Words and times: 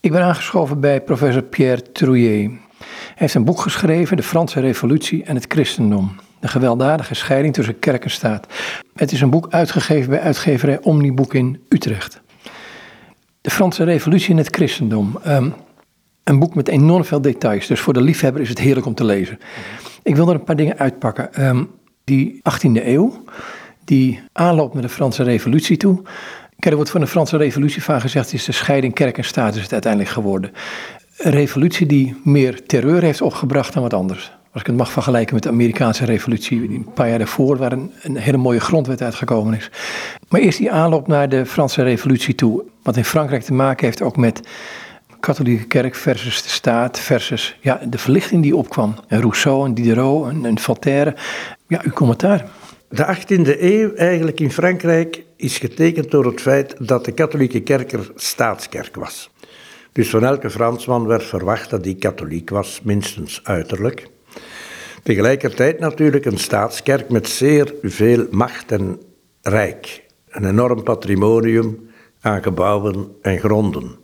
Ik 0.00 0.12
ben 0.12 0.22
aangeschoven 0.22 0.80
bij 0.80 1.00
professor 1.00 1.42
Pierre 1.42 1.92
Trouillet. 1.92 2.50
Hij 2.78 3.14
heeft 3.14 3.34
een 3.34 3.44
boek 3.44 3.60
geschreven, 3.60 4.16
De 4.16 4.22
Franse 4.22 4.60
Revolutie 4.60 5.24
en 5.24 5.34
het 5.34 5.44
Christendom. 5.48 6.16
De 6.40 6.48
gewelddadige 6.48 7.14
scheiding 7.14 7.54
tussen 7.54 7.78
kerk 7.78 8.04
en 8.04 8.10
staat. 8.10 8.46
Het 8.94 9.12
is 9.12 9.20
een 9.20 9.30
boek 9.30 9.46
uitgegeven 9.50 10.10
bij 10.10 10.20
uitgeverij 10.20 10.80
Omniboek 10.82 11.34
in 11.34 11.60
Utrecht. 11.68 12.20
De 13.40 13.50
Franse 13.50 13.84
Revolutie 13.84 14.30
en 14.30 14.36
het 14.36 14.54
Christendom. 14.56 15.18
Um, 15.26 15.54
een 16.24 16.38
boek 16.38 16.54
met 16.54 16.68
enorm 16.68 17.04
veel 17.04 17.20
details, 17.20 17.66
dus 17.66 17.80
voor 17.80 17.92
de 17.92 18.02
liefhebber 18.02 18.42
is 18.42 18.48
het 18.48 18.58
heerlijk 18.58 18.86
om 18.86 18.94
te 18.94 19.04
lezen. 19.04 19.38
Ik 20.02 20.16
wil 20.16 20.28
er 20.28 20.34
een 20.34 20.44
paar 20.44 20.56
dingen 20.56 20.78
uitpakken. 20.78 21.46
Um, 21.46 21.70
die 22.04 22.42
18e 22.42 22.84
eeuw, 22.86 23.24
die 23.84 24.22
aanloopt 24.32 24.74
naar 24.74 24.82
de 24.82 24.88
Franse 24.88 25.22
Revolutie 25.22 25.76
toe. 25.76 26.02
Kijk, 26.58 26.70
er 26.70 26.76
wordt 26.76 26.90
van 26.90 27.00
de 27.00 27.06
Franse 27.06 27.36
Revolutie 27.36 27.82
vaak 27.82 28.00
gezegd, 28.00 28.32
is 28.32 28.44
de 28.44 28.52
scheiding 28.52 28.94
kerk 28.94 29.18
en 29.18 29.24
staat 29.24 29.54
is 29.54 29.62
het 29.62 29.72
uiteindelijk 29.72 30.12
geworden. 30.12 30.52
Een 31.18 31.30
revolutie 31.30 31.86
die 31.86 32.20
meer 32.24 32.66
terreur 32.66 33.02
heeft 33.02 33.20
opgebracht 33.20 33.72
dan 33.72 33.82
wat 33.82 33.94
anders. 33.94 34.32
Als 34.52 34.60
ik 34.60 34.66
het 34.66 34.76
mag 34.76 34.92
vergelijken 34.92 35.34
met 35.34 35.42
de 35.42 35.48
Amerikaanse 35.48 36.04
revolutie, 36.04 36.62
een 36.62 36.86
paar 36.94 37.08
jaar 37.08 37.18
daarvoor, 37.18 37.56
waar 37.56 37.72
een, 37.72 38.16
hele 38.16 38.36
mooie 38.36 38.60
grondwet 38.60 39.02
uitgekomen 39.02 39.54
is. 39.54 39.70
Maar 40.28 40.40
eerst 40.40 40.58
die 40.58 40.72
aanloop 40.72 41.06
naar 41.06 41.28
de 41.28 41.46
Franse 41.46 41.82
Revolutie 41.82 42.34
toe, 42.34 42.64
wat 42.82 42.96
in 42.96 43.04
Frankrijk 43.04 43.42
te 43.42 43.52
maken 43.52 43.84
heeft 43.84 44.02
ook 44.02 44.16
met 44.16 44.40
katholieke 45.20 45.66
kerk 45.66 45.94
versus 45.94 46.42
de 46.42 46.48
staat 46.48 46.98
versus 46.98 47.56
ja, 47.60 47.80
de 47.88 47.98
verlichting 47.98 48.42
die 48.42 48.56
opkwam. 48.56 48.94
Rousseau 49.08 49.66
en 49.66 49.74
Diderot 49.74 50.30
en, 50.30 50.44
en 50.44 50.58
Voltaire. 50.58 51.14
Ja, 51.66 51.80
uw 51.84 51.92
commentaar. 51.92 52.44
De 52.88 53.16
18e 53.16 53.60
eeuw 53.60 53.94
eigenlijk 53.94 54.40
in 54.40 54.52
Frankrijk 54.52 55.26
is 55.38 55.58
getekend 55.58 56.10
door 56.10 56.26
het 56.26 56.40
feit 56.40 56.74
dat 56.78 57.04
de 57.04 57.12
katholieke 57.12 57.60
kerk 57.60 57.92
er 57.92 58.12
staatskerk 58.14 58.96
was. 58.96 59.30
Dus 59.92 60.10
van 60.10 60.24
elke 60.24 60.50
Fransman 60.50 61.06
werd 61.06 61.24
verwacht 61.24 61.70
dat 61.70 61.84
hij 61.84 61.94
katholiek 61.94 62.50
was, 62.50 62.80
minstens 62.82 63.40
uiterlijk. 63.42 64.06
Tegelijkertijd 65.02 65.78
natuurlijk 65.78 66.24
een 66.24 66.38
staatskerk 66.38 67.08
met 67.08 67.28
zeer 67.28 67.74
veel 67.82 68.26
macht 68.30 68.72
en 68.72 69.00
rijk. 69.42 70.02
Een 70.28 70.44
enorm 70.44 70.82
patrimonium 70.82 71.90
aan 72.20 72.42
gebouwen 72.42 73.08
en 73.22 73.38
gronden. 73.38 73.96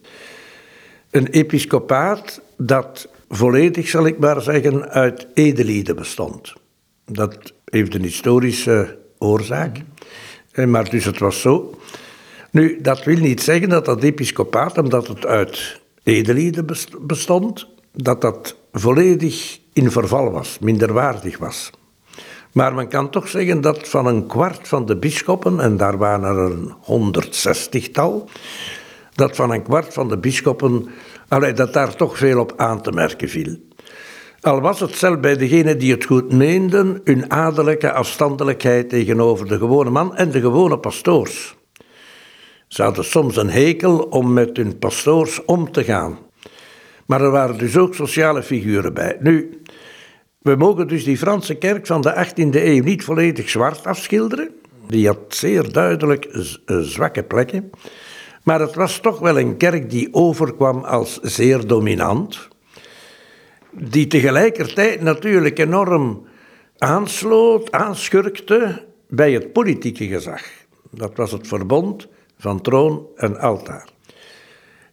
Een 1.11 1.27
episcopaat 1.27 2.41
dat 2.57 3.09
volledig, 3.29 3.89
zal 3.89 4.07
ik 4.07 4.19
maar 4.19 4.43
zeggen, 4.43 4.89
uit 4.91 5.27
edelieden 5.35 5.97
bestond. 5.97 6.53
Dat 7.05 7.53
heeft 7.65 7.95
een 7.95 8.03
historische 8.03 8.99
oorzaak. 9.19 9.79
Maar 10.55 10.91
dus 10.91 11.05
het 11.05 11.19
was 11.19 11.41
zo. 11.41 11.75
Nu, 12.51 12.81
dat 12.81 13.05
wil 13.05 13.19
niet 13.19 13.43
zeggen 13.43 13.69
dat 13.69 13.85
dat 13.85 14.03
episcopaat, 14.03 14.79
omdat 14.79 15.07
het 15.07 15.27
uit 15.27 15.81
edelieden 16.03 16.67
bestond, 17.01 17.67
dat 17.93 18.21
dat 18.21 18.57
volledig 18.73 19.59
in 19.73 19.91
verval 19.91 20.31
was, 20.31 20.59
minderwaardig 20.61 21.39
was. 21.39 21.71
Maar 22.53 22.75
men 22.75 22.89
kan 22.89 23.11
toch 23.11 23.29
zeggen 23.29 23.61
dat 23.61 23.89
van 23.89 24.07
een 24.07 24.27
kwart 24.27 24.69
van 24.69 24.87
de 24.87 24.97
bisschoppen, 24.97 25.61
en 25.61 25.77
daar 25.77 25.99
waren 25.99 26.25
er 26.25 26.39
een 26.39 26.75
honderdzestigtal, 26.81 28.29
dat 29.15 29.37
van 29.37 29.51
een 29.51 29.63
kwart 29.63 29.93
van 29.93 30.09
de 30.09 30.19
bisschoppen, 30.19 30.89
dat 31.55 31.73
daar 31.73 31.97
toch 31.97 32.19
veel 32.19 32.41
op 32.41 32.53
aan 32.57 32.83
te 32.83 32.93
merken 32.93 33.29
viel. 33.29 33.61
Al 34.45 34.61
was 34.61 34.81
het 34.81 34.97
zelf 34.97 35.21
bij 35.21 35.37
degenen 35.37 35.79
die 35.79 35.93
het 35.93 36.05
goed 36.05 36.33
meenden, 36.33 37.01
hun 37.05 37.31
adellijke 37.31 37.93
afstandelijkheid 37.93 38.89
tegenover 38.89 39.49
de 39.49 39.59
gewone 39.59 39.91
man 39.91 40.17
en 40.17 40.31
de 40.31 40.41
gewone 40.41 40.79
pastoors. 40.79 41.57
Ze 42.69 42.83
hadden 42.83 43.05
soms 43.05 43.37
een 43.37 43.51
hekel 43.51 43.99
om 43.99 44.33
met 44.33 44.57
hun 44.57 44.79
pastoors 44.79 45.45
om 45.45 45.73
te 45.73 45.85
gaan. 45.85 46.19
Maar 47.07 47.21
er 47.21 47.31
waren 47.31 47.59
dus 47.59 47.77
ook 47.77 47.95
sociale 47.95 48.43
figuren 48.43 48.95
bij. 48.95 49.17
Nu, 49.21 49.61
we 50.39 50.55
mogen 50.55 50.89
dus 50.89 51.05
die 51.05 51.19
Franse 51.19 51.55
kerk 51.55 51.87
van 51.87 52.01
de 52.01 52.27
18e 52.27 52.55
eeuw 52.55 52.83
niet 52.83 53.05
volledig 53.05 53.49
zwart 53.49 53.87
afschilderen. 53.87 54.51
Die 54.87 55.07
had 55.07 55.19
zeer 55.29 55.73
duidelijk 55.73 56.25
eh, 56.25 56.79
zwakke 56.79 57.23
plekken. 57.23 57.71
Maar 58.43 58.61
het 58.61 58.75
was 58.75 58.99
toch 58.99 59.19
wel 59.19 59.39
een 59.39 59.57
kerk 59.57 59.91
die 59.91 60.09
overkwam 60.13 60.85
als 60.85 61.21
zeer 61.21 61.67
dominant. 61.67 62.53
Die 63.79 64.07
tegelijkertijd 64.07 65.01
natuurlijk 65.01 65.59
enorm 65.59 66.27
aansloot, 66.79 67.73
aanschurkte 67.73 68.85
bij 69.09 69.33
het 69.33 69.53
politieke 69.53 70.07
gezag. 70.07 70.43
Dat 70.91 71.17
was 71.17 71.33
het 71.33 71.47
verbond 71.47 72.09
van 72.39 72.61
troon 72.61 73.07
en 73.17 73.39
altaar. 73.39 73.89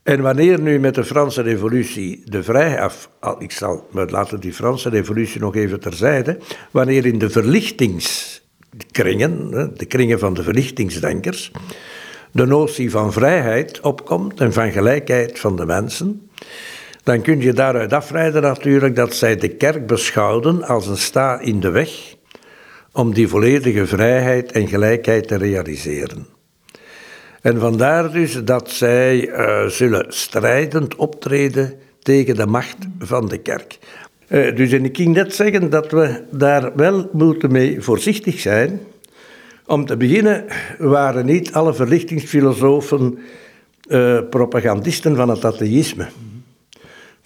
En 0.04 0.22
wanneer 0.22 0.60
nu 0.60 0.80
met 0.80 0.96
de 0.96 1.04
Franse 1.04 1.42
Revolutie 1.42 2.22
de 2.26 2.44
vrijheid, 2.44 3.10
ik 3.40 3.52
zal 3.52 3.88
maar 3.92 4.10
laten 4.10 4.40
die 4.40 4.54
Franse 4.54 4.90
Revolutie 4.90 5.42
nog 5.42 5.56
even 5.56 5.80
terzijde, 5.80 6.38
wanneer 6.72 7.06
in 7.06 7.20
de 7.20 7.30
verlichtingskringen, 7.30 9.50
de 9.78 9.86
kringen 9.86 10.20
van 10.20 10.34
de 10.34 10.44
verlichtingsdenkers, 10.44 11.52
de 12.32 12.46
notie 12.46 12.92
van 12.92 13.14
vrijheid 13.14 13.80
opkomt 13.80 14.40
en 14.40 14.54
van 14.54 14.72
gelijkheid 14.72 15.40
van 15.40 15.56
de 15.56 15.66
mensen, 15.66 16.30
dan 17.04 17.22
kun 17.22 17.40
je 17.40 17.54
daaruit 17.54 17.94
afleiden 17.94 18.42
natuurlijk 18.42 18.96
dat 18.96 19.16
zij 19.16 19.36
de 19.36 19.50
kerk 19.50 19.88
beschouwden 19.88 20.64
als 20.64 20.88
een 20.88 20.98
sta 20.98 21.40
in 21.40 21.60
de 21.60 21.70
weg 21.70 22.16
om 22.92 23.14
die 23.14 23.28
volledige 23.28 23.86
vrijheid 23.86 24.52
en 24.52 24.68
gelijkheid 24.68 25.28
te 25.28 25.36
realiseren. 25.36 26.28
En 27.42 27.60
vandaar 27.60 28.12
dus 28.12 28.44
dat 28.44 28.70
zij 28.70 29.28
uh, 29.28 29.66
zullen 29.66 30.06
strijdend 30.08 30.96
optreden 30.96 31.74
tegen 32.00 32.36
de 32.36 32.46
macht 32.46 32.78
van 33.00 33.28
de 33.28 33.38
kerk. 33.38 33.78
Uh, 34.28 34.56
dus 34.56 34.72
en 34.72 34.86
ik 34.86 34.98
ging 34.98 35.14
net 35.14 35.36
zeggen 35.36 35.70
dat 35.70 35.92
we 35.92 36.24
daar 36.32 36.76
wel 36.76 37.10
moeten 37.12 37.52
mee 37.52 37.82
voorzichtig 37.82 38.40
zijn. 38.40 38.80
Om 39.66 39.86
te 39.86 39.98
beginnen 39.98 40.46
waren 40.78 41.26
niet 41.26 41.54
alle 41.54 41.74
verlichtingsfilosofen 41.74 43.20
uh, 43.88 44.20
propagandisten 44.30 45.16
van 45.16 45.30
het 45.30 45.46
atheïsme. 45.46 46.08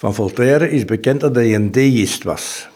Van 0.05 0.13
Voltaire 0.13 0.69
is 0.69 0.85
bekend 0.85 1.21
dat 1.21 1.35
hij 1.35 1.55
een 1.55 1.71
deïst 1.71 2.23
was. 2.23 2.69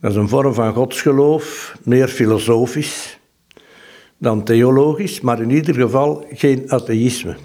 Dat 0.00 0.10
is 0.10 0.16
een 0.16 0.28
vorm 0.28 0.54
van 0.54 0.72
godsgeloof, 0.72 1.76
meer 1.84 2.08
filosofisch 2.08 3.18
dan 4.18 4.44
theologisch, 4.44 5.20
maar 5.20 5.40
in 5.40 5.50
ieder 5.50 5.74
geval 5.74 6.26
geen 6.32 6.64
atheïsme. 6.70 7.36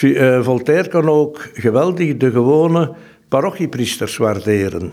Eh, 0.00 0.42
Voltaire 0.42 0.88
kon 0.88 1.08
ook 1.08 1.50
geweldig 1.54 2.16
de 2.16 2.30
gewone 2.30 2.94
parochiepriesters 3.28 4.16
waarderen, 4.16 4.92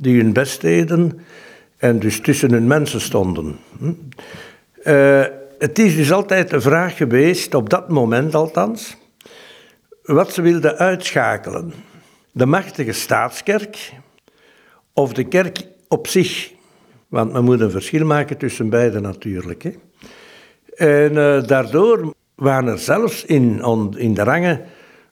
die 0.00 0.20
hun 0.20 0.32
best 0.32 0.60
deden 0.60 1.18
en 1.76 1.98
dus 1.98 2.20
tussen 2.20 2.52
hun 2.52 2.66
mensen 2.66 3.00
stonden. 3.00 3.56
Hm? 3.78 3.92
Eh, 4.82 5.24
het 5.58 5.78
is 5.78 5.96
dus 5.96 6.12
altijd 6.12 6.50
de 6.50 6.60
vraag 6.60 6.96
geweest, 6.96 7.54
op 7.54 7.70
dat 7.70 7.88
moment 7.88 8.34
althans, 8.34 8.96
wat 10.02 10.32
ze 10.32 10.42
wilden 10.42 10.76
uitschakelen. 10.76 11.85
De 12.36 12.46
machtige 12.46 12.92
staatskerk 12.92 13.92
of 14.92 15.12
de 15.12 15.24
kerk 15.24 15.66
op 15.88 16.06
zich. 16.06 16.52
Want 17.08 17.32
men 17.32 17.44
moet 17.44 17.60
een 17.60 17.70
verschil 17.70 18.06
maken 18.06 18.36
tussen 18.36 18.68
beide 18.68 19.00
natuurlijk. 19.00 19.62
Hè. 19.62 19.70
En 20.74 21.12
uh, 21.12 21.46
daardoor 21.46 22.14
waren 22.34 22.68
er 22.68 22.78
zelfs 22.78 23.24
in, 23.24 23.64
in 23.96 24.14
de 24.14 24.22
rangen 24.22 24.64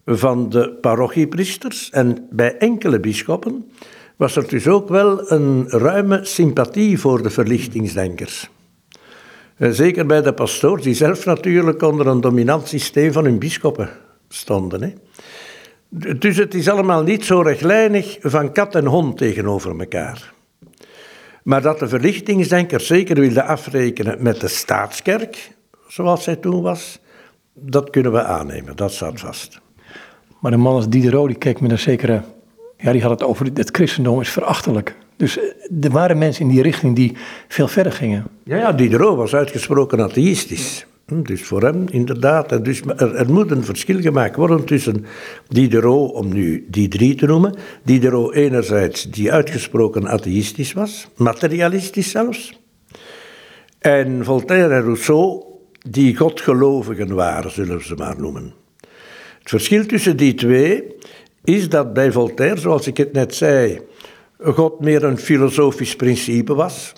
van 0.07 0.49
de 0.49 0.71
parochiepriesters 0.81 1.91
en 1.91 2.27
bij 2.31 2.57
enkele 2.57 3.01
bisschoppen 3.01 3.71
was 4.17 4.37
er 4.37 4.49
dus 4.49 4.69
ook 4.69 4.89
wel 4.89 5.33
een 5.33 5.69
ruime 5.69 6.25
sympathie 6.25 6.99
voor 6.99 7.23
de 7.23 7.31
verlichtingsdenkers. 7.31 8.51
Eh, 9.57 9.71
zeker 9.71 10.07
bij 10.07 10.23
de 10.23 10.33
pastoors, 10.33 10.83
die 10.83 10.95
zelf 10.95 11.25
natuurlijk 11.25 11.83
onder 11.83 12.07
een 12.07 12.21
dominant 12.21 12.69
systeem 12.69 13.13
van 13.13 13.25
hun 13.25 13.39
bisschoppen 13.39 13.91
stonden. 14.29 14.83
Hè. 14.83 14.93
Dus 15.97 16.37
het 16.37 16.55
is 16.55 16.69
allemaal 16.69 17.03
niet 17.03 17.25
zo 17.25 17.41
rechtlijnig 17.41 18.17
van 18.21 18.53
kat 18.53 18.75
en 18.75 18.87
hond 18.87 19.17
tegenover 19.17 19.79
elkaar. 19.79 20.33
Maar 21.43 21.63
dat 21.63 21.79
de 21.79 21.89
verlichtingsdenkers 21.89 22.87
zeker 22.87 23.21
wilden 23.21 23.47
afrekenen 23.47 24.23
met 24.23 24.41
de 24.41 24.49
staatskerk, 24.49 25.51
zoals 25.89 26.25
zij 26.25 26.37
toen 26.37 26.63
was, 26.63 27.01
dat 27.55 27.91
kunnen 27.91 28.13
we 28.13 28.23
aannemen, 28.23 28.77
dat 28.77 28.93
staat 28.93 29.21
vast. 29.21 29.61
Maar 30.41 30.51
de 30.51 30.57
man 30.57 30.75
als 30.75 30.89
Diderot, 30.89 31.27
die 31.27 31.37
keek 31.37 31.61
met 31.61 31.71
een 31.71 31.79
zekere... 31.79 32.23
Ja, 32.77 32.93
die 32.93 33.03
had 33.03 33.11
het 33.11 33.23
over, 33.23 33.47
het 33.55 33.71
christendom 33.71 34.21
is 34.21 34.31
verachtelijk. 34.31 34.97
Dus 35.17 35.39
eh, 35.39 35.45
er 35.81 35.91
waren 35.91 36.19
mensen 36.19 36.45
in 36.45 36.51
die 36.51 36.63
richting 36.63 36.97
die 36.97 37.17
veel 37.49 37.69
verder 37.69 37.93
gingen. 37.93 38.27
Ja, 38.45 38.57
ja 38.57 38.73
Diderot 38.73 39.17
was 39.17 39.35
uitgesproken 39.35 40.01
atheïstisch. 40.01 40.87
Hm, 41.07 41.23
dus 41.23 41.43
voor 41.43 41.63
hem 41.63 41.87
inderdaad. 41.91 42.65
Dus 42.65 42.81
er, 42.81 43.15
er, 43.15 43.33
moet 43.33 43.51
een 43.51 43.65
verschil 43.65 44.01
gemaakt 44.01 44.37
worden 44.37 44.65
tussen 44.65 45.05
Diderot, 45.49 46.13
om 46.13 46.33
nu 46.33 46.67
die 46.69 46.89
drie 46.89 47.15
te 47.15 47.27
noemen. 47.27 47.55
Diderot 47.83 48.33
enerzijds 48.33 49.11
die 49.11 49.33
uitgesproken 49.33 50.09
atheïstisch 50.09 50.73
was, 50.73 51.09
materialistisch 51.17 52.11
zelfs. 52.11 52.61
En 53.79 54.25
Voltaire 54.25 54.75
en 54.75 54.83
Rousseau 54.83 55.43
die 55.89 56.17
godgelovigen 56.17 57.15
waren, 57.15 57.51
zullen 57.51 57.77
we 57.77 57.85
ze 57.85 57.95
maar 57.95 58.21
noemen. 58.21 58.53
Het 59.39 59.49
verschil 59.49 59.87
tussen 59.87 60.17
die 60.17 60.35
twee 60.35 60.97
is 61.45 61.69
dat 61.69 61.93
bij 61.93 62.13
Voltaire, 62.13 62.61
zoals 62.61 62.87
ik 62.87 62.97
het 62.97 63.13
net 63.13 63.35
zei, 63.35 63.81
God 64.39 64.81
meer 64.81 65.05
een 65.05 65.19
filosofisch 65.19 65.97
principe 65.97 66.55
was. 66.55 66.93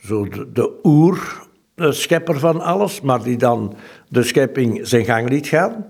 Zo 0.00 0.28
de, 0.28 0.52
de 0.52 0.78
oer, 0.82 1.46
de 1.78 1.92
schepper 1.92 2.38
van 2.38 2.60
alles, 2.60 3.00
maar 3.00 3.22
die 3.22 3.36
dan 3.36 3.74
de 4.08 4.22
schepping 4.22 4.80
zijn 4.82 5.04
gang 5.04 5.28
liet 5.28 5.46
gaan. 5.46 5.86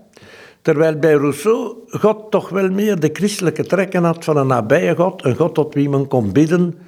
Terwijl 0.63 0.99
bij 0.99 1.13
Rousseau 1.13 1.77
God 1.89 2.31
toch 2.31 2.49
wel 2.49 2.71
meer 2.71 3.01
de 3.01 3.11
christelijke 3.13 3.65
trekken 3.65 4.05
had 4.05 4.25
van 4.25 4.37
een 4.37 4.47
nabije 4.47 4.97
God, 4.97 5.25
een 5.25 5.37
God 5.37 5.55
tot 5.55 5.75
wie 5.75 5.89
men 5.89 6.09
kon 6.09 6.33
bidden, 6.33 6.79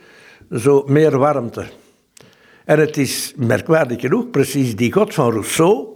zo 0.53 0.83
meer 0.87 1.19
warmte. 1.19 1.65
En 2.65 2.79
het 2.79 2.97
is 2.97 3.33
merkwaardig 3.37 4.01
genoeg 4.01 4.31
precies 4.31 4.77
die 4.77 4.93
God 4.93 5.15
van 5.15 5.31
Rousseau, 5.31 5.87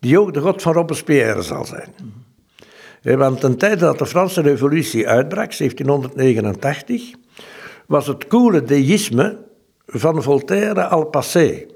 die 0.00 0.20
ook 0.20 0.34
de 0.34 0.40
God 0.40 0.62
van 0.62 0.72
Robespierre 0.72 1.42
zal 1.42 1.64
zijn. 1.64 1.88
Want 3.18 3.40
ten 3.40 3.56
tijde 3.56 3.80
dat 3.80 3.98
de 3.98 4.06
Franse 4.06 4.40
Revolutie 4.40 5.08
uitbrak, 5.08 5.56
1789, 5.58 7.02
was 7.86 8.06
het 8.06 8.26
koele 8.26 8.62
deïsme 8.62 9.38
van 9.86 10.22
Voltaire 10.22 10.84
al 10.84 11.04
passé. 11.04 11.66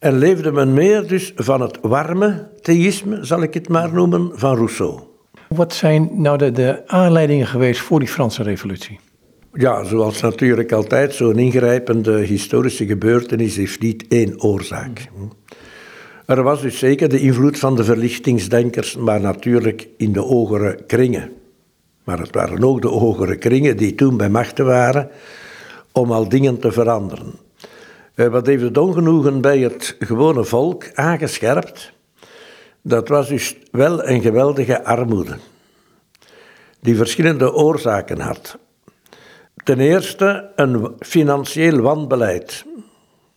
En 0.00 0.18
leefde 0.18 0.52
men 0.52 0.74
meer 0.74 1.06
dus 1.06 1.32
van 1.36 1.60
het 1.60 1.78
warme 1.82 2.48
theïsme, 2.60 3.24
zal 3.24 3.42
ik 3.42 3.54
het 3.54 3.68
maar 3.68 3.92
noemen, 3.92 4.30
van 4.34 4.56
Rousseau. 4.56 5.00
Wat 5.48 5.74
zijn 5.74 6.10
nou 6.12 6.38
de, 6.38 6.52
de 6.52 6.82
aanleidingen 6.86 7.46
geweest 7.46 7.80
voor 7.80 7.98
die 7.98 8.08
Franse 8.08 8.42
revolutie? 8.42 9.00
Ja, 9.52 9.84
zoals 9.84 10.20
natuurlijk 10.20 10.72
altijd, 10.72 11.14
zo'n 11.14 11.38
ingrijpende 11.38 12.18
historische 12.18 12.86
gebeurtenis 12.86 13.56
heeft 13.56 13.80
niet 13.80 14.04
één 14.08 14.42
oorzaak. 14.42 15.08
Er 16.26 16.42
was 16.42 16.60
dus 16.60 16.78
zeker 16.78 17.08
de 17.08 17.20
invloed 17.20 17.58
van 17.58 17.76
de 17.76 17.84
verlichtingsdenkers, 17.84 18.96
maar 18.96 19.20
natuurlijk 19.20 19.88
in 19.96 20.12
de 20.12 20.20
hogere 20.20 20.78
kringen. 20.86 21.32
Maar 22.04 22.18
het 22.18 22.34
waren 22.34 22.64
ook 22.64 22.82
de 22.82 22.88
hogere 22.88 23.36
kringen 23.36 23.76
die 23.76 23.94
toen 23.94 24.16
bij 24.16 24.30
machten 24.30 24.66
waren 24.66 25.08
om 25.92 26.12
al 26.12 26.28
dingen 26.28 26.58
te 26.58 26.72
veranderen. 26.72 27.48
Eh, 28.20 28.28
wat 28.28 28.46
heeft 28.46 28.62
het 28.62 28.78
ongenoegen 28.78 29.40
bij 29.40 29.58
het 29.58 29.96
gewone 29.98 30.44
volk 30.44 30.84
aangescherpt? 30.94 31.92
Dat 32.82 33.08
was 33.08 33.28
dus 33.28 33.56
wel 33.70 34.08
een 34.08 34.20
geweldige 34.20 34.84
armoede, 34.84 35.36
die 36.80 36.96
verschillende 36.96 37.54
oorzaken 37.54 38.20
had. 38.20 38.58
Ten 39.64 39.80
eerste 39.80 40.52
een 40.56 40.92
financieel 40.98 41.80
wanbeleid. 41.80 42.64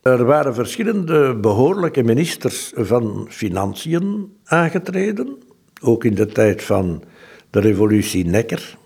Er 0.01 0.25
waren 0.25 0.53
verschillende 0.53 1.36
behoorlijke 1.36 2.03
ministers 2.03 2.71
van 2.75 3.27
Financiën 3.29 4.38
aangetreden, 4.44 5.38
ook 5.81 6.03
in 6.03 6.15
de 6.15 6.25
tijd 6.25 6.63
van 6.63 7.03
de 7.50 7.59
revolutie 7.59 8.25
Necker, 8.25 8.77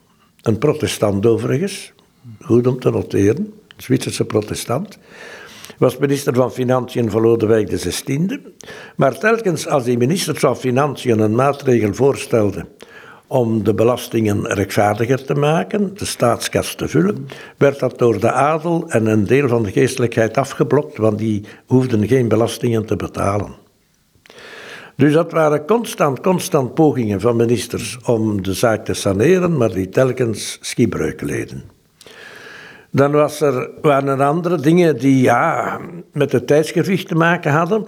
een 0.42 0.58
protestant 0.58 1.26
overigens, 1.26 1.94
goed 2.42 2.68
om 2.68 2.80
te 2.80 2.90
noteren, 2.90 3.54
Zwitserse 3.78 4.26
protestant, 4.26 4.98
was 5.78 5.98
minister 5.98 6.34
van 6.34 6.52
Financiën 6.52 7.12
van 7.12 7.22
Lodewijk 7.22 7.70
XVI. 7.70 8.40
Maar 8.96 9.18
telkens 9.18 9.68
als 9.68 9.84
die 9.84 9.98
minister 9.98 10.36
van 10.36 10.58
Financiën 10.58 11.20
een 11.20 11.36
maatregel 11.36 11.94
voorstelde 11.94 12.66
om 13.28 13.64
de 13.64 13.74
belastingen 13.74 14.54
rechtvaardiger 14.54 15.26
te 15.26 15.34
maken, 15.34 15.92
de 15.96 16.06
staatskas 16.06 16.76
te 16.76 16.88
vullen, 16.88 17.28
werd 17.58 17.80
dat 17.80 18.00
door 18.00 18.20
de 18.20 18.32
adel 18.32 18.90
en 18.90 19.06
een 19.06 19.26
deel 19.26 19.48
van 19.48 19.64
de 19.64 19.72
geestelijkheid 19.72 20.38
afgeblokt, 20.38 20.98
want 20.98 21.18
die 21.18 21.46
hoefden 21.66 22.08
geen 22.08 22.28
belastingen 22.28 22.86
te 22.86 22.96
betalen. 22.96 23.56
Dus 24.96 25.14
dat 25.14 25.32
waren 25.32 25.66
constant, 25.66 26.22
constant 26.22 26.74
pogingen 26.74 27.22
van 27.22 27.36
ministers 27.36 27.98
om 28.06 28.44
de 28.44 28.54
zaak 28.54 28.86
te 28.86 28.94
saneren, 28.94 29.58
maar 29.58 29.72
die 29.72 29.90
telkens 29.90 30.58
schipbreuk 30.62 31.22
leden. 31.22 31.77
Dan 32.98 33.12
was 33.12 33.42
er, 33.42 33.70
waren 33.82 34.08
er 34.08 34.24
andere 34.24 34.60
dingen 34.60 34.98
die 34.98 35.22
ja, 35.22 35.80
met 36.14 36.32
het 36.32 36.48
tijdsgewicht 36.48 37.08
te 37.08 37.16
maken 37.16 37.52
hadden. 37.52 37.88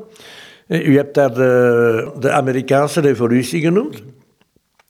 U 0.67 0.95
hebt 0.95 1.13
daar 1.13 1.33
de, 1.33 2.11
de 2.19 2.31
Amerikaanse 2.31 3.01
revolutie 3.01 3.61
genoemd. 3.61 4.03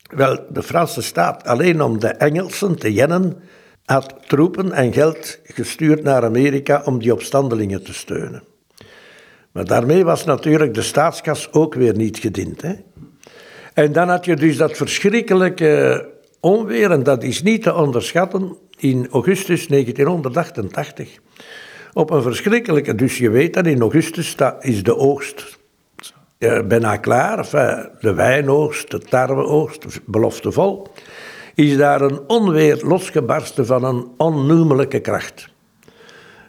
Wel, 0.10 0.46
de 0.50 0.64
Franse 0.64 1.02
staat, 1.02 1.44
alleen 1.44 1.82
om 1.82 2.00
de 2.00 2.08
Engelsen 2.08 2.80
te 2.80 2.94
jennen, 2.94 3.38
had 3.86 4.16
troepen 4.28 4.72
en 4.72 4.94
geld 4.94 5.40
gestuurd 5.44 6.04
naar 6.04 6.24
Amerika 6.24 6.82
om 6.86 7.00
die 7.00 7.14
opstandelingen 7.14 7.84
te 7.84 7.94
steunen. 7.94 8.44
Maar 9.52 9.66
daarmee 9.66 10.04
was 10.04 10.26
natuurlijk 10.26 10.74
de 10.74 10.82
staatskas 10.82 11.54
ook 11.54 11.76
weer 11.76 11.96
niet 11.96 12.18
gediend. 12.18 12.62
Hè? 12.62 12.74
En 13.74 13.92
dan 13.92 14.10
had 14.10 14.26
je 14.26 14.36
dus 14.36 14.58
dat 14.58 14.78
verschrikkelijke 14.78 16.06
onweer, 16.40 16.92
en 16.92 17.04
dat 17.04 17.24
is 17.24 17.44
niet 17.44 17.64
te 17.64 17.74
onderschatten, 17.74 18.58
in 18.80 19.08
augustus 19.12 19.68
1988. 19.68 21.20
Op 21.94 22.12
een 22.12 22.22
verschrikkelijke, 22.22 22.96
dus 22.96 23.18
je 23.18 23.30
weet 23.30 23.54
dat 23.54 23.66
in 23.66 23.82
augustus 23.82 24.36
is 24.60 24.84
de 24.84 24.98
oogst 24.98 25.60
uh, 26.40 26.62
bijna 26.62 26.98
klaar, 26.98 27.38
enfin, 27.38 27.90
de 28.00 28.14
wijnoogst, 28.14 28.92
de 28.92 29.00
tarweoogst, 29.00 30.00
beloftevol, 30.06 30.88
is 31.56 31.78
daar 31.78 32.02
een 32.02 32.20
onweer 32.28 32.80
losgebarsten 32.84 33.66
van 33.66 33.84
een 33.84 34.08
onnoemelijke 34.18 35.00
kracht. 35.00 35.50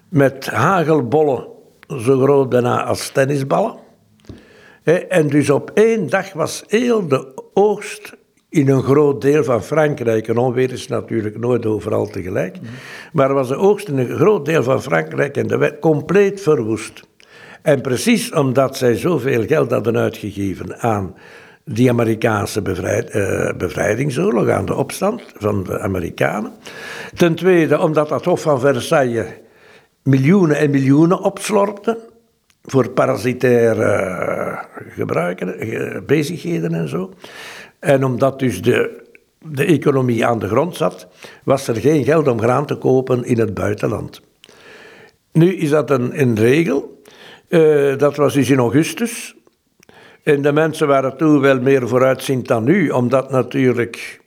Met 0.09 0.47
hagelbollen 0.47 1.47
zo 1.88 2.21
groot 2.21 2.49
bijna 2.49 2.85
als 2.85 3.09
tennisballen. 3.09 3.75
En 5.09 5.29
dus 5.29 5.50
op 5.50 5.71
één 5.75 6.11
dag 6.11 6.33
was 6.33 6.65
heel 6.67 7.09
de 7.09 7.33
oogst 7.55 8.17
in 8.50 8.69
een 8.69 8.82
groot 8.82 9.20
deel 9.20 9.44
van 9.44 9.62
Frankrijk. 9.62 10.29
Een 10.29 10.38
onweer 10.38 10.73
is 10.73 10.88
natuurlijk 10.88 11.38
nooit 11.38 11.67
overal 11.67 12.06
tegelijk. 12.06 12.56
Maar 13.12 13.35
was 13.35 13.49
de 13.49 13.56
oogst 13.56 13.88
in 13.88 13.99
een 13.99 14.17
groot 14.17 14.44
deel 14.44 14.62
van 14.62 14.82
Frankrijk 14.82 15.37
en 15.37 15.47
de 15.47 15.56
werd 15.56 15.79
compleet 15.79 16.41
verwoest. 16.41 17.02
En 17.62 17.81
precies 17.81 18.32
omdat 18.32 18.76
zij 18.76 18.97
zoveel 18.97 19.47
geld 19.47 19.70
hadden 19.70 19.97
uitgegeven 19.97 20.79
aan 20.81 21.14
die 21.64 21.91
Amerikaanse 21.91 22.62
uh, 22.62 23.58
bevrijdingsoorlog, 23.58 24.49
aan 24.49 24.64
de 24.64 24.75
opstand 24.75 25.23
van 25.37 25.64
de 25.64 25.79
Amerikanen. 25.79 26.52
Ten 27.14 27.35
tweede 27.35 27.79
omdat 27.79 28.08
dat 28.08 28.25
Hof 28.25 28.41
van 28.41 28.61
Versailles 28.61 29.26
miljoenen 30.02 30.56
en 30.56 30.70
miljoenen 30.70 31.20
opslorpte 31.20 31.99
voor 32.62 32.91
parasitaire 32.91 33.85
uh, 33.85 34.58
gebruiken, 34.94 35.69
uh, 35.69 35.97
bezigheden 36.06 36.75
en 36.75 36.88
zo. 36.88 37.12
En 37.81 38.05
omdat 38.05 38.38
dus 38.38 38.62
de, 38.62 39.03
de 39.38 39.65
economie 39.65 40.27
aan 40.27 40.38
de 40.38 40.49
grond 40.49 40.77
zat, 40.77 41.09
was 41.44 41.69
er 41.69 41.76
geen 41.76 42.04
geld 42.04 42.28
om 42.28 42.40
graan 42.40 42.66
te 42.66 42.76
kopen 42.76 43.25
in 43.25 43.38
het 43.38 43.54
buitenland. 43.54 44.21
Nu 45.33 45.54
is 45.54 45.71
dat 45.71 45.90
een, 45.90 46.37
regel 46.37 47.02
uh, 47.49 47.97
dat 47.97 48.16
was 48.16 48.35
dus 48.35 48.50
in 48.50 48.59
augustus. 48.59 49.35
En 50.23 50.43
de 50.43 50.52
mensen 50.52 50.87
waren 50.87 51.16
toen 51.16 51.40
wel 51.40 51.61
meer 51.61 51.88
vooruitziend 51.88 52.49
dan 52.49 52.64
nu, 52.64 52.90
omdat 52.90 53.31
natuurlijk 53.31 54.21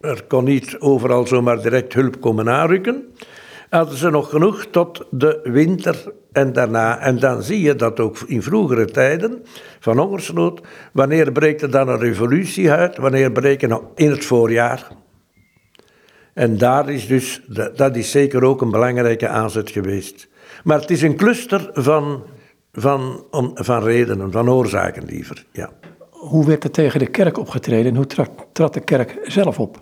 er 0.00 0.22
kon 0.28 0.44
niet 0.44 0.76
overal 0.78 1.26
zomaar 1.26 1.62
direct 1.62 1.92
hulp 1.92 2.20
komen 2.20 2.50
aanrukken. 2.50 3.14
Hadden 3.70 3.96
ze 3.96 4.10
nog 4.10 4.30
genoeg 4.30 4.66
tot 4.70 5.04
de 5.10 5.40
winter 5.42 6.12
en 6.36 6.52
daarna. 6.52 6.98
En 6.98 7.18
dan 7.18 7.42
zie 7.42 7.60
je 7.60 7.76
dat 7.76 8.00
ook 8.00 8.18
in 8.26 8.42
vroegere 8.42 8.84
tijden 8.84 9.44
van 9.80 9.98
hongersnood, 9.98 10.60
wanneer 10.92 11.32
breekt 11.32 11.62
er 11.62 11.70
dan 11.70 11.88
een 11.88 11.98
revolutie 11.98 12.70
uit, 12.70 12.96
wanneer 12.96 13.32
breken 13.32 13.80
in 13.94 14.10
het 14.10 14.24
voorjaar. 14.24 14.88
En 16.34 16.58
daar 16.58 16.90
is 16.90 17.06
dus, 17.06 17.42
dat 17.74 17.96
is 17.96 18.10
zeker 18.10 18.44
ook 18.44 18.60
een 18.60 18.70
belangrijke 18.70 19.28
aanzet 19.28 19.70
geweest. 19.70 20.28
Maar 20.64 20.80
het 20.80 20.90
is 20.90 21.02
een 21.02 21.16
cluster 21.16 21.70
van 21.72 22.22
van, 22.76 23.24
om, 23.30 23.50
van 23.54 23.82
redenen, 23.82 24.32
van 24.32 24.50
oorzaken 24.50 25.04
liever. 25.04 25.44
Ja. 25.52 25.70
Hoe 26.10 26.46
werd 26.46 26.64
er 26.64 26.70
tegen 26.70 26.98
de 26.98 27.06
kerk 27.06 27.38
opgetreden 27.38 27.90
en 27.90 27.96
hoe 27.96 28.06
trad, 28.06 28.30
trad 28.52 28.74
de 28.74 28.80
kerk 28.80 29.18
zelf 29.22 29.58
op? 29.58 29.80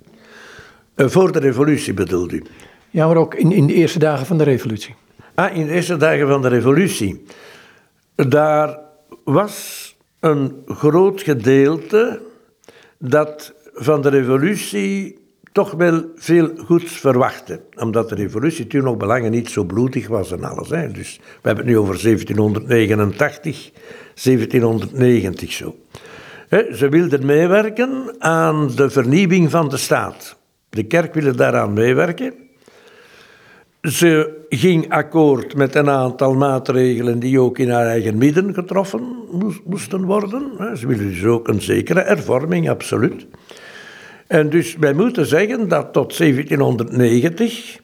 Uh, 0.97 1.09
voor 1.09 1.33
de 1.33 1.39
revolutie 1.39 1.95
bedoelt 1.95 2.33
u? 2.33 2.43
Ja, 2.91 3.07
maar 3.07 3.17
ook 3.17 3.35
in, 3.35 3.53
in 3.53 3.67
de 3.67 3.75
eerste 3.75 3.99
dagen 3.99 4.27
van 4.27 4.39
de 4.39 4.45
revolutie. 4.45 4.95
Ah, 5.35 5.57
in 5.57 5.67
de 5.67 5.73
eerste 5.73 5.97
dagen 5.97 6.29
van 6.29 6.43
de 6.43 6.49
revolutie. 6.49 7.25
Daar 8.15 8.79
was 9.25 9.97
een 10.21 10.63
groot 10.67 11.23
gedeelte 11.23 12.21
dat 12.99 13.55
van 13.75 14.03
de 14.03 14.09
revolutie 14.09 15.19
toch 15.53 15.71
wel 15.71 16.05
veel 16.17 16.51
goeds 16.57 16.93
verwachten. 16.93 17.61
Omdat 17.77 18.09
de 18.09 18.15
revolutie 18.15 18.67
toen 18.67 18.85
nog 18.85 18.97
belangen 18.97 19.31
niet 19.31 19.51
zo 19.51 19.65
bloedig 19.65 20.09
was 20.09 20.33
en 20.33 20.45
alles. 20.45 20.69
Dus 20.69 21.17
we 21.17 21.49
hebben 21.49 21.65
het 21.65 21.75
nu 21.75 21.79
over 21.79 22.03
1789, 22.03 23.71
1790 24.23 25.53
zo. 25.53 25.77
ze 26.73 26.89
wilden 26.89 27.27
meewerken 27.27 28.15
aan 28.19 28.71
de 28.75 28.91
vernieuwing 28.91 29.51
van 29.51 29.69
de 29.69 29.77
staat. 29.77 30.37
De 30.69 30.85
kerk 30.85 31.15
wilde 31.15 31.35
daaraan 31.35 31.73
meewerken. 31.73 32.44
Ze 33.85 34.45
ging 34.49 34.91
akkoord 34.91 35.57
met 35.57 35.75
een 35.75 35.89
aantal 35.89 36.35
maatregelen 36.35 37.19
die 37.19 37.41
ook 37.41 37.59
in 37.59 37.71
haar 37.71 37.87
eigen 37.87 38.19
midden 38.19 38.55
getroffen 38.55 39.03
moesten 39.65 40.05
worden. 40.05 40.77
Ze 40.77 40.87
willen 40.87 41.09
dus 41.09 41.25
ook 41.25 41.49
een 41.49 41.63
zekere 41.63 42.01
hervorming, 42.01 42.71
absoluut. 42.71 43.27
En 44.27 44.51
dus 44.51 44.77
wij 44.77 44.93
moeten 44.93 45.27
zeggen 45.27 45.69
dat 45.69 45.93
tot 45.93 46.19
1790 46.19 47.81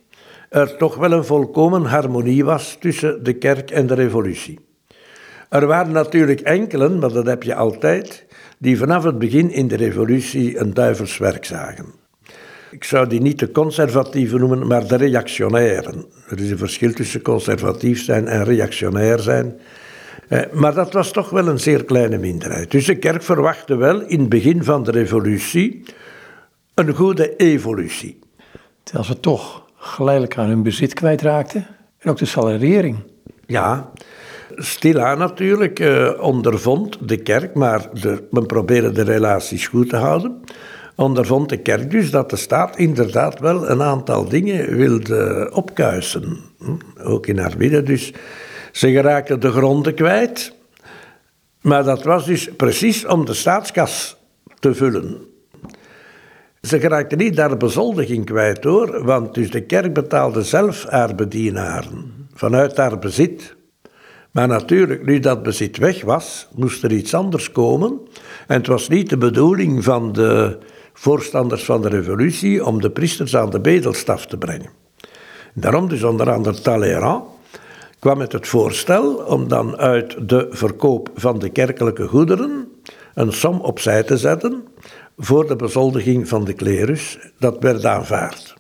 er 0.49 0.77
toch 0.77 0.97
wel 0.97 1.13
een 1.13 1.25
volkomen 1.25 1.85
harmonie 1.85 2.45
was 2.45 2.77
tussen 2.81 3.25
de 3.25 3.33
kerk 3.33 3.71
en 3.71 3.87
de 3.87 3.95
revolutie. 3.95 4.59
Er 5.49 5.67
waren 5.67 5.93
natuurlijk 5.93 6.41
enkelen, 6.41 6.99
maar 6.99 7.13
dat 7.13 7.27
heb 7.27 7.43
je 7.43 7.55
altijd, 7.55 8.27
die 8.59 8.79
vanaf 8.79 9.05
het 9.05 9.19
begin 9.19 9.51
in 9.51 9.69
de 9.69 9.77
revolutie 9.77 10.59
een 10.59 10.75
duivelswerk 10.75 11.45
zagen. 11.45 12.00
Ik 12.71 12.85
zou 12.85 13.07
die 13.07 13.21
niet 13.21 13.39
de 13.39 13.51
conservatieven 13.51 14.41
noemen, 14.41 14.67
maar 14.67 14.87
de 14.87 14.97
reactionairen. 14.97 16.05
Er 16.29 16.41
is 16.41 16.51
een 16.51 16.59
verschil 16.59 16.93
tussen 16.93 17.23
conservatief 17.23 18.05
zijn 18.05 18.27
en 18.27 18.45
reactionair 18.45 19.19
zijn. 19.19 19.61
Eh, 20.29 20.41
maar 20.53 20.75
dat 20.75 20.93
was 20.93 21.11
toch 21.13 21.31
wel 21.31 21.49
een 21.49 21.59
zeer 21.59 21.85
kleine 21.85 22.19
minderheid. 22.19 22.71
Dus 22.71 22.87
de 22.87 22.97
kerk 22.97 23.23
verwachtte 23.23 23.77
wel 23.77 24.01
in 24.01 24.21
het 24.21 24.29
begin 24.29 24.65
van 24.65 24.83
de 24.83 24.91
revolutie 24.91 25.83
een 26.75 26.95
goede 26.95 27.37
evolutie. 27.37 28.19
Terwijl 28.83 29.05
ze 29.05 29.21
toch 29.21 29.67
geleidelijk 29.77 30.39
aan 30.39 30.49
hun 30.49 30.63
bezit 30.63 30.95
kwijtraakten 30.95 31.67
en 31.99 32.11
ook 32.11 32.19
de 32.19 32.25
salariering. 32.25 32.97
Ja, 33.47 33.91
stilaan 34.57 35.19
natuurlijk 35.19 35.81
eh, 35.81 36.11
ondervond 36.21 37.09
de 37.09 37.17
kerk, 37.17 37.55
maar 37.55 37.89
de, 38.01 38.23
men 38.31 38.47
probeerde 38.47 38.93
de 38.93 39.03
relaties 39.03 39.67
goed 39.67 39.89
te 39.89 39.97
houden. 39.97 40.41
Ondervond 41.01 41.49
de 41.49 41.57
kerk 41.57 41.91
dus 41.91 42.11
dat 42.11 42.31
de 42.31 42.37
staat 42.37 42.77
inderdaad 42.77 43.39
wel 43.39 43.71
een 43.71 43.83
aantal 43.83 44.29
dingen 44.29 44.77
wilde 44.77 45.51
opkuisen. 45.53 46.39
Ook 47.03 47.27
in 47.27 47.39
haar 47.39 47.55
midden. 47.59 47.85
Dus 47.85 48.13
ze 48.73 48.91
geraakte 48.91 49.39
de 49.39 49.51
gronden 49.51 49.95
kwijt. 49.95 50.55
Maar 51.61 51.85
dat 51.85 52.03
was 52.03 52.27
dus 52.27 52.49
precies 52.57 53.07
om 53.07 53.25
de 53.25 53.35
staatskas 53.35 54.17
te 54.59 54.75
vullen. 54.75 55.17
Ze 56.61 56.81
geraakte 56.81 57.17
niet 57.17 57.37
daar 57.37 57.57
bezoldiging 57.57 58.25
kwijt 58.25 58.65
hoor, 58.65 59.05
want 59.05 59.35
dus 59.35 59.51
de 59.51 59.63
kerk 59.63 59.93
betaalde 59.93 60.43
zelf 60.43 60.85
haar 60.89 61.15
bedienaren 61.15 62.27
vanuit 62.35 62.77
haar 62.77 62.99
bezit. 62.99 63.57
Maar 64.31 64.49
natuurlijk, 64.49 65.07
nu 65.07 65.19
dat 65.19 65.43
bezit 65.43 65.77
weg 65.77 66.03
was, 66.03 66.49
moest 66.55 66.85
er 66.85 66.93
iets 66.93 67.15
anders 67.15 67.53
komen. 67.53 68.01
En 68.47 68.57
het 68.57 68.67
was 68.67 68.89
niet 68.89 69.11
de 69.11 69.19
bedoeling 69.19 69.85
van 69.85 70.13
de 70.13 70.59
voorstanders 71.01 71.65
van 71.65 71.83
de 71.83 71.89
revolutie 71.89 72.65
om 72.65 72.81
de 72.81 72.91
priesters 72.91 73.37
aan 73.37 73.51
de 73.51 73.61
bedelstaf 73.61 74.27
te 74.27 74.37
brengen. 74.37 74.71
Daarom 75.55 75.89
dus 75.89 76.03
onder 76.03 76.31
andere 76.31 76.61
Talleyrand 76.61 77.25
kwam 77.99 78.19
met 78.19 78.33
het 78.33 78.49
voorstel 78.49 79.15
om 79.15 79.49
dan 79.49 79.77
uit 79.77 80.29
de 80.29 80.47
verkoop 80.51 81.11
van 81.15 81.39
de 81.39 81.49
kerkelijke 81.49 82.07
goederen 82.07 82.69
een 83.15 83.33
som 83.33 83.61
opzij 83.61 84.03
te 84.03 84.17
zetten 84.17 84.65
voor 85.19 85.47
de 85.47 85.57
bezoldiging 85.57 86.29
van 86.29 86.45
de 86.45 86.53
klerus. 86.53 87.19
Dat 87.39 87.57
werd 87.61 87.85
aanvaard. 87.85 88.55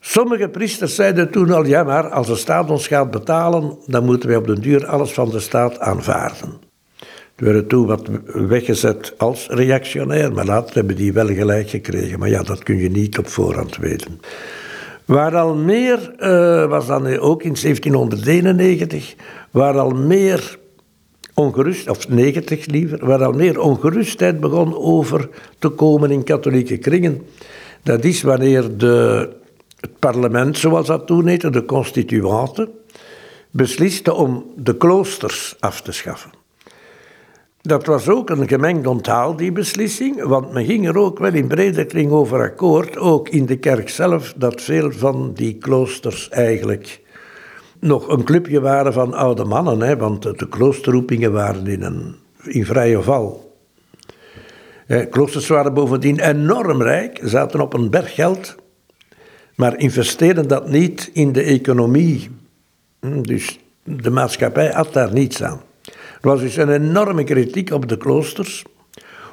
Sommige 0.00 0.48
priesters 0.48 0.94
zeiden 0.94 1.30
toen 1.30 1.50
al, 1.50 1.64
ja 1.64 1.82
maar 1.82 2.10
als 2.10 2.26
de 2.26 2.36
staat 2.36 2.70
ons 2.70 2.86
gaat 2.86 3.10
betalen, 3.10 3.78
dan 3.86 4.04
moeten 4.04 4.28
wij 4.28 4.38
op 4.38 4.46
den 4.46 4.60
duur 4.60 4.86
alles 4.86 5.12
van 5.12 5.30
de 5.30 5.40
staat 5.40 5.78
aanvaarden. 5.78 6.69
Er 7.40 7.46
werden 7.46 7.66
toen 7.66 7.86
wat 7.86 8.08
weggezet 8.32 9.14
als 9.16 9.46
reactionair, 9.48 10.32
maar 10.32 10.44
later 10.44 10.74
hebben 10.74 10.96
die 10.96 11.12
wel 11.12 11.26
gelijk 11.26 11.70
gekregen. 11.70 12.18
Maar 12.18 12.28
ja, 12.28 12.42
dat 12.42 12.62
kun 12.62 12.76
je 12.76 12.90
niet 12.90 13.18
op 13.18 13.28
voorhand 13.28 13.76
weten. 13.76 14.20
Waar 15.04 15.36
al 15.36 15.54
meer, 15.54 16.14
uh, 16.18 16.68
was 16.68 16.86
dan 16.86 17.18
ook 17.18 17.42
in 17.42 17.56
1791, 17.62 19.14
waar 19.50 19.78
al 19.78 19.90
meer 19.90 20.58
ongerust, 21.34 21.88
of 21.88 22.08
90 22.08 22.66
liever, 22.66 23.06
waar 23.06 23.24
al 23.24 23.32
meer 23.32 23.60
ongerustheid 23.60 24.40
begon 24.40 24.76
over 24.76 25.28
te 25.58 25.68
komen 25.68 26.10
in 26.10 26.24
katholieke 26.24 26.76
kringen. 26.76 27.22
Dat 27.82 28.04
is 28.04 28.22
wanneer 28.22 28.76
de, 28.76 29.28
het 29.80 29.98
parlement, 29.98 30.58
zoals 30.58 30.86
dat 30.86 31.06
toen 31.06 31.26
heette, 31.26 31.50
de 31.50 31.64
constituanten, 31.64 32.68
besliste 33.50 34.14
om 34.14 34.44
de 34.56 34.76
kloosters 34.76 35.56
af 35.60 35.82
te 35.82 35.92
schaffen. 35.92 36.39
Dat 37.62 37.86
was 37.86 38.08
ook 38.08 38.30
een 38.30 38.48
gemengd 38.48 38.86
onthaal, 38.86 39.36
die 39.36 39.52
beslissing, 39.52 40.22
want 40.22 40.52
men 40.52 40.64
ging 40.64 40.88
er 40.88 40.96
ook 40.96 41.18
wel 41.18 41.34
in 41.34 41.46
brede 41.46 41.84
kring 41.84 42.10
over 42.10 42.40
akkoord, 42.40 42.96
ook 42.96 43.28
in 43.28 43.46
de 43.46 43.56
kerk 43.56 43.88
zelf, 43.88 44.32
dat 44.36 44.60
veel 44.60 44.92
van 44.92 45.32
die 45.34 45.54
kloosters 45.54 46.28
eigenlijk 46.28 47.00
nog 47.80 48.08
een 48.08 48.24
clubje 48.24 48.60
waren 48.60 48.92
van 48.92 49.14
oude 49.14 49.44
mannen, 49.44 49.80
hè, 49.80 49.96
want 49.96 50.22
de 50.22 50.48
kloosterroepingen 50.48 51.32
waren 51.32 51.66
in, 51.66 51.82
een, 51.82 52.14
in 52.42 52.64
vrije 52.64 53.02
val. 53.02 53.56
kloosters 55.10 55.48
waren 55.48 55.74
bovendien 55.74 56.20
enorm 56.20 56.82
rijk, 56.82 57.20
zaten 57.22 57.60
op 57.60 57.72
een 57.72 57.90
berg 57.90 58.14
geld, 58.14 58.54
maar 59.54 59.78
investeerden 59.78 60.48
dat 60.48 60.68
niet 60.68 61.10
in 61.12 61.32
de 61.32 61.42
economie. 61.42 62.30
Hm, 63.00 63.22
dus 63.22 63.58
de 63.84 64.10
maatschappij 64.10 64.70
had 64.70 64.92
daar 64.92 65.12
niets 65.12 65.42
aan. 65.42 65.60
Er 66.20 66.28
was 66.28 66.40
dus 66.40 66.56
een 66.56 66.70
enorme 66.70 67.24
kritiek 67.24 67.70
op 67.70 67.88
de 67.88 67.96
kloosters, 67.96 68.64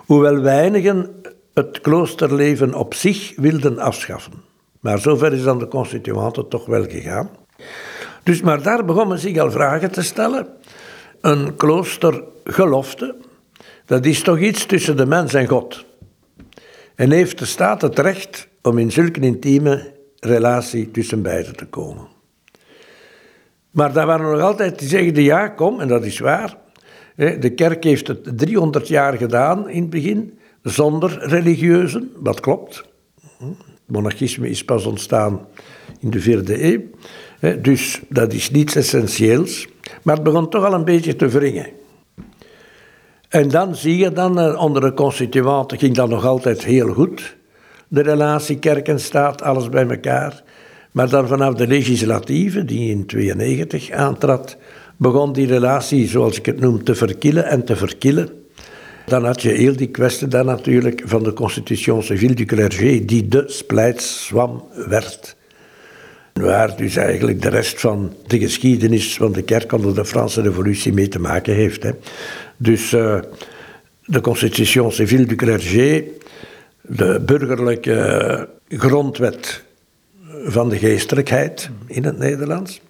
hoewel 0.05 0.41
weinigen 0.41 1.21
het 1.53 1.81
kloosterleven 1.81 2.73
op 2.73 2.93
zich 2.93 3.33
wilden 3.35 3.79
afschaffen. 3.79 4.33
Maar 4.79 4.99
zover 4.99 5.33
is 5.33 5.43
dan 5.43 5.59
de 5.59 5.67
constituante 5.67 6.47
toch 6.47 6.65
wel 6.65 6.83
gegaan. 6.83 7.29
Dus 8.23 8.41
maar 8.41 8.61
daar 8.61 8.85
begon 8.85 9.07
men 9.07 9.19
zich 9.19 9.37
al 9.37 9.51
vragen 9.51 9.91
te 9.91 10.01
stellen. 10.01 10.47
Een 11.21 11.55
kloostergelofte, 11.55 13.15
dat 13.85 14.05
is 14.05 14.21
toch 14.21 14.39
iets 14.39 14.65
tussen 14.65 14.97
de 14.97 15.05
mens 15.05 15.33
en 15.33 15.47
God. 15.47 15.85
En 16.95 17.11
heeft 17.11 17.39
de 17.39 17.45
staat 17.45 17.81
het 17.81 17.99
recht 17.99 18.47
om 18.61 18.77
in 18.77 18.91
zulke 18.91 19.19
intieme 19.19 19.93
relatie 20.19 20.91
tussen 20.91 21.21
beiden 21.21 21.55
te 21.55 21.65
komen. 21.65 22.07
Maar 23.71 23.93
daar 23.93 24.05
waren 24.05 24.31
nog 24.31 24.41
altijd 24.41 24.79
die 24.79 24.87
zeggen, 24.87 25.23
ja 25.23 25.47
kom, 25.47 25.79
en 25.79 25.87
dat 25.87 26.05
is 26.05 26.19
waar, 26.19 26.57
de 27.17 27.49
kerk 27.55 27.83
heeft 27.83 28.07
het 28.07 28.37
300 28.37 28.87
jaar 28.87 29.13
gedaan 29.13 29.69
in 29.69 29.81
het 29.81 29.89
begin, 29.89 30.37
zonder 30.61 31.17
religieuzen, 31.19 32.11
dat 32.23 32.39
klopt. 32.39 32.83
Het 33.37 33.55
monarchisme 33.85 34.49
is 34.49 34.65
pas 34.65 34.85
ontstaan 34.85 35.47
in 35.99 36.09
de 36.09 36.19
vierde 36.19 36.63
eeuw. 36.63 36.81
Dus 37.61 38.01
dat 38.09 38.33
is 38.33 38.51
niets 38.51 38.75
essentieels. 38.75 39.67
Maar 40.03 40.15
het 40.15 40.23
begon 40.23 40.49
toch 40.49 40.65
al 40.65 40.73
een 40.73 40.85
beetje 40.85 41.15
te 41.15 41.27
wringen. 41.27 41.67
En 43.29 43.49
dan 43.49 43.75
zie 43.75 43.97
je 43.97 44.11
dan, 44.11 44.39
eh, 44.39 44.61
onder 44.63 44.81
de 44.81 44.93
constituanten 44.93 45.77
ging 45.77 45.95
dat 45.95 46.09
nog 46.09 46.25
altijd 46.25 46.63
heel 46.63 46.93
goed. 46.93 47.35
De 47.87 48.01
relatie 48.01 48.59
kerk 48.59 48.87
en 48.87 48.99
staat, 48.99 49.41
alles 49.41 49.69
bij 49.69 49.87
elkaar. 49.87 50.43
Maar 50.91 51.09
dan 51.09 51.27
vanaf 51.27 51.53
de 51.53 51.67
legislatieve, 51.67 52.65
die 52.65 52.89
in 52.89 53.05
92 53.05 53.91
aantrad, 53.91 54.57
begon 54.97 55.33
die 55.33 55.47
relatie, 55.47 56.07
zoals 56.07 56.37
ik 56.37 56.45
het 56.45 56.59
noem, 56.59 56.83
te 56.83 56.95
verkillen 56.95 57.45
en 57.45 57.65
te 57.65 57.75
verkillen. 57.75 58.29
Dan 59.05 59.25
had 59.25 59.41
je 59.41 59.49
heel 59.49 59.75
die 59.75 59.87
kwestie 59.87 60.27
dan 60.27 60.45
natuurlijk 60.45 61.01
van 61.05 61.23
de 61.23 61.33
Constitution 61.33 62.03
Civile 62.03 62.33
du 62.33 62.45
Clergé, 62.45 63.05
die 63.05 63.27
de 63.27 63.43
splijtswam 63.47 64.63
werd. 64.87 65.35
Waar 66.33 66.77
dus 66.77 66.95
eigenlijk 66.95 67.41
de 67.41 67.49
rest 67.49 67.79
van 67.79 68.13
de 68.27 68.39
geschiedenis 68.39 69.15
van 69.15 69.31
de 69.31 69.41
kerk 69.41 69.71
onder 69.71 69.95
de 69.95 70.05
Franse 70.05 70.41
revolutie 70.41 70.93
mee 70.93 71.07
te 71.07 71.19
maken 71.19 71.53
heeft. 71.53 71.83
Hè. 71.83 71.91
Dus 72.57 72.91
uh, 72.91 73.19
de 74.05 74.21
Constitution 74.21 74.91
Civile 74.91 75.25
du 75.25 75.35
Clergé, 75.35 76.03
de 76.81 77.21
burgerlijke 77.25 78.49
grondwet 78.67 79.63
van 80.45 80.69
de 80.69 80.77
geestelijkheid 80.77 81.69
in 81.87 82.03
het 82.03 82.17
Nederlands, 82.17 82.81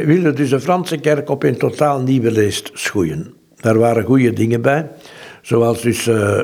eh, 0.00 0.06
wilde 0.06 0.32
dus 0.32 0.50
de 0.50 0.60
Franse 0.60 0.96
kerk 0.96 1.28
op 1.28 1.42
een 1.42 1.56
totaal 1.56 2.00
nieuwe 2.00 2.30
leest 2.30 2.70
schoeien. 2.72 3.34
Daar 3.56 3.78
waren 3.78 4.04
goede 4.04 4.32
dingen 4.32 4.62
bij, 4.62 4.90
zoals 5.42 5.82
dus 5.82 6.06
uh, 6.06 6.42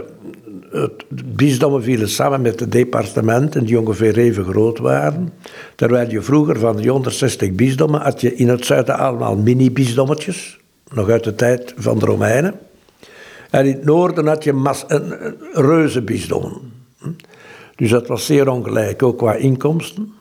het 0.70 1.04
bisdommen 1.36 1.82
vielen 1.82 2.08
samen 2.08 2.40
met 2.40 2.58
de 2.58 2.68
departementen 2.68 3.64
die 3.64 3.80
ongeveer 3.80 4.18
even 4.18 4.44
groot 4.44 4.78
waren. 4.78 5.32
Terwijl 5.74 6.10
je 6.10 6.22
vroeger 6.22 6.58
van 6.58 6.76
die 6.76 6.90
160 6.90 7.52
bisdommen 7.52 8.00
had 8.00 8.20
je 8.20 8.34
in 8.34 8.48
het 8.48 8.66
zuiden 8.66 8.98
allemaal 8.98 9.36
mini-bisdommetjes, 9.36 10.58
nog 10.92 11.08
uit 11.08 11.24
de 11.24 11.34
tijd 11.34 11.74
van 11.76 11.98
de 11.98 12.06
Romeinen. 12.06 12.54
En 13.50 13.66
in 13.66 13.72
het 13.72 13.84
noorden 13.84 14.26
had 14.26 14.44
je 14.44 14.74
reuze 15.52 16.02
bisdommen. 16.02 16.72
Dus 17.76 17.90
dat 17.90 18.06
was 18.06 18.26
zeer 18.26 18.48
ongelijk, 18.48 19.02
ook 19.02 19.18
qua 19.18 19.34
inkomsten. 19.34 20.12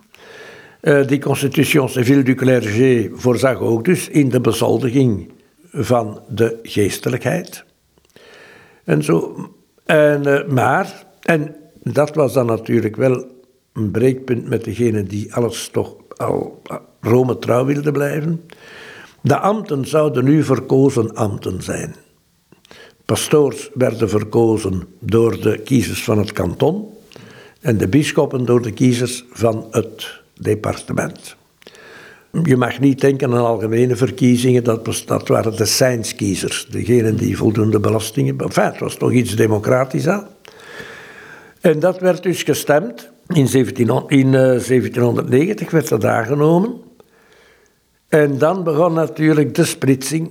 Uh, 0.81 1.07
die 1.07 1.19
Constitution 1.19 1.89
Civile 1.89 2.24
du 2.24 2.36
Clergé 2.36 3.10
voorzag 3.13 3.60
ook 3.60 3.86
dus 3.86 4.07
in 4.07 4.29
de 4.29 4.41
bezoldiging 4.41 5.31
van 5.72 6.22
de 6.29 6.60
geestelijkheid. 6.63 7.63
En 8.84 9.03
zo. 9.03 9.36
En, 9.86 10.27
uh, 10.27 10.48
maar, 10.48 11.05
en 11.22 11.55
dat 11.84 12.15
was 12.15 12.34
dan 12.34 12.46
natuurlijk 12.46 12.96
wel 12.96 13.25
een 13.74 13.91
breekpunt 13.91 14.50
met 14.50 14.63
degene 14.63 15.03
die 15.03 15.34
alles 15.34 15.69
toch 15.72 15.96
al 16.15 16.62
Rome 17.01 17.39
trouw 17.39 17.65
wilde 17.65 17.91
blijven. 17.91 18.41
De 19.22 19.38
ambten 19.38 19.86
zouden 19.86 20.24
nu 20.24 20.43
verkozen 20.43 21.15
ambten 21.15 21.62
zijn. 21.62 21.96
Pastoors 23.05 23.69
werden 23.74 24.10
verkozen 24.10 24.84
door 25.00 25.41
de 25.41 25.57
kiezers 25.57 26.03
van 26.03 26.17
het 26.17 26.31
kanton 26.31 26.89
en 27.62 27.77
de 27.77 27.88
bisschoppen 27.88 28.46
door 28.46 28.62
de 28.62 28.72
kiezers 28.72 29.25
van 29.31 29.67
het 29.72 30.22
departement. 30.39 31.36
Je 32.44 32.58
mag 32.58 32.79
niet 32.79 33.01
denken 33.01 33.32
aan 33.34 33.46
algemene 33.46 33.96
verkiezingen, 33.96 34.63
dat, 34.63 35.03
dat 35.06 35.27
waren 35.27 35.56
de 35.56 35.65
seinskiezers, 35.65 36.67
degenen 36.70 37.15
die 37.15 37.38
voldoende 37.38 37.79
belastingen... 37.79 38.38
Enfin, 38.38 38.63
het 38.63 38.79
was 38.79 38.96
toch 38.96 39.12
iets 39.12 39.36
democratisch. 39.36 40.08
En 41.62 41.79
dat 41.79 42.00
werd 42.00 42.24
dus 42.24 42.44
gestemd. 42.44 43.10
In, 43.27 43.48
17, 43.48 44.03
in 44.08 44.32
1790 44.32 45.65
eh, 45.65 45.72
werd 45.72 45.88
dat 45.88 46.06
aangenomen. 46.06 46.75
En 48.08 48.38
dan 48.38 48.63
begon 48.63 48.94
natuurlijk 48.94 49.56
de 49.56 49.65
splitsing 49.65 50.29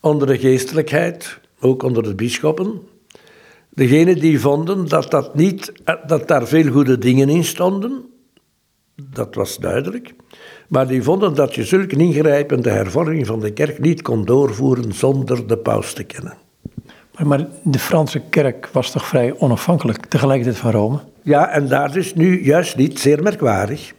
onder 0.00 0.26
de 0.26 0.38
geestelijkheid, 0.38 1.40
ook 1.60 1.82
onder 1.82 2.02
de 2.02 2.14
bisschoppen. 2.14 2.80
Degenen 3.70 4.18
die 4.18 4.40
vonden 4.40 4.88
dat, 4.88 5.10
dat, 5.10 5.34
niet, 5.34 5.72
dat 6.06 6.28
daar 6.28 6.46
veel 6.46 6.72
goede 6.72 6.98
dingen 6.98 7.28
in 7.28 7.44
stonden, 7.44 8.04
dat 8.96 9.34
was 9.34 9.58
duidelijk. 9.58 10.14
Maar 10.68 10.86
die 10.86 11.02
vonden 11.02 11.34
dat 11.34 11.54
je 11.54 11.64
zulke 11.64 11.96
ingrijpende 11.96 12.70
hervorming 12.70 13.26
van 13.26 13.40
de 13.40 13.52
kerk 13.52 13.78
niet 13.78 14.02
kon 14.02 14.24
doorvoeren 14.24 14.92
zonder 14.92 15.46
de 15.46 15.58
paus 15.58 15.92
te 15.92 16.04
kennen. 16.04 16.36
Maar, 17.14 17.26
maar 17.26 17.46
de 17.62 17.78
Franse 17.78 18.20
kerk 18.30 18.68
was 18.72 18.90
toch 18.90 19.06
vrij 19.06 19.34
onafhankelijk 19.38 20.06
tegelijkertijd 20.06 20.56
van 20.56 20.70
Rome? 20.70 21.00
Ja, 21.22 21.48
en 21.48 21.68
daar 21.68 21.96
is 21.96 22.14
nu 22.14 22.44
juist 22.44 22.76
niet 22.76 22.98
zeer 23.00 23.22
merkwaardig. 23.22 23.92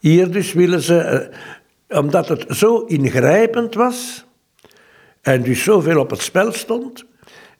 Hier 0.00 0.30
dus 0.30 0.52
willen 0.52 0.82
ze, 0.82 0.98
eh, 0.98 1.98
omdat 1.98 2.28
het 2.28 2.44
zo 2.48 2.78
ingrijpend 2.78 3.74
was 3.74 4.24
en 5.22 5.42
dus 5.42 5.62
zoveel 5.62 6.00
op 6.00 6.10
het 6.10 6.22
spel 6.22 6.52
stond, 6.52 7.04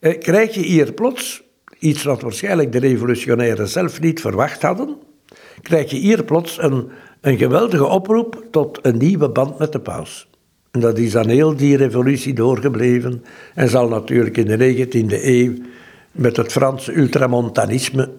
eh, 0.00 0.18
krijg 0.18 0.54
je 0.54 0.60
hier 0.60 0.92
plots 0.92 1.42
iets 1.78 2.02
wat 2.02 2.22
waarschijnlijk 2.22 2.72
de 2.72 2.78
revolutionairen 2.78 3.68
zelf 3.68 4.00
niet 4.00 4.20
verwacht 4.20 4.62
hadden, 4.62 4.96
krijg 5.62 5.90
je 5.90 5.96
hier 5.96 6.24
plots 6.24 6.62
een, 6.62 6.88
een 7.20 7.38
geweldige 7.38 7.86
oproep 7.86 8.46
tot 8.50 8.78
een 8.82 8.96
nieuwe 8.96 9.28
band 9.28 9.58
met 9.58 9.72
de 9.72 9.80
paus. 9.80 10.28
En 10.70 10.80
dat 10.80 10.98
is 10.98 11.12
dan 11.12 11.28
heel 11.28 11.56
die 11.56 11.76
revolutie 11.76 12.34
doorgebleven 12.34 13.24
en 13.54 13.68
zal 13.68 13.88
natuurlijk 13.88 14.36
in 14.36 14.46
de 14.46 14.86
19e 14.86 15.24
eeuw 15.24 15.52
met 16.12 16.36
het 16.36 16.52
Franse 16.52 16.96
ultramontanisme 16.96 18.10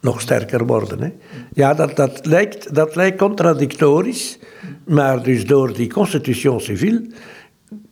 nog 0.00 0.20
sterker 0.20 0.66
worden. 0.66 1.00
Hè. 1.00 1.12
Ja, 1.52 1.74
dat, 1.74 1.96
dat, 1.96 2.26
lijkt, 2.26 2.74
dat 2.74 2.96
lijkt 2.96 3.18
contradictorisch, 3.18 4.38
maar 4.84 5.22
dus 5.22 5.46
door 5.46 5.72
die 5.72 5.92
constitution 5.92 6.60
civile 6.60 7.06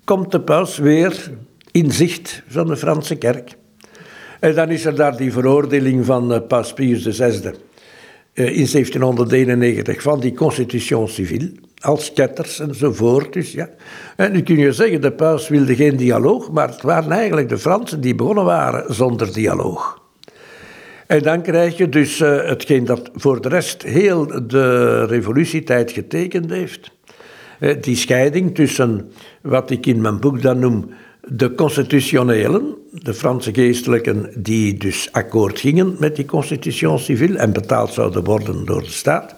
komt 0.05 0.33
de 0.33 0.41
paus 0.41 0.79
weer 0.79 1.31
in 1.71 1.91
zicht 1.91 2.43
van 2.49 2.67
de 2.67 2.77
Franse 2.77 3.17
kerk. 3.17 3.57
En 4.41 4.55
dan 4.55 4.71
is 4.71 4.85
er 4.85 4.95
daar 4.95 5.17
die 5.17 5.33
veroordeling 5.33 6.07
van 6.07 6.33
uh, 6.33 6.39
Paus 6.49 6.73
Pius 6.73 7.17
VI 7.17 7.41
in 8.35 8.67
1791 8.67 10.03
van 10.03 10.21
die 10.21 10.35
constitution 10.35 11.09
civile, 11.09 11.53
als 11.81 12.13
ketters 12.13 12.59
enzovoort. 12.59 13.33
Dus, 13.33 13.53
ja. 13.53 13.69
En 14.17 14.33
nu 14.33 14.43
kun 14.43 14.59
je 14.59 14.73
zeggen, 14.73 15.01
de 15.01 15.13
paus 15.13 15.49
wilde 15.49 15.75
geen 15.75 15.97
dialoog, 15.97 16.51
maar 16.51 16.69
het 16.69 16.83
waren 16.83 17.11
eigenlijk 17.11 17.49
de 17.49 17.59
Fransen 17.59 18.01
die 18.01 18.15
begonnen 18.15 18.45
waren 18.45 18.95
zonder 18.95 19.33
dialoog. 19.33 20.01
En 21.07 21.23
dan 21.23 21.43
krijg 21.43 21.77
je 21.77 21.89
dus 21.89 22.21
uh, 22.21 22.45
hetgeen 22.45 22.85
dat 22.85 23.11
voor 23.15 23.41
de 23.41 23.49
rest 23.49 23.83
heel 23.83 24.47
de 24.47 25.05
revolutietijd 25.05 25.91
getekend 25.91 26.51
heeft. 26.51 26.91
Uh, 27.61 27.75
die 27.81 27.97
scheiding 27.97 28.55
tussen 28.55 29.13
wat 29.43 29.71
ik 29.71 29.87
in 29.87 30.01
mijn 30.01 30.21
boek 30.21 30.43
dan 30.43 30.59
noem 30.59 30.91
de 31.21 31.55
constitutionelen, 31.55 32.77
de 32.93 33.15
Franse 33.15 33.55
geestelijken 33.55 34.31
die 34.37 34.75
dus 34.75 35.09
akkoord 35.13 35.61
gingen 35.61 35.97
met 35.99 36.17
die 36.17 36.25
constitution 36.25 36.99
civile 36.99 37.39
en 37.39 37.53
betaald 37.53 37.93
zouden 37.93 38.25
worden 38.25 38.65
door 38.65 38.83
de 38.83 38.91
staat. 38.91 39.37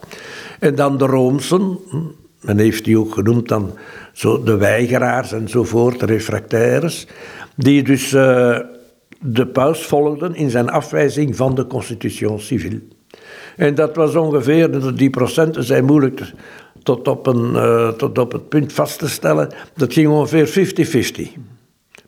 En 0.60 0.74
dan 0.74 0.98
de 0.98 1.06
Roomsen, 1.06 1.78
hm, 1.88 1.96
men 2.40 2.58
heeft 2.58 2.84
die 2.84 2.98
ook 2.98 3.14
genoemd 3.14 3.48
dan 3.48 3.78
zo 4.12 4.42
de 4.42 4.56
weigeraars 4.56 5.32
enzovoort, 5.32 6.00
de 6.00 6.06
refractaires, 6.06 7.06
die 7.56 7.82
dus 7.82 8.12
uh, 8.12 8.58
de 9.20 9.46
paus 9.46 9.86
volgden 9.86 10.34
in 10.34 10.50
zijn 10.50 10.70
afwijzing 10.70 11.36
van 11.36 11.54
de 11.54 11.66
constitution 11.66 12.40
civile. 12.40 12.82
En 13.56 13.74
dat 13.74 13.96
was 13.96 14.14
ongeveer, 14.14 14.96
die 14.96 15.10
procenten 15.10 15.64
zijn 15.64 15.84
moeilijk 15.84 16.32
tot 16.82 17.08
op, 17.08 17.26
een, 17.26 17.52
uh, 17.52 17.88
tot 17.88 18.18
op 18.18 18.32
het 18.32 18.48
punt 18.48 18.72
vast 18.72 18.98
te 18.98 19.08
stellen, 19.08 19.54
dat 19.74 19.92
ging 19.92 20.08
ongeveer 20.08 20.48
50-50 20.48 21.53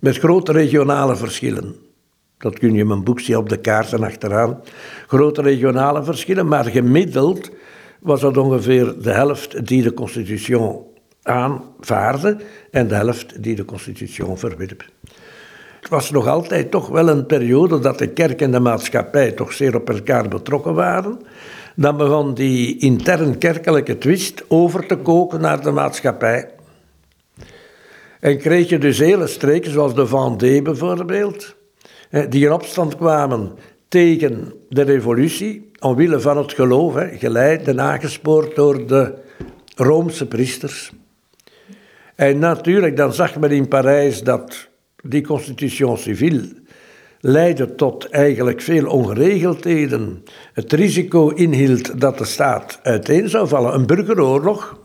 met 0.00 0.18
grote 0.18 0.52
regionale 0.52 1.16
verschillen. 1.16 1.76
Dat 2.38 2.58
kun 2.58 2.72
je 2.72 2.80
in 2.80 2.86
mijn 2.86 3.04
boek 3.04 3.20
zien 3.20 3.36
op 3.36 3.48
de 3.48 3.56
kaarten 3.56 4.04
achteraan. 4.04 4.60
Grote 5.06 5.42
regionale 5.42 6.04
verschillen, 6.04 6.48
maar 6.48 6.64
gemiddeld 6.64 7.50
was 8.00 8.20
dat 8.20 8.36
ongeveer 8.36 8.94
de 9.02 9.12
helft 9.12 9.66
die 9.66 9.82
de 9.82 9.94
constitution 9.94 10.84
aanvaarde 11.22 12.36
en 12.70 12.88
de 12.88 12.94
helft 12.94 13.42
die 13.42 13.54
de 13.54 13.64
constitution 13.64 14.38
verwierp. 14.38 14.84
Het 15.80 15.88
was 15.88 16.10
nog 16.10 16.26
altijd 16.26 16.70
toch 16.70 16.88
wel 16.88 17.08
een 17.08 17.26
periode 17.26 17.78
dat 17.78 17.98
de 17.98 18.08
kerk 18.08 18.40
en 18.40 18.50
de 18.50 18.60
maatschappij 18.60 19.32
toch 19.32 19.52
zeer 19.52 19.74
op 19.76 19.88
elkaar 19.90 20.28
betrokken 20.28 20.74
waren. 20.74 21.18
Dan 21.76 21.96
begon 21.96 22.34
die 22.34 22.78
intern 22.78 23.38
kerkelijke 23.38 23.98
twist 23.98 24.44
over 24.48 24.86
te 24.86 24.96
koken 24.96 25.40
naar 25.40 25.62
de 25.62 25.70
maatschappij. 25.70 26.50
En 28.26 28.38
kreeg 28.38 28.68
je 28.68 28.78
dus 28.78 28.98
hele 28.98 29.26
streken, 29.26 29.70
zoals 29.70 29.94
de 29.94 30.06
Vendée 30.06 30.62
bijvoorbeeld, 30.62 31.56
die 32.28 32.44
in 32.44 32.52
opstand 32.52 32.96
kwamen 32.96 33.52
tegen 33.88 34.52
de 34.68 34.82
revolutie, 34.82 35.70
omwille 35.80 36.20
van 36.20 36.36
het 36.36 36.52
geloof, 36.52 36.94
geleid 37.18 37.68
en 37.68 37.80
aangespoord 37.80 38.54
door 38.54 38.86
de 38.86 39.14
Roomse 39.76 40.26
priesters. 40.26 40.92
En 42.14 42.38
natuurlijk, 42.38 42.96
dan 42.96 43.12
zag 43.12 43.38
men 43.38 43.50
in 43.50 43.68
Parijs 43.68 44.22
dat 44.22 44.68
die 45.02 45.22
constitution 45.22 45.98
civile 45.98 46.48
leidde 47.20 47.74
tot 47.74 48.08
eigenlijk 48.08 48.60
veel 48.60 48.86
ongeregeldheden. 48.86 50.24
Het 50.52 50.72
risico 50.72 51.28
inhield 51.28 52.00
dat 52.00 52.18
de 52.18 52.24
staat 52.24 52.80
uiteen 52.82 53.28
zou 53.28 53.48
vallen, 53.48 53.74
een 53.74 53.86
burgeroorlog. 53.86 54.84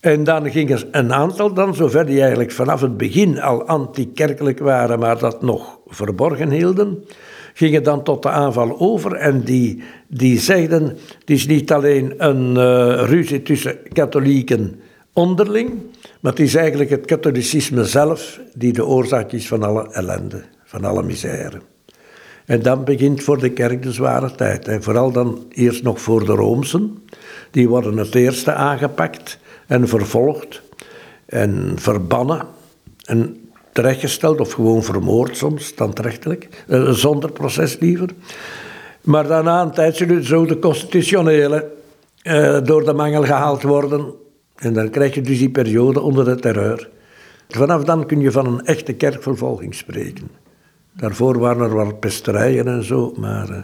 En 0.00 0.24
dan 0.24 0.50
gingen 0.50 0.88
een 0.90 1.12
aantal 1.12 1.54
dan, 1.54 1.74
zover 1.74 2.06
die 2.06 2.20
eigenlijk 2.20 2.52
vanaf 2.52 2.80
het 2.80 2.96
begin 2.96 3.40
al 3.40 3.66
anti-kerkelijk 3.66 4.58
waren, 4.58 4.98
maar 4.98 5.18
dat 5.18 5.42
nog 5.42 5.78
verborgen 5.86 6.50
hielden, 6.50 7.04
gingen 7.54 7.82
dan 7.82 8.02
tot 8.02 8.22
de 8.22 8.28
aanval 8.28 8.78
over 8.78 9.12
en 9.12 9.40
die, 9.40 9.82
die 10.08 10.38
zeiden, 10.38 10.82
het 11.18 11.30
is 11.30 11.46
niet 11.46 11.72
alleen 11.72 12.14
een 12.16 12.50
uh, 12.50 13.08
ruzie 13.08 13.42
tussen 13.42 13.78
katholieken 13.92 14.80
onderling, 15.12 15.70
maar 16.20 16.32
het 16.32 16.40
is 16.40 16.54
eigenlijk 16.54 16.90
het 16.90 17.04
katholicisme 17.04 17.84
zelf 17.84 18.40
die 18.54 18.72
de 18.72 18.86
oorzaak 18.86 19.32
is 19.32 19.48
van 19.48 19.62
alle 19.62 19.88
ellende, 19.92 20.42
van 20.64 20.84
alle 20.84 21.02
misère. 21.02 21.60
En 22.44 22.62
dan 22.62 22.84
begint 22.84 23.22
voor 23.22 23.38
de 23.38 23.50
kerk 23.50 23.82
de 23.82 23.92
zware 23.92 24.34
tijd. 24.34 24.68
En 24.68 24.82
vooral 24.82 25.12
dan 25.12 25.44
eerst 25.48 25.82
nog 25.82 26.00
voor 26.00 26.24
de 26.24 26.32
Roomsen. 26.32 26.98
Die 27.50 27.68
worden 27.68 27.96
het 27.96 28.14
eerste 28.14 28.52
aangepakt 28.52 29.38
en 29.70 29.88
vervolgd 29.88 30.62
en 31.26 31.72
verbannen 31.76 32.46
en 33.04 33.50
terechtgesteld 33.72 34.40
of 34.40 34.52
gewoon 34.52 34.82
vermoord 34.82 35.36
soms, 35.36 35.74
dan 35.74 35.94
eh, 35.94 36.90
zonder 36.90 37.32
proces 37.32 37.78
liever. 37.78 38.08
Maar 39.02 39.26
daarna 39.26 39.62
een 39.62 39.70
tijdje 39.70 40.24
zo 40.24 40.46
de 40.46 40.58
constitutionele 40.58 41.70
eh, 42.22 42.58
door 42.62 42.84
de 42.84 42.92
mangel 42.92 43.22
gehaald 43.24 43.62
worden 43.62 44.12
en 44.56 44.72
dan 44.72 44.90
krijg 44.90 45.14
je 45.14 45.20
dus 45.20 45.38
die 45.38 45.50
periode 45.50 46.00
onder 46.00 46.24
de 46.24 46.36
terreur. 46.36 46.88
Vanaf 47.48 47.84
dan 47.84 48.06
kun 48.06 48.20
je 48.20 48.30
van 48.30 48.46
een 48.46 48.64
echte 48.64 48.92
kerkvervolging 48.92 49.74
spreken. 49.74 50.30
Daarvoor 50.92 51.38
waren 51.38 51.62
er 51.62 51.74
wat 51.74 52.00
pesterijen 52.00 52.68
en 52.68 52.84
zo, 52.84 53.14
maar... 53.16 53.50
Uh... 53.50 53.56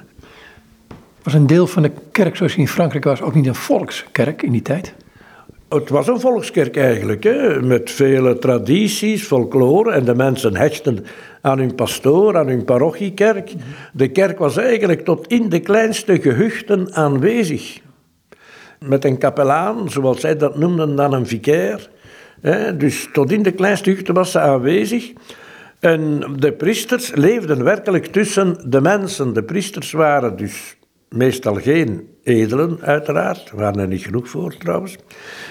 Was 1.23 1.35
een 1.35 1.47
deel 1.47 1.67
van 1.67 1.83
de 1.83 1.93
kerk 2.11 2.37
zoals 2.37 2.57
in 2.57 2.69
Frankrijk 2.69 3.05
was 3.05 3.21
ook 3.21 3.35
niet 3.35 3.47
een 3.47 3.55
volkskerk 3.55 4.43
in 4.43 4.53
die 4.53 4.63
tijd? 4.63 4.95
Het 5.69 5.89
was 5.89 6.07
een 6.07 6.21
volkskerk 6.21 6.77
eigenlijk, 6.77 7.25
hè, 7.25 7.63
met 7.63 7.91
vele 7.91 8.39
tradities, 8.39 9.25
folklore. 9.25 9.91
En 9.91 10.05
de 10.05 10.15
mensen 10.15 10.57
hechten 10.57 11.05
aan 11.41 11.59
hun 11.59 11.75
pastoor, 11.75 12.37
aan 12.37 12.49
hun 12.49 12.65
parochiekerk. 12.65 13.53
De 13.93 14.09
kerk 14.09 14.39
was 14.39 14.57
eigenlijk 14.57 15.05
tot 15.05 15.27
in 15.27 15.49
de 15.49 15.61
kleinste 15.61 16.21
gehuchten 16.21 16.95
aanwezig. 16.95 17.81
Met 18.81 19.05
een 19.05 19.19
kapelaan, 19.19 19.91
zoals 19.91 20.21
zij 20.21 20.37
dat 20.37 20.59
noemden, 20.59 20.97
dan 20.97 21.13
een 21.13 21.27
vicair. 21.27 21.89
Dus 22.75 23.09
tot 23.13 23.33
in 23.33 23.43
de 23.43 23.53
kleinste 23.53 23.91
gehuchten 23.91 24.15
was 24.15 24.31
ze 24.31 24.39
aanwezig. 24.39 25.13
En 25.81 26.25
de 26.39 26.53
priesters 26.53 27.15
leefden 27.15 27.65
werkelijk 27.65 28.07
tussen 28.07 28.71
de 28.71 28.81
mensen. 28.81 29.33
De 29.33 29.43
priesters 29.43 29.93
waren 29.93 30.37
dus 30.37 30.76
Meestal 31.09 31.55
geen 31.55 32.09
edelen, 32.23 32.79
uiteraard. 32.81 33.49
Er 33.49 33.57
waren 33.57 33.81
er 33.81 33.89
niet 33.89 34.05
genoeg 34.05 34.29
voor, 34.29 34.57
trouwens. 34.57 34.97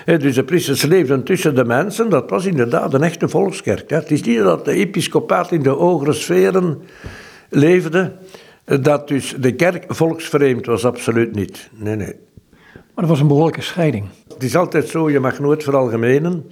Dus 0.06 0.36
de 0.36 0.44
priesters 0.44 0.82
leefden 0.82 1.24
tussen 1.24 1.56
de 1.56 1.66
mensen. 1.66 2.10
Dat 2.10 2.30
was 2.30 2.46
inderdaad 2.46 2.94
een 2.94 3.04
echte 3.04 3.30
volkskerk. 3.30 3.90
Het 3.90 4.12
is 4.12 4.22
niet 4.22 4.40
dat 4.40 4.66
de 4.66 4.72
episcopaat 4.72 5.52
in 5.52 5.64
de 5.64 5.70
hogere 5.70 6.14
sferen 6.14 6.82
leefde. 7.50 8.12
Dat 8.82 9.08
dus 9.08 9.36
de 9.40 9.56
kerk 9.56 9.86
volksvreemd 9.88 10.66
was, 10.66 10.86
absoluut 10.86 11.36
niet. 11.36 11.70
Nee, 11.76 11.96
nee. 11.96 12.16
Maar 12.94 13.04
er 13.04 13.10
was 13.10 13.20
een 13.20 13.28
behoorlijke 13.28 13.62
scheiding. 13.62 14.06
Het 14.34 14.44
is 14.44 14.56
altijd 14.56 14.88
zo, 14.88 15.10
je 15.10 15.20
mag 15.20 15.40
nooit 15.40 15.64
veralgemenen. 15.64 16.46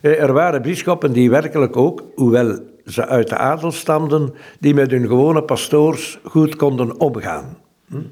Er 0.00 0.32
waren 0.32 0.62
bisschoppen 0.62 1.12
die 1.12 1.30
werkelijk 1.30 1.76
ook, 1.76 2.02
hoewel 2.14 2.58
ze 2.84 3.06
uit 3.06 3.28
de 3.28 3.36
adel 3.36 3.72
stamden, 3.72 4.34
die 4.60 4.74
met 4.74 4.90
hun 4.90 5.06
gewone 5.06 5.42
pastoors 5.42 6.18
goed 6.24 6.56
konden 6.56 7.00
omgaan. 7.00 7.56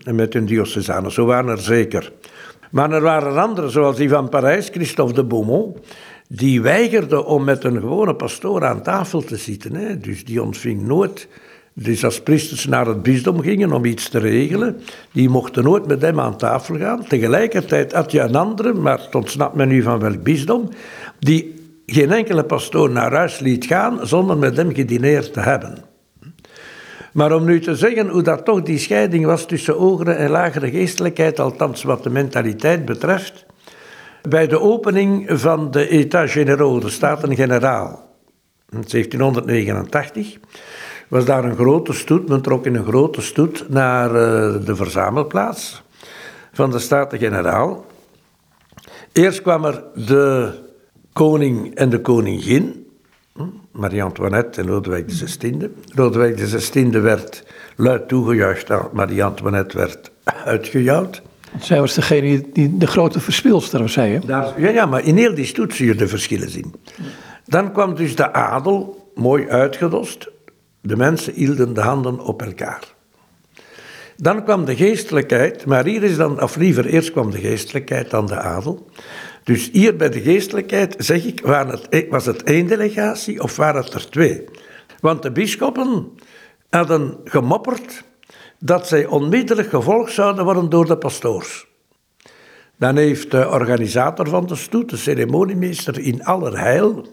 En 0.04 0.14
met 0.14 0.32
hun 0.32 0.46
diocesanen, 0.46 1.12
zo 1.12 1.24
waren 1.24 1.50
er 1.50 1.60
zeker. 1.60 2.12
Maar 2.70 2.92
er 2.92 3.00
waren 3.00 3.42
anderen, 3.42 3.70
zoals 3.70 3.96
die 3.96 4.08
van 4.08 4.28
Parijs, 4.28 4.68
Christophe 4.68 5.14
de 5.14 5.24
Beaumont, 5.24 5.78
die 6.28 6.62
weigerde 6.62 7.24
om 7.24 7.44
met 7.44 7.64
een 7.64 7.80
gewone 7.80 8.14
pastoor 8.14 8.64
aan 8.64 8.82
tafel 8.82 9.22
te 9.22 9.36
zitten. 9.36 9.74
Hè. 9.74 9.98
Dus 9.98 10.24
die 10.24 10.42
ontving 10.42 10.86
nooit 10.86 11.28
dus 11.80 12.04
als 12.04 12.20
priesters 12.20 12.66
naar 12.66 12.86
het 12.86 13.02
bisdom 13.02 13.40
gingen 13.40 13.72
om 13.72 13.84
iets 13.84 14.08
te 14.08 14.18
regelen, 14.18 14.80
die 15.12 15.28
mochten 15.28 15.64
nooit 15.64 15.86
met 15.86 16.02
hem 16.02 16.20
aan 16.20 16.36
tafel 16.36 16.78
gaan. 16.78 17.04
Tegelijkertijd 17.04 17.92
had 17.92 18.12
je 18.12 18.20
een 18.20 18.34
andere, 18.34 18.72
maar 18.72 18.98
het 18.98 19.14
ontsnapt 19.14 19.54
men 19.54 19.68
nu 19.68 19.82
van 19.82 19.98
welk 19.98 20.22
bisdom, 20.22 20.68
die 21.18 21.54
geen 21.86 22.12
enkele 22.12 22.44
pastoor 22.44 22.90
naar 22.90 23.14
huis 23.14 23.38
liet 23.38 23.66
gaan 23.66 24.06
zonder 24.06 24.36
met 24.36 24.56
hem 24.56 24.74
gedineerd 24.74 25.32
te 25.32 25.40
hebben. 25.40 25.87
Maar 27.12 27.32
om 27.32 27.44
nu 27.44 27.60
te 27.60 27.76
zeggen 27.76 28.08
hoe 28.08 28.22
dat 28.22 28.44
toch 28.44 28.62
die 28.62 28.78
scheiding 28.78 29.24
was 29.24 29.46
tussen 29.46 29.74
hogere 29.74 30.12
en 30.12 30.30
lagere 30.30 30.70
geestelijkheid, 30.70 31.40
althans 31.40 31.82
wat 31.82 32.02
de 32.02 32.10
mentaliteit 32.10 32.84
betreft, 32.84 33.46
bij 34.28 34.46
de 34.46 34.60
opening 34.60 35.40
van 35.40 35.70
de 35.70 35.88
État 35.88 36.30
Généraux, 36.30 36.84
de 36.84 36.90
Staten-Generaal, 36.90 38.06
in 38.70 38.84
1789, 38.88 40.38
was 41.08 41.24
daar 41.24 41.44
een 41.44 41.56
grote 41.56 41.92
stoet. 41.92 42.28
Men 42.28 42.42
trok 42.42 42.66
in 42.66 42.74
een 42.74 42.84
grote 42.84 43.20
stoet 43.20 43.64
naar 43.68 44.14
eh, 44.14 44.64
de 44.64 44.76
verzamelplaats 44.76 45.82
van 46.52 46.70
de 46.70 46.78
Staten-Generaal. 46.78 47.86
Eerst 49.12 49.42
kwam 49.42 49.64
er 49.64 49.84
de 49.94 50.52
koning 51.12 51.74
en 51.74 51.88
de 51.88 52.00
koningin, 52.00 52.87
Marie-Antoinette 53.72 54.60
en 54.60 54.66
Lodewijk 54.66 55.06
XVI. 55.06 55.68
Lodewijk 55.94 56.36
XVI 56.36 56.90
werd 56.90 57.44
luid 57.76 58.08
toegejuicht, 58.08 58.68
Marie-Antoinette 58.92 59.76
werd 59.76 60.10
uitgejouwd. 60.24 61.22
Zij 61.60 61.80
was 61.80 61.94
degene 61.94 62.44
die 62.52 62.76
de 62.76 62.86
grote 62.86 63.20
verspilster 63.20 63.80
was, 63.80 63.92
zei 63.92 64.12
je? 64.12 64.18
Daar, 64.18 64.60
ja, 64.60 64.68
ja, 64.68 64.86
maar 64.86 65.04
in 65.04 65.16
heel 65.16 65.34
die 65.34 65.44
stoet 65.44 65.74
zie 65.74 65.86
je 65.86 65.94
de 65.94 66.08
verschillen 66.08 66.50
zien. 66.50 66.74
Dan 67.44 67.72
kwam 67.72 67.94
dus 67.94 68.16
de 68.16 68.32
adel, 68.32 69.10
mooi 69.14 69.48
uitgedost. 69.48 70.30
De 70.80 70.96
mensen 70.96 71.32
hielden 71.32 71.74
de 71.74 71.80
handen 71.80 72.20
op 72.20 72.42
elkaar. 72.42 72.96
Dan 74.16 74.44
kwam 74.44 74.64
de 74.64 74.76
geestelijkheid, 74.76 75.66
maar 75.66 75.84
hier 75.84 76.02
is 76.02 76.16
dan, 76.16 76.42
of 76.42 76.56
liever 76.56 76.86
eerst 76.86 77.10
kwam 77.12 77.30
de 77.30 77.38
geestelijkheid, 77.38 78.10
dan 78.10 78.26
de 78.26 78.38
adel. 78.38 78.90
Dus 79.48 79.70
hier 79.72 79.96
bij 79.96 80.10
de 80.10 80.20
geestelijkheid, 80.20 80.94
zeg 80.98 81.24
ik, 81.24 81.40
het, 81.44 82.06
was 82.08 82.26
het 82.26 82.42
één 82.42 82.66
delegatie 82.66 83.42
of 83.42 83.56
waren 83.56 83.84
het 83.84 83.94
er 83.94 84.10
twee? 84.10 84.44
Want 85.00 85.22
de 85.22 85.32
bisschoppen 85.32 86.08
hadden 86.70 87.20
gemopperd 87.24 88.04
dat 88.58 88.88
zij 88.88 89.06
onmiddellijk 89.06 89.68
gevolgd 89.68 90.12
zouden 90.12 90.44
worden 90.44 90.68
door 90.68 90.86
de 90.86 90.96
pastoors. 90.96 91.66
Dan 92.76 92.96
heeft 92.96 93.30
de 93.30 93.48
organisator 93.48 94.28
van 94.28 94.46
de 94.46 94.56
stoet, 94.56 94.90
de 94.90 94.96
ceremoniemeester 94.96 95.98
in 95.98 96.24
allerheil, 96.24 97.06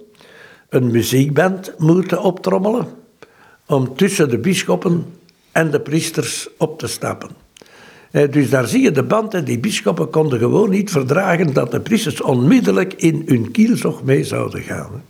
een 0.69 0.91
muziekband 0.91 1.73
moeten 1.77 2.21
optrommelen 2.21 2.87
om 3.65 3.95
tussen 3.95 4.29
de 4.29 4.39
bisschoppen 4.39 5.05
en 5.51 5.71
de 5.71 5.81
priesters 5.81 6.49
op 6.57 6.79
te 6.79 6.87
stappen. 6.87 7.44
Dus 8.15 8.49
daar 8.49 8.67
zie 8.67 8.81
je 8.81 8.91
de 8.91 9.03
band 9.03 9.33
en 9.33 9.43
die 9.43 9.59
bisschoppen 9.59 10.09
konden 10.09 10.39
gewoon 10.39 10.69
niet 10.69 10.91
verdragen 10.91 11.53
dat 11.53 11.71
de 11.71 11.79
priesters 11.79 12.21
onmiddellijk 12.21 12.93
in 12.93 13.23
hun 13.25 13.51
kielzog 13.51 14.03
mee 14.03 14.23
zouden 14.23 14.61
gaan. 14.61 15.03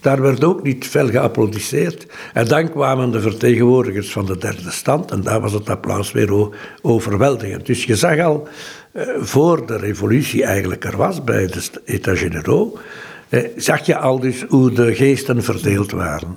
Daar 0.00 0.22
werd 0.22 0.44
ook 0.44 0.62
niet 0.62 0.86
fel 0.86 1.08
geapplaudisseerd. 1.08 2.06
En 2.32 2.48
dan 2.48 2.70
kwamen 2.70 3.10
de 3.10 3.20
vertegenwoordigers 3.20 4.12
van 4.12 4.26
de 4.26 4.38
derde 4.38 4.70
stand 4.70 5.10
en 5.10 5.22
daar 5.22 5.40
was 5.40 5.52
het 5.52 5.68
applaus 5.68 6.12
weer 6.12 6.48
overweldigend. 6.82 7.66
Dus 7.66 7.84
je 7.84 7.96
zag 7.96 8.18
al, 8.18 8.48
eh, 8.92 9.06
voor 9.18 9.66
de 9.66 9.76
revolutie 9.76 10.44
eigenlijk 10.44 10.84
er 10.84 10.96
was 10.96 11.24
bij 11.24 11.46
de 11.46 11.62
États 11.84 12.20
Généraux, 12.20 12.80
eh, 13.28 13.44
zag 13.56 13.86
je 13.86 13.96
al 13.96 14.20
dus 14.20 14.44
hoe 14.48 14.72
de 14.72 14.94
geesten 14.94 15.42
verdeeld 15.42 15.90
waren 15.90 16.36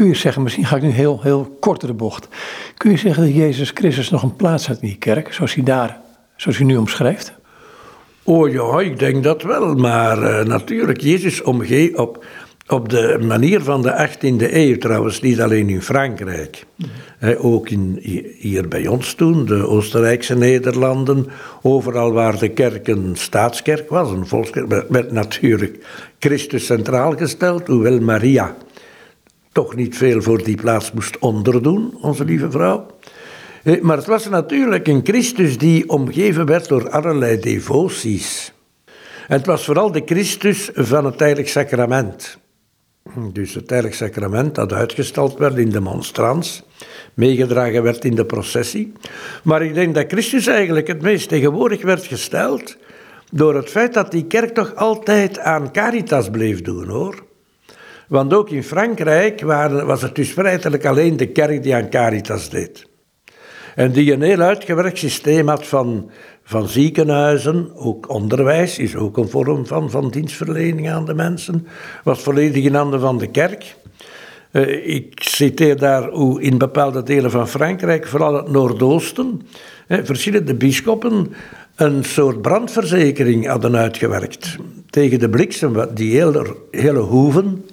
kun 0.00 0.08
je 0.08 0.14
zeggen, 0.14 0.42
misschien 0.42 0.64
ga 0.64 0.76
ik 0.76 0.82
nu 0.82 0.88
heel, 0.88 1.20
heel 1.22 1.56
kort 1.60 1.80
de 1.80 1.94
bocht. 1.94 2.28
Kun 2.76 2.90
je 2.90 2.96
zeggen 2.96 3.24
dat 3.24 3.34
Jezus 3.34 3.70
Christus 3.74 4.10
nog 4.10 4.22
een 4.22 4.36
plaats 4.36 4.66
had 4.66 4.78
in 4.80 4.88
die 4.88 4.96
kerk, 4.96 5.32
zoals 5.32 5.54
hij 5.54 5.64
daar, 5.64 6.00
zoals 6.36 6.56
hij 6.56 6.66
nu 6.66 6.76
omschrijft? 6.76 7.32
Oh 8.22 8.52
ja, 8.52 8.80
ik 8.80 8.98
denk 8.98 9.22
dat 9.24 9.42
wel. 9.42 9.74
Maar 9.74 10.22
uh, 10.22 10.44
natuurlijk, 10.44 11.00
Jezus 11.00 11.42
omgeeft 11.42 11.96
op, 11.96 12.24
op 12.66 12.88
de 12.88 13.18
manier 13.26 13.60
van 13.60 13.82
de 13.82 14.08
18e 14.08 14.52
eeuw 14.52 14.78
trouwens, 14.78 15.20
niet 15.20 15.40
alleen 15.40 15.68
in 15.68 15.82
Frankrijk. 15.82 16.66
ook 17.38 17.68
in, 17.68 17.98
hier 18.38 18.68
bij 18.68 18.86
ons 18.86 19.14
toen, 19.14 19.44
de 19.44 19.66
Oostenrijkse 19.66 20.36
Nederlanden, 20.36 21.26
overal 21.62 22.12
waar 22.12 22.38
de 22.38 22.48
kerk 22.48 22.88
een 22.88 23.10
staatskerk 23.12 23.88
was, 23.88 24.10
een 24.10 24.26
volkskerk, 24.26 24.84
werd 24.88 25.12
natuurlijk 25.12 25.84
Christus 26.18 26.66
centraal 26.66 27.16
gesteld, 27.16 27.66
hoewel 27.66 28.00
Maria 28.00 28.56
toch 29.52 29.74
niet 29.74 29.96
veel 29.96 30.22
voor 30.22 30.42
die 30.42 30.56
plaats 30.56 30.92
moest 30.92 31.18
onderdoen, 31.18 31.98
onze 32.00 32.24
lieve 32.24 32.50
vrouw. 32.50 32.86
Eh, 33.62 33.80
maar 33.80 33.96
het 33.96 34.06
was 34.06 34.28
natuurlijk 34.28 34.88
een 34.88 35.00
Christus 35.04 35.58
die 35.58 35.88
omgeven 35.88 36.46
werd 36.46 36.68
door 36.68 36.90
allerlei 36.90 37.40
devoties. 37.40 38.52
En 39.28 39.36
het 39.36 39.46
was 39.46 39.64
vooral 39.64 39.92
de 39.92 40.02
Christus 40.04 40.70
van 40.74 41.04
het 41.04 41.20
heilig 41.20 41.48
sacrament. 41.48 42.38
Dus 43.32 43.54
het 43.54 43.70
heilig 43.70 43.94
sacrament 43.94 44.54
dat 44.54 44.72
uitgestald 44.72 45.38
werd 45.38 45.56
in 45.56 45.70
de 45.70 45.80
monstrans, 45.80 46.62
meegedragen 47.14 47.82
werd 47.82 48.04
in 48.04 48.14
de 48.14 48.24
processie. 48.24 48.92
Maar 49.42 49.62
ik 49.62 49.74
denk 49.74 49.94
dat 49.94 50.04
Christus 50.08 50.46
eigenlijk 50.46 50.86
het 50.86 51.02
meest 51.02 51.28
tegenwoordig 51.28 51.82
werd 51.82 52.04
gesteld 52.04 52.76
door 53.32 53.54
het 53.54 53.70
feit 53.70 53.94
dat 53.94 54.10
die 54.10 54.26
kerk 54.26 54.54
toch 54.54 54.74
altijd 54.74 55.38
aan 55.38 55.72
caritas 55.72 56.30
bleef 56.30 56.62
doen, 56.62 56.88
hoor. 56.88 57.28
Want 58.10 58.34
ook 58.34 58.50
in 58.50 58.62
Frankrijk 58.62 59.40
was 59.84 60.02
het 60.02 60.14
dus 60.14 60.30
feitelijk 60.30 60.84
alleen 60.84 61.16
de 61.16 61.26
kerk 61.26 61.62
die 61.62 61.74
aan 61.74 61.90
caritas 61.90 62.50
deed. 62.50 62.86
En 63.74 63.92
die 63.92 64.12
een 64.12 64.22
heel 64.22 64.40
uitgewerkt 64.40 64.98
systeem 64.98 65.48
had 65.48 65.66
van, 65.66 66.10
van 66.42 66.68
ziekenhuizen, 66.68 67.70
ook 67.74 68.08
onderwijs 68.08 68.78
is 68.78 68.96
ook 68.96 69.16
een 69.16 69.28
vorm 69.28 69.66
van, 69.66 69.90
van 69.90 70.10
dienstverlening 70.10 70.90
aan 70.90 71.04
de 71.04 71.14
mensen, 71.14 71.66
was 72.04 72.22
volledig 72.22 72.64
in 72.64 72.74
handen 72.74 73.00
van 73.00 73.18
de 73.18 73.26
kerk. 73.26 73.76
Uh, 74.52 74.86
ik 74.96 75.22
citeer 75.22 75.76
daar 75.76 76.08
hoe 76.08 76.42
in 76.42 76.58
bepaalde 76.58 77.02
delen 77.02 77.30
van 77.30 77.48
Frankrijk, 77.48 78.06
vooral 78.06 78.34
het 78.34 78.50
Noordoosten, 78.50 79.42
verschillende 79.88 80.54
bisschoppen 80.54 81.32
een 81.76 82.04
soort 82.04 82.42
brandverzekering 82.42 83.46
hadden 83.46 83.76
uitgewerkt 83.76 84.56
tegen 84.90 85.18
de 85.18 85.28
bliksem, 85.28 85.86
die 85.94 86.16
hele, 86.16 86.56
hele 86.70 86.98
hoeven 86.98 87.64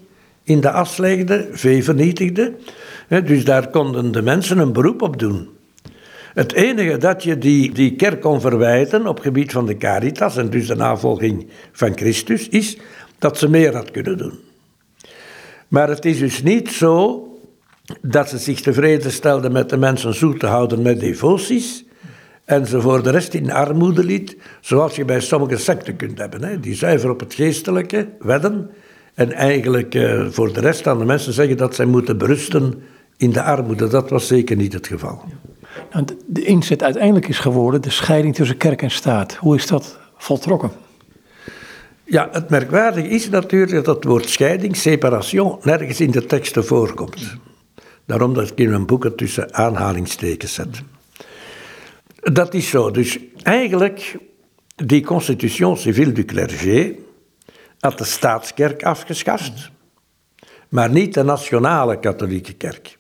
in 0.48 0.62
de 0.62 0.72
as 0.72 0.98
legde, 0.98 1.48
vee 1.52 1.84
vernietigde. 1.84 2.54
Dus 3.08 3.46
daar 3.46 3.70
konden 3.70 4.12
de 4.12 4.22
mensen 4.22 4.58
een 4.58 4.74
beroep 4.74 5.02
op 5.02 5.20
doen. 5.20 5.50
Het 6.34 6.54
enige 6.54 6.98
dat 6.98 7.24
je 7.24 7.38
die, 7.38 7.74
die 7.74 7.96
kerk 7.96 8.22
kon 8.22 8.42
verwijten 8.42 9.08
op 9.08 9.20
gebied 9.20 9.52
van 9.52 9.66
de 9.66 9.78
caritas 9.78 10.38
en 10.38 10.50
dus 10.50 10.68
de 10.68 10.76
navolging 10.76 11.48
van 11.72 11.98
Christus, 11.98 12.50
is 12.50 12.78
dat 13.20 13.38
ze 13.38 13.50
meer 13.50 13.76
had 13.76 13.92
kunnen 13.92 14.18
doen. 14.18 14.40
Maar 15.68 15.90
het 15.90 16.06
is 16.06 16.20
dus 16.20 16.44
niet 16.44 16.70
zo 16.70 17.24
dat 18.02 18.30
ze 18.30 18.38
zich 18.38 18.62
tevreden 18.62 19.12
stelden 19.12 19.52
met 19.52 19.70
de 19.70 19.78
mensen 19.78 20.14
zoet 20.14 20.40
te 20.40 20.46
houden 20.46 20.82
met 20.82 21.00
devoties 21.00 21.86
en 22.46 22.68
ze 22.68 22.82
voor 22.82 23.04
de 23.04 23.10
rest 23.10 23.34
in 23.34 23.52
armoede 23.52 24.04
liet, 24.04 24.38
zoals 24.62 24.96
je 24.96 25.06
bij 25.06 25.20
sommige 25.20 25.58
secten 25.58 25.96
kunt 25.96 26.18
hebben, 26.18 26.44
hè, 26.44 26.60
die 26.60 26.76
zuiver 26.76 27.10
op 27.10 27.20
het 27.20 27.34
geestelijke 27.34 28.08
wedden 28.20 28.70
en 29.18 29.32
eigenlijk 29.32 29.96
uh, 29.96 30.28
voor 30.30 30.54
de 30.54 30.60
rest 30.60 30.88
aan 30.88 30.98
de 30.98 31.06
mensen 31.06 31.34
zeggen 31.34 31.58
dat 31.58 31.76
zij 31.76 31.86
moeten 31.86 32.18
berusten 32.18 32.84
in 33.18 33.32
de 33.32 33.42
armoede. 33.42 33.88
Dat 33.88 34.10
was 34.10 34.28
zeker 34.28 34.56
niet 34.56 34.74
het 34.74 34.88
geval. 34.88 35.24
Nou, 35.92 36.06
de 36.26 36.44
inzet 36.44 36.84
uiteindelijk 36.84 37.28
is 37.28 37.40
geworden 37.40 37.82
de 37.82 37.90
scheiding 37.90 38.36
tussen 38.36 38.58
kerk 38.58 38.82
en 38.82 38.92
staat. 38.92 39.36
Hoe 39.36 39.56
is 39.56 39.68
dat 39.68 40.00
voltrokken? 40.18 40.72
Ja, 42.04 42.30
het 42.32 42.50
merkwaardige 42.50 43.08
is 43.08 43.30
natuurlijk 43.30 43.86
dat 43.86 43.96
het 43.96 44.04
woord 44.04 44.30
scheiding, 44.30 44.76
separation, 44.76 45.58
nergens 45.62 46.00
in 46.00 46.12
de 46.12 46.26
teksten 46.26 46.66
voorkomt. 46.66 47.38
Daarom 48.06 48.34
dat 48.34 48.52
ik 48.52 48.58
in 48.58 48.70
mijn 48.70 48.86
boeken 48.86 49.16
tussen 49.16 49.54
aanhalingstekens 49.54 50.54
zet. 50.54 50.82
Dat 52.20 52.54
is 52.54 52.70
zo. 52.70 52.92
Dus 52.92 53.20
eigenlijk, 53.44 54.18
die 54.76 55.04
constitution 55.04 55.78
civile 55.78 56.12
du 56.12 56.26
clergé 56.26 56.96
had 57.88 57.98
de 57.98 58.04
staatskerk 58.04 58.84
afgeschaft, 58.84 59.72
maar 60.70 60.90
niet 60.90 61.14
de 61.14 61.24
nationale 61.24 62.00
katholieke 62.00 62.54
kerk. 62.54 62.98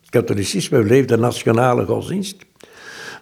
Het 0.00 0.10
katholicisme 0.10 0.82
bleef 0.82 1.04
de 1.04 1.16
nationale 1.16 1.84
godsdienst, 1.84 2.36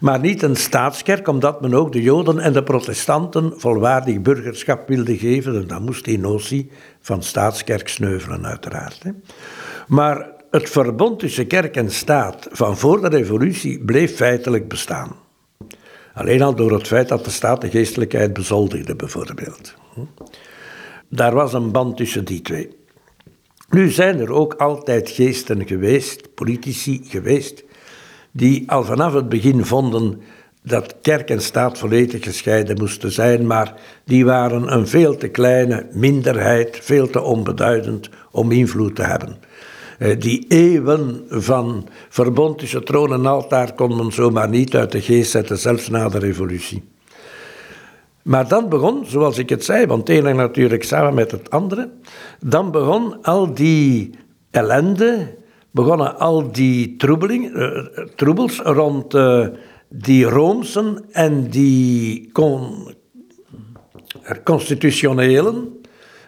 maar 0.00 0.20
niet 0.20 0.42
een 0.42 0.56
staatskerk, 0.56 1.28
omdat 1.28 1.60
men 1.60 1.74
ook 1.74 1.92
de 1.92 2.02
Joden 2.02 2.38
en 2.38 2.52
de 2.52 2.62
protestanten 2.62 3.52
volwaardig 3.56 4.20
burgerschap 4.20 4.88
wilde 4.88 5.18
geven. 5.18 5.54
En 5.54 5.66
dan 5.66 5.82
moest 5.82 6.04
die 6.04 6.18
notie 6.18 6.70
van 7.00 7.22
staatskerk 7.22 7.88
sneuvelen, 7.88 8.46
uiteraard. 8.46 9.02
Maar 9.86 10.30
het 10.50 10.70
verbond 10.70 11.18
tussen 11.18 11.46
kerk 11.46 11.76
en 11.76 11.90
staat 11.90 12.48
van 12.50 12.78
voor 12.78 13.00
de 13.00 13.08
revolutie 13.08 13.84
bleef 13.84 14.16
feitelijk 14.16 14.68
bestaan. 14.68 15.16
Alleen 16.14 16.42
al 16.42 16.54
door 16.54 16.72
het 16.72 16.86
feit 16.86 17.08
dat 17.08 17.24
de 17.24 17.30
staat 17.30 17.60
de 17.60 17.70
geestelijkheid 17.70 18.32
bezoldigde, 18.32 18.96
bijvoorbeeld. 18.96 19.74
Daar 21.14 21.34
was 21.34 21.52
een 21.52 21.70
band 21.70 21.96
tussen 21.96 22.24
die 22.24 22.40
twee. 22.40 22.68
Nu 23.70 23.90
zijn 23.90 24.18
er 24.18 24.32
ook 24.32 24.54
altijd 24.54 25.10
geesten 25.10 25.66
geweest, 25.66 26.34
politici 26.34 27.00
geweest, 27.04 27.64
die 28.30 28.70
al 28.70 28.84
vanaf 28.84 29.12
het 29.12 29.28
begin 29.28 29.64
vonden 29.64 30.20
dat 30.62 30.94
kerk 31.02 31.30
en 31.30 31.42
staat 31.42 31.78
volledig 31.78 32.24
gescheiden 32.24 32.78
moesten 32.78 33.12
zijn, 33.12 33.46
maar 33.46 33.74
die 34.04 34.24
waren 34.24 34.72
een 34.72 34.86
veel 34.86 35.16
te 35.16 35.28
kleine 35.28 35.86
minderheid, 35.92 36.78
veel 36.82 37.10
te 37.10 37.20
onbeduidend 37.20 38.08
om 38.30 38.52
invloed 38.52 38.96
te 38.96 39.02
hebben. 39.02 39.36
Eh, 39.98 40.20
die 40.20 40.44
eeuwen 40.48 41.24
van 41.28 41.88
verbond 42.08 42.58
tussen 42.58 42.84
troon 42.84 43.12
en 43.12 43.26
altaar 43.26 43.74
kon 43.74 43.96
men 43.96 44.12
zomaar 44.12 44.48
niet 44.48 44.76
uit 44.76 44.92
de 44.92 45.00
geest 45.00 45.30
zetten, 45.30 45.58
zelfs 45.58 45.88
na 45.88 46.08
de 46.08 46.18
revolutie. 46.18 46.82
Maar 48.22 48.48
dan 48.48 48.68
begon, 48.68 49.04
zoals 49.06 49.38
ik 49.38 49.48
het 49.48 49.64
zei, 49.64 49.86
want 49.86 50.08
het 50.08 50.16
ene 50.16 50.32
natuurlijk 50.32 50.84
samen 50.84 51.14
met 51.14 51.30
het 51.30 51.50
andere, 51.50 51.90
dan 52.40 52.70
begon 52.70 53.22
al 53.22 53.54
die 53.54 54.10
ellende, 54.50 55.34
begonnen 55.70 56.18
al 56.18 56.52
die 56.52 56.96
troebeling, 56.96 57.54
uh, 57.56 57.86
troebels 58.16 58.58
rond 58.58 59.14
uh, 59.14 59.46
die 59.88 60.24
Roomsen 60.24 61.04
en 61.12 61.48
die 61.50 62.30
con, 62.32 62.94
constitutionelen, 64.44 65.80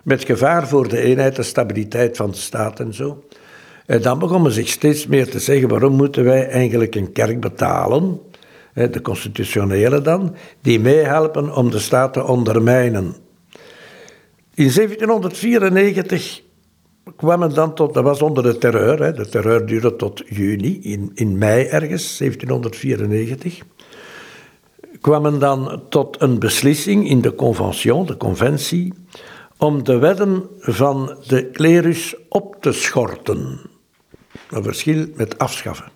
met 0.04 0.24
gevaar 0.24 0.68
voor 0.68 0.88
de 0.88 1.00
eenheid, 1.00 1.37
de 1.37 1.42
stabiliteit 1.42 2.16
van 2.16 2.30
de 2.30 2.37
staat 2.37 2.80
en 2.80 2.94
zo. 2.94 3.24
En 3.87 4.02
dan 4.02 4.18
begonnen 4.18 4.52
zich 4.52 4.68
steeds 4.68 5.07
meer 5.07 5.30
te 5.30 5.38
zeggen, 5.38 5.68
waarom 5.68 5.92
moeten 5.92 6.24
wij 6.24 6.48
eigenlijk 6.48 6.94
een 6.94 7.12
kerk 7.12 7.40
betalen, 7.40 8.20
de 8.75 9.01
constitutionele 9.03 10.01
dan, 10.01 10.35
die 10.61 10.81
meehelpen 10.81 11.55
om 11.55 11.71
de 11.71 11.79
staat 11.79 12.13
te 12.13 12.25
ondermijnen. 12.25 13.17
In 14.55 14.73
1794 14.75 16.43
kwam 17.17 17.43
het 17.43 17.55
dan 17.55 17.75
tot, 17.75 17.95
dat 17.95 18.05
was 18.05 18.23
onder 18.23 18.43
de 18.43 18.59
terreur, 18.59 19.15
de 19.15 19.29
terreur 19.29 19.67
duurde 19.67 19.97
tot 19.97 20.23
juni, 20.27 20.81
in, 20.83 21.11
in 21.15 21.39
mei 21.39 21.65
ergens, 21.65 22.19
1794, 22.19 23.61
kwam 25.01 25.23
men 25.23 25.39
dan 25.39 25.83
tot 25.89 26.21
een 26.21 26.39
beslissing 26.39 27.09
in 27.09 27.21
de 27.21 27.35
convention, 27.35 28.07
de 28.07 28.17
conventie, 28.17 28.93
om 29.59 29.85
de 29.85 29.99
wetten 29.99 30.47
van 30.59 31.17
de 31.27 31.51
klerus 31.51 32.17
op 32.29 32.57
te 32.61 32.73
schorten. 32.73 33.61
Een 34.51 34.63
verschil 34.63 35.07
met 35.15 35.39
afschaffen. 35.39 35.93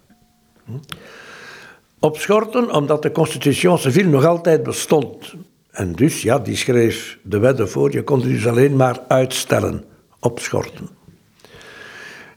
Opschorten 2.00 2.74
omdat 2.74 3.02
de 3.02 3.12
constitution 3.12 3.78
civile 3.78 4.08
nog 4.08 4.24
altijd 4.24 4.62
bestond. 4.62 5.34
En 5.70 5.92
dus, 5.92 6.22
ja, 6.22 6.38
die 6.38 6.56
schreef 6.56 7.18
de 7.22 7.38
wetten 7.38 7.68
voor, 7.68 7.92
je 7.92 8.02
kon 8.02 8.20
dus 8.20 8.46
alleen 8.46 8.76
maar 8.76 9.00
uitstellen, 9.08 9.84
opschorten. 10.20 10.88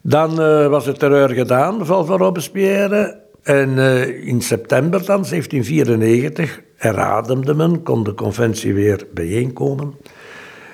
Dan 0.01 0.31
uh, 0.41 0.67
was 0.67 0.85
het 0.85 0.99
terreur 0.99 1.29
gedaan, 1.29 1.85
van 1.85 2.05
Robespierre. 2.05 3.19
En 3.43 3.69
uh, 3.69 4.27
in 4.27 4.41
september 4.41 4.99
dan, 4.99 5.25
1794, 5.29 6.61
herademde 6.75 7.53
men, 7.53 7.83
kon 7.83 8.03
de 8.03 8.13
conventie 8.13 8.73
weer 8.73 9.07
bijeenkomen. 9.13 9.95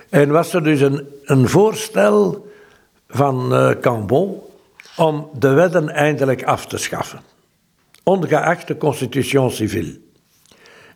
En 0.10 0.30
was 0.30 0.54
er 0.54 0.64
dus 0.64 0.82
een, 0.82 1.08
een 1.24 1.50
voorstel 1.50 2.48
van 3.08 3.54
uh, 3.54 3.70
Cambon 3.82 4.42
om 4.98 5.30
de 5.40 5.50
wetten 5.50 5.90
eindelijk 5.90 6.44
af 6.44 6.66
te 6.66 6.78
schaffen, 6.78 7.20
ongeacht 8.08 8.68
de 8.68 8.78
constitution 8.78 9.52
civile. 9.52 10.00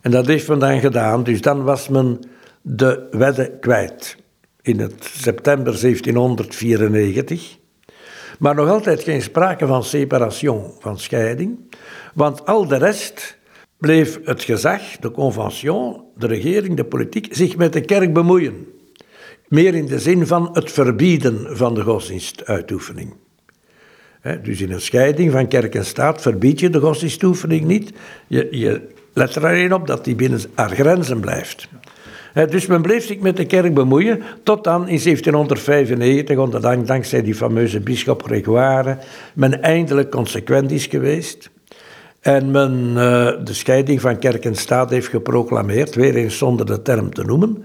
En 0.00 0.10
dat 0.10 0.26
heeft 0.26 0.48
men 0.48 0.58
dan 0.58 0.80
gedaan, 0.80 1.24
dus 1.24 1.40
dan 1.40 1.62
was 1.62 1.88
men 1.88 2.20
de 2.62 3.06
wetten 3.10 3.60
kwijt 3.60 4.16
in 4.62 4.80
het 4.80 5.10
september 5.16 5.80
1794. 5.80 7.58
Maar 8.38 8.54
nog 8.54 8.68
altijd 8.68 9.02
geen 9.02 9.22
sprake 9.22 9.66
van 9.66 9.84
separation, 9.84 10.72
van 10.78 10.98
scheiding, 10.98 11.58
want 12.14 12.46
al 12.46 12.66
de 12.66 12.76
rest 12.76 13.38
bleef 13.78 14.18
het 14.24 14.42
gezag, 14.42 14.82
de 14.96 15.10
convention, 15.10 16.04
de 16.16 16.26
regering, 16.26 16.76
de 16.76 16.84
politiek, 16.84 17.34
zich 17.34 17.56
met 17.56 17.72
de 17.72 17.80
kerk 17.80 18.12
bemoeien. 18.12 18.66
Meer 19.48 19.74
in 19.74 19.86
de 19.86 19.98
zin 19.98 20.26
van 20.26 20.48
het 20.52 20.72
verbieden 20.72 21.56
van 21.56 21.74
de 21.74 21.82
godsdienstuitoefening 21.82 23.21
dus 24.42 24.60
in 24.60 24.72
een 24.72 24.80
scheiding 24.80 25.32
van 25.32 25.48
kerk 25.48 25.74
en 25.74 25.84
staat 25.84 26.22
verbied 26.22 26.60
je 26.60 26.70
de 26.70 26.80
godsdienstoefening 26.80 27.64
niet. 27.64 27.92
Je, 28.26 28.48
je 28.50 28.88
let 29.12 29.34
er 29.34 29.46
alleen 29.46 29.74
op 29.74 29.86
dat 29.86 30.04
die 30.04 30.14
binnen 30.14 30.40
haar 30.54 30.70
grenzen 30.70 31.20
blijft. 31.20 31.68
dus 32.48 32.66
men 32.66 32.82
bleef 32.82 33.06
zich 33.06 33.18
met 33.18 33.36
de 33.36 33.46
kerk 33.46 33.74
bemoeien, 33.74 34.22
tot 34.42 34.64
dan 34.64 34.88
in 34.88 35.00
1795, 35.02 36.36
onder 36.36 36.86
dankzij 36.86 37.22
die 37.22 37.34
fameuze 37.34 37.80
bischop 37.80 38.22
Gregoire, 38.22 38.98
men 39.34 39.62
eindelijk 39.62 40.10
consequent 40.10 40.70
is 40.70 40.86
geweest. 40.86 41.50
En 42.20 42.50
men 42.50 42.88
uh, 42.88 42.94
de 43.44 43.54
scheiding 43.54 44.00
van 44.00 44.18
kerk 44.18 44.44
en 44.44 44.54
staat 44.54 44.90
heeft 44.90 45.08
geproclameerd, 45.08 45.94
weer 45.94 46.14
eens 46.14 46.38
zonder 46.38 46.66
de 46.66 46.82
term 46.82 47.14
te 47.14 47.24
noemen. 47.24 47.64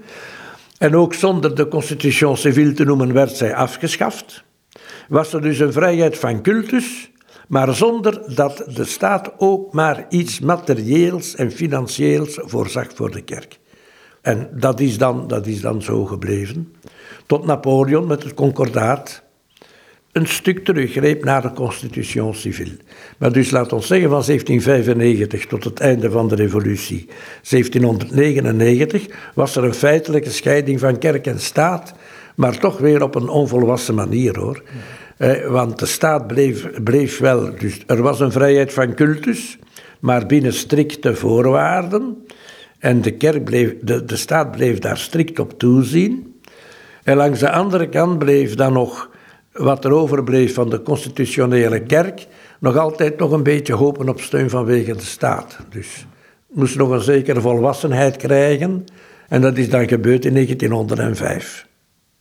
En 0.78 0.96
ook 0.96 1.14
zonder 1.14 1.54
de 1.54 1.68
constitution 1.68 2.36
civile 2.36 2.72
te 2.72 2.84
noemen 2.84 3.12
werd 3.12 3.36
zij 3.36 3.54
afgeschaft 3.54 4.46
was 5.08 5.32
er 5.32 5.42
dus 5.42 5.58
een 5.58 5.72
vrijheid 5.72 6.18
van 6.18 6.42
cultus, 6.42 7.10
maar 7.48 7.74
zonder 7.74 8.34
dat 8.34 8.64
de 8.74 8.84
staat 8.84 9.32
ook 9.36 9.72
maar 9.72 10.06
iets 10.08 10.40
materieels 10.40 11.34
en 11.34 11.52
financieels 11.52 12.38
voorzag 12.42 12.86
voor 12.94 13.10
de 13.10 13.22
kerk. 13.22 13.58
En 14.20 14.50
dat 14.52 14.80
is 14.80 14.98
dan, 14.98 15.28
dat 15.28 15.46
is 15.46 15.60
dan 15.60 15.82
zo 15.82 16.04
gebleven. 16.04 16.74
Tot 17.26 17.46
Napoleon 17.46 18.06
met 18.06 18.22
het 18.22 18.34
concordaat 18.34 19.22
een 20.12 20.26
stuk 20.26 20.64
teruggreep 20.64 21.24
naar 21.24 21.42
de 21.42 21.52
constitution 21.52 22.34
civile. 22.34 22.76
Maar 23.18 23.32
dus 23.32 23.50
laat 23.50 23.72
ons 23.72 23.86
zeggen 23.86 24.10
van 24.10 24.22
1795 24.26 25.46
tot 25.46 25.64
het 25.64 25.80
einde 25.80 26.10
van 26.10 26.28
de 26.28 26.34
revolutie, 26.34 27.06
1799, 27.48 29.06
was 29.34 29.56
er 29.56 29.64
een 29.64 29.74
feitelijke 29.74 30.30
scheiding 30.30 30.80
van 30.80 30.98
kerk 30.98 31.26
en 31.26 31.40
staat, 31.40 31.94
maar 32.38 32.58
toch 32.58 32.78
weer 32.78 33.02
op 33.02 33.14
een 33.14 33.28
onvolwassen 33.28 33.94
manier 33.94 34.38
hoor. 34.38 34.62
Eh, 35.16 35.46
want 35.46 35.78
de 35.78 35.86
staat 35.86 36.26
bleef, 36.26 36.82
bleef 36.82 37.18
wel, 37.18 37.50
dus 37.58 37.82
er 37.86 38.02
was 38.02 38.20
een 38.20 38.32
vrijheid 38.32 38.72
van 38.72 38.94
cultus, 38.94 39.58
maar 40.00 40.26
binnen 40.26 40.52
strikte 40.52 41.14
voorwaarden. 41.14 42.26
En 42.78 43.00
de, 43.00 43.10
kerk 43.10 43.44
bleef, 43.44 43.74
de, 43.80 44.04
de 44.04 44.16
staat 44.16 44.50
bleef 44.50 44.78
daar 44.78 44.98
strikt 44.98 45.38
op 45.38 45.58
toezien. 45.58 46.40
En 47.02 47.16
langs 47.16 47.40
de 47.40 47.50
andere 47.50 47.88
kant 47.88 48.18
bleef 48.18 48.54
dan 48.54 48.72
nog 48.72 49.10
wat 49.52 49.84
er 49.84 49.92
overbleef 49.92 50.54
van 50.54 50.70
de 50.70 50.82
constitutionele 50.82 51.80
kerk, 51.82 52.26
nog 52.60 52.76
altijd 52.76 53.18
nog 53.18 53.32
een 53.32 53.42
beetje 53.42 53.74
hopen 53.74 54.08
op 54.08 54.20
steun 54.20 54.50
vanwege 54.50 54.96
de 54.96 55.02
staat. 55.02 55.58
Dus 55.70 56.06
moest 56.48 56.76
nog 56.76 56.90
een 56.90 57.00
zekere 57.00 57.40
volwassenheid 57.40 58.16
krijgen. 58.16 58.84
En 59.28 59.40
dat 59.40 59.56
is 59.56 59.70
dan 59.70 59.88
gebeurd 59.88 60.24
in 60.24 60.32
1905 60.34 61.67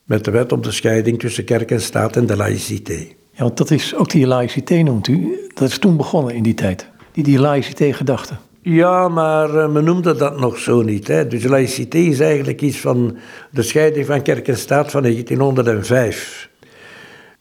met 0.07 0.25
de 0.25 0.31
wet 0.31 0.51
om 0.51 0.61
de 0.61 0.71
scheiding 0.71 1.19
tussen 1.19 1.43
kerk 1.43 1.71
en 1.71 1.81
staat 1.81 2.15
en 2.15 2.25
de 2.25 2.35
laïcité. 2.35 3.07
Ja, 3.31 3.43
want 3.43 3.57
dat 3.57 3.71
is 3.71 3.95
ook 3.95 4.09
die 4.09 4.27
laïcité 4.27 4.81
noemt 4.81 5.07
u. 5.07 5.49
Dat 5.53 5.69
is 5.69 5.77
toen 5.77 5.97
begonnen 5.97 6.35
in 6.35 6.43
die 6.43 6.53
tijd. 6.53 6.89
Die, 7.11 7.23
die 7.23 7.39
laïcité-gedachte. 7.39 8.33
Ja, 8.61 9.07
maar 9.07 9.55
uh, 9.55 9.69
men 9.69 9.83
noemde 9.83 10.15
dat 10.15 10.39
nog 10.39 10.57
zo 10.57 10.81
niet. 10.81 11.07
Hè. 11.07 11.27
Dus 11.27 11.43
laïcité 11.43 11.97
is 11.97 12.19
eigenlijk 12.19 12.61
iets 12.61 12.79
van 12.79 13.17
de 13.51 13.61
scheiding 13.61 14.05
van 14.05 14.21
kerk 14.21 14.47
en 14.47 14.57
staat 14.57 14.91
van 14.91 15.01
1905. 15.01 16.49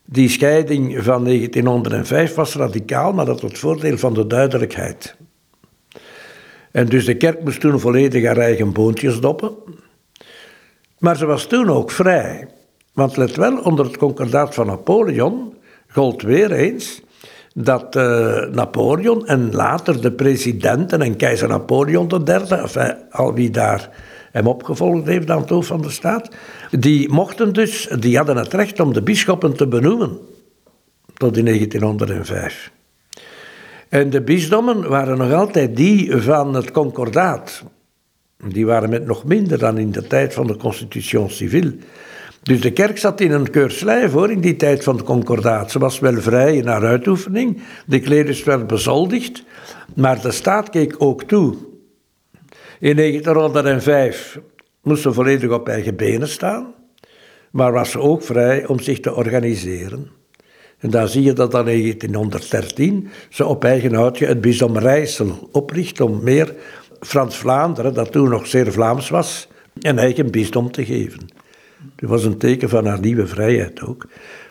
Die 0.05 0.29
scheiding 0.29 1.03
van 1.05 1.25
1905 1.25 2.35
was 2.35 2.55
radicaal, 2.55 3.13
maar 3.13 3.25
dat 3.27 3.41
het 3.41 3.59
voordeel 3.59 3.99
van 3.99 4.15
de 4.15 4.27
duidelijkheid. 4.27 5.17
En 6.71 6.87
dus 6.87 7.05
de 7.05 7.17
kerk 7.17 7.45
moest 7.45 7.61
toen 7.61 7.81
volledig 7.81 8.25
haar 8.25 8.39
eigen 8.39 8.73
boontjes 8.73 9.21
doppen. 9.21 9.55
Maar 10.99 11.17
ze 11.17 11.27
was 11.27 11.47
toen 11.47 11.71
ook 11.71 11.91
vrij. 11.91 12.49
Want 12.97 13.17
let 13.17 13.37
wel, 13.37 13.59
onder 13.59 13.85
het 13.85 13.97
concordaat 13.97 14.55
van 14.55 14.67
Napoleon 14.67 15.55
gold 15.89 16.23
weer 16.23 16.53
eens 16.53 17.03
dat 17.55 17.97
uh, 17.97 18.47
Napoleon 18.47 19.27
en 19.27 19.55
later 19.55 20.01
de 20.01 20.13
presidenten 20.13 21.03
en 21.03 21.17
keizer 21.17 21.49
Napoleon 21.49 22.11
III, 22.27 22.37
enfin, 22.37 22.97
al 23.11 23.35
wie 23.35 23.51
daar 23.51 23.91
hem 24.33 24.47
opgevolgd 24.47 25.07
heeft 25.07 25.31
aan 25.31 25.41
het 25.41 25.51
hoofd 25.51 25.69
van 25.69 25.83
de 25.83 25.91
staat, 25.91 26.29
die 26.71 27.09
mochten 27.09 27.53
dus, 27.53 27.89
die 27.99 28.17
hadden 28.17 28.37
het 28.37 28.53
recht 28.53 28.81
om 28.81 28.93
de 28.93 29.03
bisschoppen 29.03 29.57
te 29.57 29.67
benoemen 29.67 30.19
tot 31.15 31.37
in 31.37 31.45
1905. 31.45 32.73
En 33.89 34.11
de 34.11 34.23
bisdommen 34.23 34.89
waren 34.89 35.19
nog 35.19 35.33
altijd 35.33 35.77
die 35.77 36.17
van 36.17 36.55
het 36.55 36.71
concordaat. 36.71 37.63
Die 38.49 38.67
waren 38.67 38.91
met 38.91 39.07
nog 39.07 39.25
minder 39.25 39.59
dan 39.59 39.79
in 39.79 39.91
de 39.93 40.07
tijd 40.07 40.35
van 40.35 40.47
de 40.47 40.57
Constitution 40.57 41.31
Civile. 41.31 41.77
Dus 42.47 42.61
de 42.61 42.71
kerk 42.71 42.99
zat 42.99 43.21
in 43.21 43.33
een 43.33 43.51
keurslijf 43.51 44.13
hoor, 44.13 44.31
in 44.31 44.41
die 44.41 44.57
tijd 44.57 44.85
van 44.85 44.97
het 44.97 45.05
concordaat. 45.05 45.71
Ze 45.71 45.79
was 45.79 45.99
wel 45.99 46.21
vrij 46.21 46.57
in 46.57 46.67
haar 46.67 46.85
uitoefening, 46.85 47.63
de 47.87 48.01
klerus 48.01 48.45
werd 48.45 48.67
bezoldigd, 48.67 49.45
maar 49.95 50.21
de 50.21 50.31
staat 50.31 50.71
keek 50.71 50.95
ook 50.99 51.23
toe. 51.23 51.55
In 52.81 52.97
1905 52.97 54.39
moest 54.83 55.03
ze 55.03 55.13
volledig 55.13 55.51
op 55.51 55.69
eigen 55.69 55.97
benen 55.97 56.29
staan, 56.29 56.75
maar 57.51 57.73
was 57.73 57.91
ze 57.91 57.99
ook 57.99 58.23
vrij 58.23 58.67
om 58.67 58.81
zich 58.81 59.01
te 59.01 59.15
organiseren. 59.15 60.11
En 60.79 60.91
daar 60.91 61.09
zie 61.09 61.23
je 61.23 61.33
dat 61.33 61.51
dan 61.51 61.69
in 61.69 61.81
1913 61.81 63.09
ze 63.31 63.47
op 63.47 63.65
eigen 63.65 63.95
houtje 63.95 64.27
het 64.27 64.41
bisdom 64.41 64.79
Rijssel 64.79 65.49
opricht 65.53 66.01
om 66.01 66.23
meer 66.23 66.55
Frans-Vlaanderen, 67.01 67.95
dat 67.95 68.13
toen 68.13 68.29
nog 68.29 68.47
zeer 68.47 68.73
Vlaams 68.73 69.09
was, 69.09 69.49
een 69.81 69.99
eigen 69.99 70.31
bisdom 70.31 70.71
te 70.71 70.85
geven. 70.85 71.45
Dat 71.97 72.11
was 72.11 72.25
een 72.25 72.39
teken 72.39 72.69
van 72.69 72.87
haar 72.87 73.01
nieuwe 73.01 73.27
vrijheid 73.27 73.83
ook. 73.83 74.07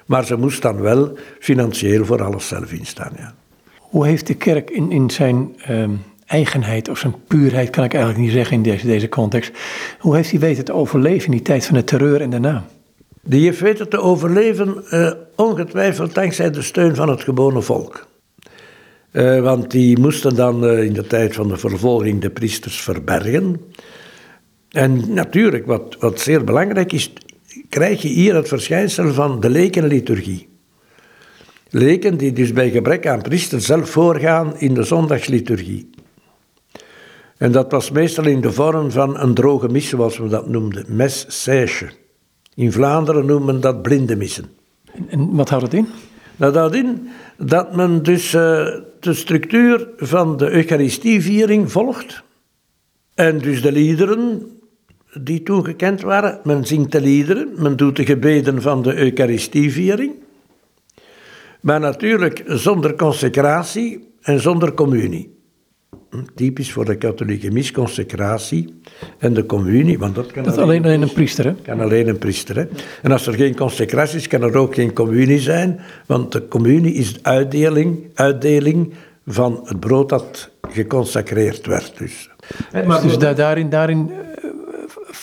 Maar 0.06 0.26
ze 0.26 0.36
moest 0.36 0.62
dan 0.62 0.82
wel 0.82 1.18
financieel 1.40 2.06
voor 2.06 2.24
alles 2.24 2.48
zelf 2.48 2.72
instaan. 2.72 3.12
Ja. 3.18 3.36
Hoe 3.80 4.06
heeft 4.06 4.28
de 4.28 4.36
kerk 4.36 4.70
in, 4.70 4.92
in 4.92 5.10
zijn 5.10 5.56
ehm, 5.62 5.92
eigenheid 6.26 6.90
of 6.90 6.98
zijn 6.98 7.16
puurheid, 7.28 7.70
kan 7.70 7.84
ik 7.84 7.94
eigenlijk 7.94 8.24
niet 8.24 8.34
zeggen 8.34 8.56
in 8.56 8.64
deze, 8.64 8.88
deze 8.88 9.10
context, 9.10 9.52
hoe 10.00 10.16
heeft 10.16 10.32
hij 10.32 10.40
weten 10.40 10.66
te 10.66 10.74
overleven 10.74 11.26
in 11.26 11.32
die 11.32 11.42
tijd 11.42 11.66
van 11.66 11.76
de 11.76 11.84
terreur 11.84 12.22
en 12.22 12.30
daarna? 12.30 12.66
Die 13.22 13.44
heeft 13.44 13.60
weten 13.60 13.90
te 13.90 14.00
overleven 14.00 14.84
uh, 14.92 15.12
ongetwijfeld 15.36 16.14
dankzij 16.14 16.52
de 16.52 16.62
steun 16.62 16.96
van 16.96 17.10
het 17.10 17.22
gewone 17.22 17.62
volk. 17.62 18.08
Uh, 19.12 19.42
want 19.42 19.72
die 19.72 20.00
moesten 20.00 20.36
dan 20.36 20.64
uh, 20.64 20.84
in 20.84 20.94
de 20.94 21.08
tijd 21.08 21.36
van 21.36 21.48
de 21.48 21.58
vervolging 21.58 22.22
de 22.22 22.30
priesters 22.30 22.82
verbergen. 22.82 23.62
En 24.76 25.14
natuurlijk, 25.14 25.66
wat, 25.66 25.96
wat 26.00 26.20
zeer 26.20 26.44
belangrijk 26.44 26.92
is, 26.92 27.14
krijg 27.70 28.02
je 28.02 28.08
hier 28.08 28.36
het 28.36 28.48
verschijnsel 28.48 29.14
van 29.14 29.40
de 29.40 29.50
lekenliturgie. 29.50 30.48
Leken 31.70 32.18
die 32.18 32.34
dus 32.34 32.54
bij 32.54 32.70
gebrek 32.70 33.08
aan 33.08 33.22
priester 33.22 33.62
zelf 33.62 33.90
voorgaan 33.90 34.60
in 34.60 34.74
de 34.74 34.84
zondagsliturgie. 34.84 35.90
En 37.38 37.52
dat 37.52 37.72
was 37.72 37.92
meestal 37.92 38.26
in 38.26 38.42
de 38.42 38.52
vorm 38.52 38.92
van 38.92 39.20
een 39.20 39.34
droge 39.34 39.68
mis, 39.68 39.90
zoals 39.90 40.18
we 40.18 40.28
dat 40.28 40.50
noemden, 40.50 40.86
mes 40.88 41.26
sèche. 41.28 41.90
In 42.56 42.72
Vlaanderen 42.72 43.26
noemen 43.26 43.46
men 43.46 43.62
dat 43.62 43.82
blinde 43.82 44.16
missen. 44.16 44.46
En 45.08 45.36
wat 45.36 45.50
houdt 45.50 45.66
het 45.66 45.74
in? 45.74 45.88
Dat 46.36 46.56
houdt 46.56 46.76
in 46.76 47.08
dat 47.38 47.76
men 47.76 48.04
dus 48.04 48.34
uh, 48.34 48.42
de 49.00 49.14
structuur 49.14 49.88
van 49.98 50.38
de 50.38 50.50
Eucharistieviering 50.50 51.72
volgt. 51.72 52.24
En 53.14 53.38
dus 53.38 53.62
de 53.62 53.72
liederen 53.72 54.55
die 55.21 55.43
toen 55.43 55.65
gekend 55.65 56.01
waren. 56.01 56.39
Men 56.43 56.65
zingt 56.65 56.91
de 56.91 57.01
liederen, 57.01 57.49
men 57.58 57.75
doet 57.75 57.95
de 57.95 58.06
gebeden 58.06 58.62
van 58.62 58.82
de 58.82 58.95
Eucharistieviering. 58.95 60.13
Maar 61.60 61.80
natuurlijk 61.80 62.43
zonder 62.45 62.95
consecratie 62.95 64.08
en 64.21 64.39
zonder 64.39 64.73
communie. 64.73 65.34
Typisch 66.36 66.71
voor 66.71 66.86
de 66.86 66.95
katholieke 66.95 67.51
mis, 67.51 67.71
consecratie 67.71 68.82
en 69.17 69.34
de 69.34 69.45
communie. 69.45 69.99
Want 69.99 70.15
dat 70.15 70.32
kan 70.32 70.43
dat 70.43 70.58
alleen, 70.58 70.84
alleen 70.84 71.01
een 71.01 71.13
priester, 71.13 71.45
hè? 71.45 71.54
Kan 71.54 71.80
alleen 71.80 72.08
een 72.08 72.17
priester, 72.17 72.56
hè? 72.56 72.65
En 73.01 73.12
als 73.12 73.28
er 73.28 73.34
geen 73.34 73.56
consecratie 73.56 74.17
is, 74.17 74.28
kan 74.28 74.41
er 74.41 74.58
ook 74.58 74.75
geen 74.75 74.93
communie 74.93 75.39
zijn. 75.39 75.80
Want 76.06 76.32
de 76.32 76.47
communie 76.47 76.93
is 76.93 77.13
de 77.13 77.19
uitdeling, 77.21 78.04
uitdeling 78.13 78.93
van 79.25 79.62
het 79.63 79.80
brood 79.80 80.10
dat 80.10 80.49
geconsacreerd 80.62 81.65
werd. 81.65 81.97
Dus, 81.97 82.30
maar 82.86 83.01
dus 83.01 83.17
daarin, 83.17 83.69
daarin 83.69 84.12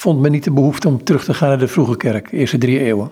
vond 0.02 0.20
men 0.20 0.30
niet 0.30 0.44
de 0.44 0.52
behoefte 0.52 0.88
om 0.88 1.04
terug 1.04 1.24
te 1.24 1.34
gaan 1.34 1.48
naar 1.48 1.58
de 1.58 1.68
vroege 1.68 1.96
kerk, 1.96 2.30
de 2.30 2.36
eerste 2.36 2.58
drie 2.58 2.78
eeuwen? 2.78 3.10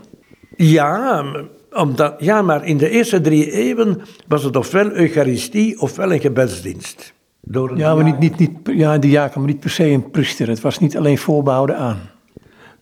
Ja, 0.56 1.24
omdat, 1.72 2.14
ja, 2.18 2.42
maar 2.42 2.66
in 2.66 2.76
de 2.76 2.90
eerste 2.90 3.20
drie 3.20 3.50
eeuwen 3.52 4.00
was 4.28 4.44
het 4.44 4.56
ofwel 4.56 4.90
Eucharistie 4.90 5.80
ofwel 5.80 6.12
een 6.12 6.20
gebedsdienst. 6.20 7.12
Door 7.40 7.76
ja, 7.76 7.94
maar 7.94 8.04
niet, 8.04 8.18
niet, 8.18 8.38
niet, 8.38 8.50
ja, 8.64 8.92
de 8.92 8.98
diaken, 8.98 9.40
maar 9.40 9.48
niet 9.48 9.60
per 9.60 9.70
se 9.70 9.84
een 9.84 10.10
priester. 10.10 10.48
Het 10.48 10.60
was 10.60 10.78
niet 10.78 10.96
alleen 10.96 11.18
voorbehouden 11.18 11.76
aan. 11.76 11.98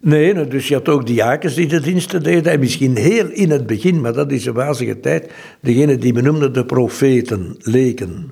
Nee, 0.01 0.35
nou, 0.35 0.49
dus 0.49 0.69
je 0.69 0.75
had 0.75 0.89
ook 0.89 1.07
diakens 1.07 1.55
die 1.55 1.67
de 1.67 1.81
diensten 1.81 2.23
deden. 2.23 2.53
En 2.53 2.61
misschien 2.61 2.97
heel 2.97 3.29
in 3.31 3.51
het 3.51 3.67
begin, 3.67 4.01
maar 4.01 4.13
dat 4.13 4.33
is 4.33 4.47
een 4.47 4.55
wazige 4.55 5.01
tijd, 5.01 5.33
degene 5.61 5.97
die 5.97 6.13
men 6.13 6.25
noemde 6.25 6.51
de 6.51 6.65
profeten, 6.65 7.55
leken. 7.59 8.31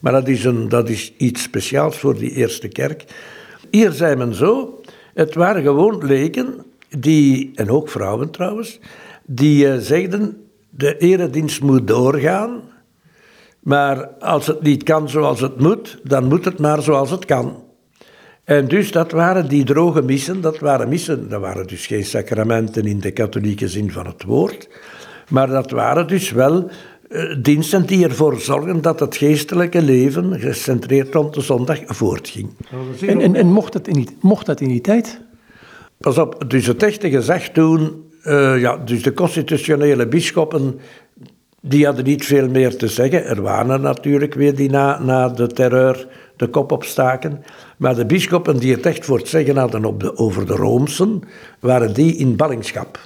Maar 0.00 0.12
dat 0.12 0.28
is, 0.28 0.44
een, 0.44 0.68
dat 0.68 0.88
is 0.88 1.12
iets 1.16 1.42
speciaals 1.42 1.98
voor 1.98 2.18
die 2.18 2.30
eerste 2.30 2.68
kerk. 2.68 3.04
Hier 3.70 3.92
zei 3.92 4.16
men 4.16 4.34
zo, 4.34 4.79
het 5.20 5.34
waren 5.34 5.62
gewoon 5.62 6.06
leken, 6.06 6.64
die, 6.98 7.50
en 7.54 7.70
ook 7.70 7.88
vrouwen 7.88 8.30
trouwens, 8.30 8.78
die 9.26 9.66
uh, 9.66 9.76
zegden, 9.76 10.44
de 10.70 10.98
eredienst 10.98 11.62
moet 11.62 11.86
doorgaan, 11.86 12.60
maar 13.60 14.06
als 14.06 14.46
het 14.46 14.62
niet 14.62 14.82
kan 14.82 15.08
zoals 15.08 15.40
het 15.40 15.60
moet, 15.60 15.98
dan 16.02 16.24
moet 16.24 16.44
het 16.44 16.58
maar 16.58 16.82
zoals 16.82 17.10
het 17.10 17.24
kan. 17.24 17.62
En 18.44 18.68
dus 18.68 18.92
dat 18.92 19.12
waren 19.12 19.48
die 19.48 19.64
droge 19.64 20.02
missen, 20.02 20.40
dat 20.40 20.58
waren 20.58 20.88
missen, 20.88 21.28
dat 21.28 21.40
waren 21.40 21.66
dus 21.66 21.86
geen 21.86 22.04
sacramenten 22.04 22.84
in 22.84 23.00
de 23.00 23.10
katholieke 23.10 23.68
zin 23.68 23.90
van 23.92 24.06
het 24.06 24.22
woord, 24.24 24.68
maar 25.28 25.48
dat 25.48 25.70
waren 25.70 26.06
dus 26.06 26.30
wel 26.30 26.70
diensten 27.38 27.86
die 27.86 28.04
ervoor 28.04 28.40
zorgen 28.40 28.82
dat 28.82 29.00
het 29.00 29.16
geestelijke 29.16 29.82
leven, 29.82 30.40
gecentreerd 30.40 31.14
rond 31.14 31.34
de 31.34 31.40
zondag, 31.40 31.78
voortging. 31.86 32.50
En, 33.06 33.20
en, 33.20 33.34
en 33.34 33.46
mocht, 33.46 33.72
dat 33.72 33.88
in 33.88 33.94
die, 33.94 34.08
mocht 34.20 34.46
dat 34.46 34.60
in 34.60 34.68
die 34.68 34.80
tijd? 34.80 35.20
Pas 35.96 36.18
op, 36.18 36.44
dus 36.50 36.66
het 36.66 36.82
echte 36.82 37.10
gezegd 37.10 37.54
toen, 37.54 38.04
uh, 38.24 38.60
ja, 38.60 38.76
dus 38.76 39.02
de 39.02 39.12
constitutionele 39.12 40.08
bisschoppen, 40.08 40.80
die 41.60 41.86
hadden 41.86 42.04
niet 42.04 42.24
veel 42.24 42.48
meer 42.48 42.76
te 42.76 42.88
zeggen. 42.88 43.24
Er 43.24 43.42
waren 43.42 43.70
er 43.70 43.80
natuurlijk 43.80 44.34
weer 44.34 44.54
die 44.54 44.70
na, 44.70 45.02
na 45.02 45.28
de 45.28 45.46
terreur 45.46 46.06
de 46.36 46.48
kop 46.48 46.72
opstaken. 46.72 47.44
Maar 47.76 47.94
de 47.94 48.06
bisschoppen 48.06 48.58
die 48.58 48.74
het 48.74 48.86
echt 48.86 49.04
voor 49.04 49.18
het 49.18 49.28
zeggen 49.28 49.56
hadden 49.56 49.84
op 49.84 50.00
de, 50.00 50.16
over 50.16 50.46
de 50.46 50.54
Roomsen, 50.54 51.22
waren 51.58 51.94
die 51.94 52.16
in 52.16 52.36
ballingschap. 52.36 53.00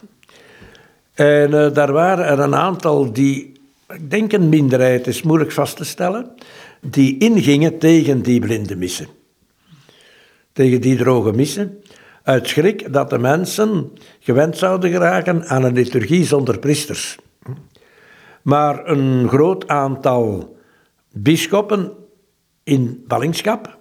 En 1.14 1.50
uh, 1.50 1.72
daar 1.72 1.92
waren 1.92 2.26
er 2.26 2.38
een 2.38 2.54
aantal 2.54 3.12
die, 3.12 3.53
ik 3.88 4.10
denk 4.10 4.32
een 4.32 4.48
minderheid, 4.48 5.06
is 5.06 5.22
moeilijk 5.22 5.52
vast 5.52 5.76
te 5.76 5.84
stellen, 5.84 6.34
die 6.80 7.18
ingingen 7.18 7.78
tegen 7.78 8.22
die 8.22 8.40
blinde 8.40 8.76
missen. 8.76 9.06
Tegen 10.52 10.80
die 10.80 10.96
droge 10.96 11.32
missen 11.32 11.82
uit 12.22 12.48
schrik 12.48 12.92
dat 12.92 13.10
de 13.10 13.18
mensen 13.18 13.92
gewend 14.20 14.56
zouden 14.56 14.90
geraken 14.90 15.46
aan 15.46 15.64
een 15.64 15.72
liturgie 15.72 16.24
zonder 16.24 16.58
priesters. 16.58 17.18
Maar 18.42 18.88
een 18.88 19.28
groot 19.28 19.68
aantal 19.68 20.56
bisschoppen 21.12 21.92
in 22.62 23.04
ballingschap 23.06 23.78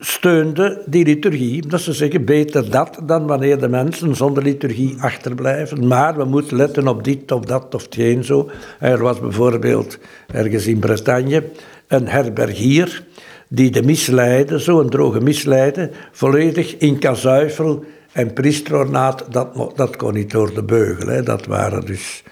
steunde 0.00 0.82
die 0.86 1.04
liturgie. 1.04 1.66
Dat 1.66 1.80
ze 1.80 1.92
zeggen, 1.92 2.24
beter 2.24 2.70
dat 2.70 3.00
dan 3.02 3.26
wanneer 3.26 3.58
de 3.58 3.68
mensen 3.68 4.16
zonder 4.16 4.42
liturgie 4.42 4.96
achterblijven. 5.00 5.86
Maar 5.86 6.16
we 6.16 6.24
moeten 6.24 6.56
letten 6.56 6.88
op 6.88 7.04
dit 7.04 7.32
of 7.32 7.44
dat 7.44 7.74
of 7.74 7.82
hetgeen 7.82 8.24
zo. 8.24 8.50
Er 8.78 9.02
was 9.02 9.20
bijvoorbeeld 9.20 9.98
ergens 10.32 10.66
in 10.66 10.78
Bretagne 10.78 11.44
een 11.88 12.08
herbergier 12.08 13.04
die 13.48 13.70
de 13.70 13.82
misleiden, 13.82 14.60
zo'n 14.60 14.90
droge 14.90 15.20
misleiden, 15.20 15.90
volledig 16.12 16.76
in 16.76 16.98
kazuifel 16.98 17.84
en 18.12 18.32
priesterornaat, 18.32 19.24
dat, 19.30 19.76
dat 19.76 19.96
kon 19.96 20.14
niet 20.14 20.30
door 20.30 20.54
de 20.54 20.62
beugel. 20.62 21.08
Hè. 21.08 21.22
Dat 21.22 21.46
waren 21.46 21.86
dus 21.86 22.22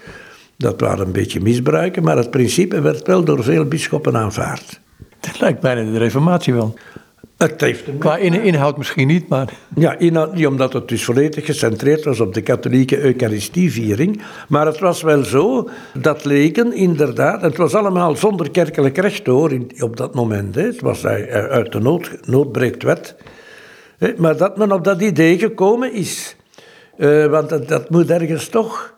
dat 0.57 0.79
waren 0.79 1.05
een 1.05 1.11
beetje 1.11 1.41
misbruiken, 1.41 2.03
maar 2.03 2.17
het 2.17 2.31
principe 2.31 2.81
werd 2.81 3.07
wel 3.07 3.23
door 3.23 3.43
veel 3.43 3.65
bisschoppen 3.65 4.17
aanvaard. 4.17 4.79
Dat 5.19 5.39
lijkt 5.39 5.59
bijna 5.59 5.91
de 5.91 5.97
reformatie 5.97 6.53
wel. 6.53 6.75
Het 7.39 7.61
heeft 7.61 7.83
Qua 7.97 8.17
inhoud 8.17 8.77
misschien 8.77 9.07
niet, 9.07 9.27
maar... 9.27 9.53
Ja, 9.75 9.97
inhoud 9.97 10.33
niet, 10.33 10.47
omdat 10.47 10.73
het 10.73 10.87
dus 10.87 11.03
volledig 11.03 11.45
gecentreerd 11.45 12.03
was 12.03 12.19
op 12.19 12.33
de 12.33 12.41
katholieke 12.41 12.99
eucharistieviering. 12.99 14.21
Maar 14.47 14.65
het 14.65 14.79
was 14.79 15.01
wel 15.01 15.23
zo 15.23 15.69
dat 15.93 16.25
leken 16.25 16.73
inderdaad... 16.73 17.41
Het 17.41 17.57
was 17.57 17.73
allemaal 17.73 18.15
zonder 18.15 18.51
kerkelijk 18.51 18.97
recht 18.97 19.25
hoor, 19.25 19.57
op 19.79 19.97
dat 19.97 20.13
moment. 20.15 20.55
Hè. 20.55 20.61
Het 20.61 20.81
was 20.81 21.05
uit 21.05 21.71
de 21.71 21.79
nood, 21.79 22.17
noodbreekt 22.25 22.83
wet. 22.83 23.15
Maar 24.17 24.37
dat 24.37 24.57
men 24.57 24.71
op 24.71 24.83
dat 24.83 25.01
idee 25.01 25.39
gekomen 25.39 25.93
is. 25.93 26.35
Uh, 26.97 27.25
want 27.25 27.49
dat, 27.49 27.67
dat 27.67 27.89
moet 27.89 28.09
ergens 28.09 28.47
toch 28.47 28.93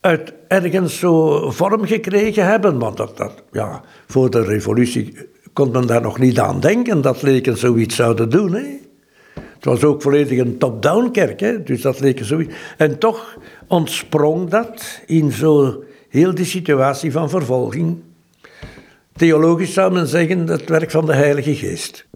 uit 0.00 0.32
ergens 0.48 0.98
zo 0.98 1.50
vorm 1.50 1.86
gekregen 1.86 2.46
hebben. 2.46 2.78
Want 2.78 2.96
dat, 2.96 3.16
dat, 3.16 3.42
ja, 3.52 3.82
voor 4.06 4.30
de 4.30 4.42
revolutie 4.42 5.28
kon 5.56 5.70
men 5.70 5.86
daar 5.86 6.00
nog 6.00 6.18
niet 6.18 6.40
aan 6.40 6.60
denken 6.60 7.00
dat 7.00 7.22
leken 7.22 7.58
zoiets 7.58 7.96
zouden 7.96 8.30
doen. 8.30 8.52
Hè? 8.52 8.78
Het 9.34 9.64
was 9.64 9.84
ook 9.84 10.02
volledig 10.02 10.38
een 10.38 10.58
top-down 10.58 11.10
kerk, 11.10 11.40
hè? 11.40 11.62
dus 11.62 11.80
dat 11.80 12.00
leken 12.00 12.24
zoiets. 12.24 12.54
En 12.76 12.98
toch 12.98 13.38
ontsprong 13.66 14.50
dat 14.50 15.00
in 15.06 15.32
zo 15.32 15.84
heel 16.08 16.34
die 16.34 16.44
situatie 16.44 17.12
van 17.12 17.30
vervolging. 17.30 17.96
Theologisch 19.12 19.72
zou 19.72 19.92
men 19.92 20.06
zeggen 20.06 20.46
het 20.46 20.68
werk 20.68 20.90
van 20.90 21.06
de 21.06 21.14
Heilige 21.14 21.54
Geest. 21.54 22.06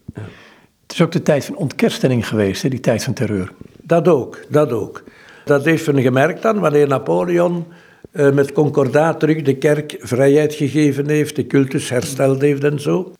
Het 0.82 0.92
is 0.92 1.02
ook 1.02 1.12
de 1.12 1.22
tijd 1.22 1.44
van 1.44 1.56
ontkerstening 1.56 2.28
geweest, 2.28 2.62
hè, 2.62 2.68
die 2.68 2.80
tijd 2.80 3.04
van 3.04 3.14
terreur. 3.14 3.52
Dat 3.82 4.08
ook, 4.08 4.44
dat 4.48 4.72
ook. 4.72 5.02
Dat 5.44 5.64
heeft 5.64 5.92
men 5.92 6.02
gemerkt 6.02 6.42
dan, 6.42 6.58
wanneer 6.58 6.88
Napoleon 6.88 7.64
uh, 8.12 8.30
met 8.30 8.52
concordaat 8.52 9.20
terug 9.20 9.42
de 9.42 9.56
kerk 9.56 9.96
vrijheid 9.98 10.54
gegeven 10.54 11.08
heeft, 11.08 11.36
de 11.36 11.46
cultus 11.46 11.88
hersteld 11.88 12.40
heeft 12.40 12.64
en 12.64 12.80
zo. 12.80 13.12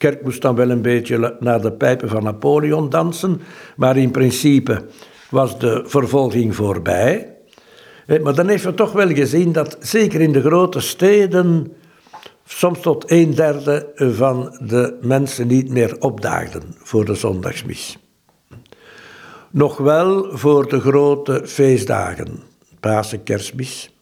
Kerk 0.00 0.22
moest 0.22 0.42
dan 0.42 0.54
wel 0.54 0.70
een 0.70 0.82
beetje 0.82 1.36
naar 1.40 1.60
de 1.60 1.72
pijpen 1.72 2.08
van 2.08 2.22
Napoleon 2.22 2.88
dansen, 2.88 3.40
maar 3.76 3.96
in 3.96 4.10
principe 4.10 4.82
was 5.30 5.58
de 5.58 5.82
vervolging 5.86 6.54
voorbij. 6.54 7.36
Eh, 8.06 8.22
maar 8.22 8.34
dan 8.34 8.48
heeft 8.48 8.64
men 8.64 8.74
toch 8.74 8.92
wel 8.92 9.08
gezien 9.08 9.52
dat 9.52 9.76
zeker 9.80 10.20
in 10.20 10.32
de 10.32 10.40
grote 10.40 10.80
steden 10.80 11.72
soms 12.44 12.80
tot 12.80 13.10
een 13.10 13.34
derde 13.34 13.92
van 13.94 14.58
de 14.60 14.98
mensen 15.02 15.46
niet 15.46 15.70
meer 15.70 15.96
opdaagden 15.98 16.62
voor 16.78 17.04
de 17.04 17.14
zondagsmis. 17.14 17.98
Nog 19.50 19.76
wel 19.76 20.38
voor 20.38 20.68
de 20.68 20.80
grote 20.80 21.42
feestdagen, 21.44 22.42
Pasen, 22.80 23.22
Kerstmis. 23.22 23.94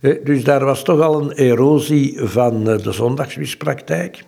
Eh, 0.00 0.24
dus 0.24 0.44
daar 0.44 0.64
was 0.64 0.82
toch 0.82 1.00
al 1.00 1.20
een 1.20 1.32
erosie 1.32 2.20
van 2.20 2.68
eh, 2.68 2.78
de 2.78 2.92
zondagsmispraktijk. 2.92 4.24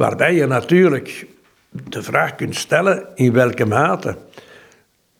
Waarbij 0.00 0.34
je 0.34 0.46
natuurlijk 0.46 1.26
de 1.70 2.02
vraag 2.02 2.34
kunt 2.34 2.56
stellen 2.56 3.06
in 3.14 3.32
welke 3.32 3.64
mate 3.66 4.16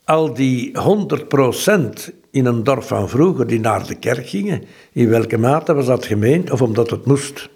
al 0.04 0.34
die 0.34 0.72
100% 0.72 2.14
in 2.30 2.46
een 2.46 2.64
dorp 2.64 2.82
van 2.82 3.08
vroeger 3.08 3.46
die 3.46 3.60
naar 3.60 3.86
de 3.86 3.94
kerk 3.94 4.28
gingen, 4.28 4.64
in 4.92 5.08
welke 5.08 5.38
mate 5.38 5.74
was 5.74 5.86
dat 5.86 6.06
gemeend 6.06 6.50
of 6.50 6.62
omdat 6.62 6.90
het 6.90 7.06
moest? 7.06 7.48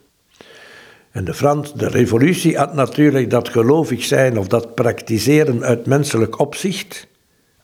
En 1.10 1.24
de 1.24 1.34
Frans, 1.34 1.74
de 1.74 1.88
revolutie 1.88 2.56
had 2.56 2.74
natuurlijk 2.74 3.30
dat 3.30 3.48
gelovig 3.48 4.04
zijn 4.04 4.38
of 4.38 4.46
dat 4.46 4.74
praktiseren 4.74 5.62
uit 5.62 5.86
menselijk 5.86 6.38
opzicht 6.38 7.08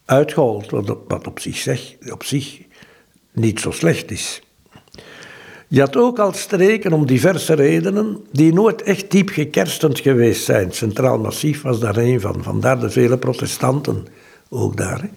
uitgehold, 0.04 0.70
wat 1.08 1.26
op 1.26 1.40
zich, 1.40 1.56
zeg, 1.56 1.96
op 2.10 2.24
zich 2.24 2.60
niet 3.32 3.60
zo 3.60 3.70
slecht 3.70 4.10
is. 4.10 4.42
Je 5.72 5.80
had 5.80 5.96
ook 5.96 6.18
al 6.18 6.32
streken 6.32 6.92
om 6.92 7.06
diverse 7.06 7.54
redenen 7.54 8.16
die 8.32 8.52
nooit 8.52 8.82
echt 8.82 9.10
diep 9.10 9.28
gekerstend 9.28 10.00
geweest 10.00 10.44
zijn. 10.44 10.72
Centraal 10.72 11.18
Massief 11.18 11.62
was 11.62 11.80
daar 11.80 11.96
een 11.96 12.20
van, 12.20 12.42
vandaar 12.42 12.80
de 12.80 12.90
vele 12.90 13.18
protestanten 13.18 14.06
ook 14.48 14.76
daar. 14.76 15.00
Hè. 15.00 15.08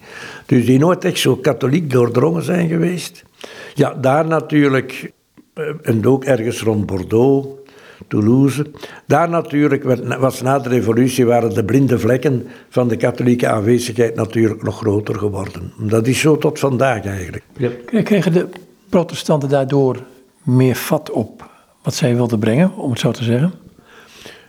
Dus 0.46 0.66
die 0.66 0.78
nooit 0.78 1.04
echt 1.04 1.18
zo 1.18 1.36
katholiek 1.36 1.90
doordrongen 1.90 2.42
zijn 2.42 2.68
geweest. 2.68 3.24
Ja, 3.74 3.94
daar 3.94 4.26
natuurlijk, 4.26 5.12
eh, 5.54 5.64
en 5.82 6.06
ook 6.06 6.24
ergens 6.24 6.62
rond 6.62 6.86
Bordeaux, 6.86 7.48
Toulouse. 8.08 8.66
Daar 9.06 9.28
natuurlijk 9.28 9.82
was 10.18 10.42
na 10.42 10.58
de 10.58 10.68
revolutie 10.68 11.26
waren 11.26 11.54
de 11.54 11.64
blinde 11.64 11.98
vlekken 11.98 12.46
van 12.68 12.88
de 12.88 12.96
katholieke 12.96 13.48
aanwezigheid 13.48 14.14
natuurlijk 14.14 14.62
nog 14.62 14.76
groter 14.76 15.14
geworden. 15.14 15.72
Dat 15.78 16.06
is 16.06 16.20
zo 16.20 16.38
tot 16.38 16.58
vandaag 16.58 17.04
eigenlijk. 17.04 17.44
Ja. 17.56 17.70
Kregen 18.02 18.32
de 18.32 18.48
protestanten 18.88 19.48
daardoor 19.48 20.12
meer 20.44 20.74
vat 20.74 21.10
op 21.10 21.50
wat 21.82 21.94
zij 21.94 22.14
wilden 22.14 22.38
brengen, 22.38 22.76
om 22.76 22.90
het 22.90 23.00
zo 23.00 23.10
te 23.10 23.24
zeggen? 23.24 23.52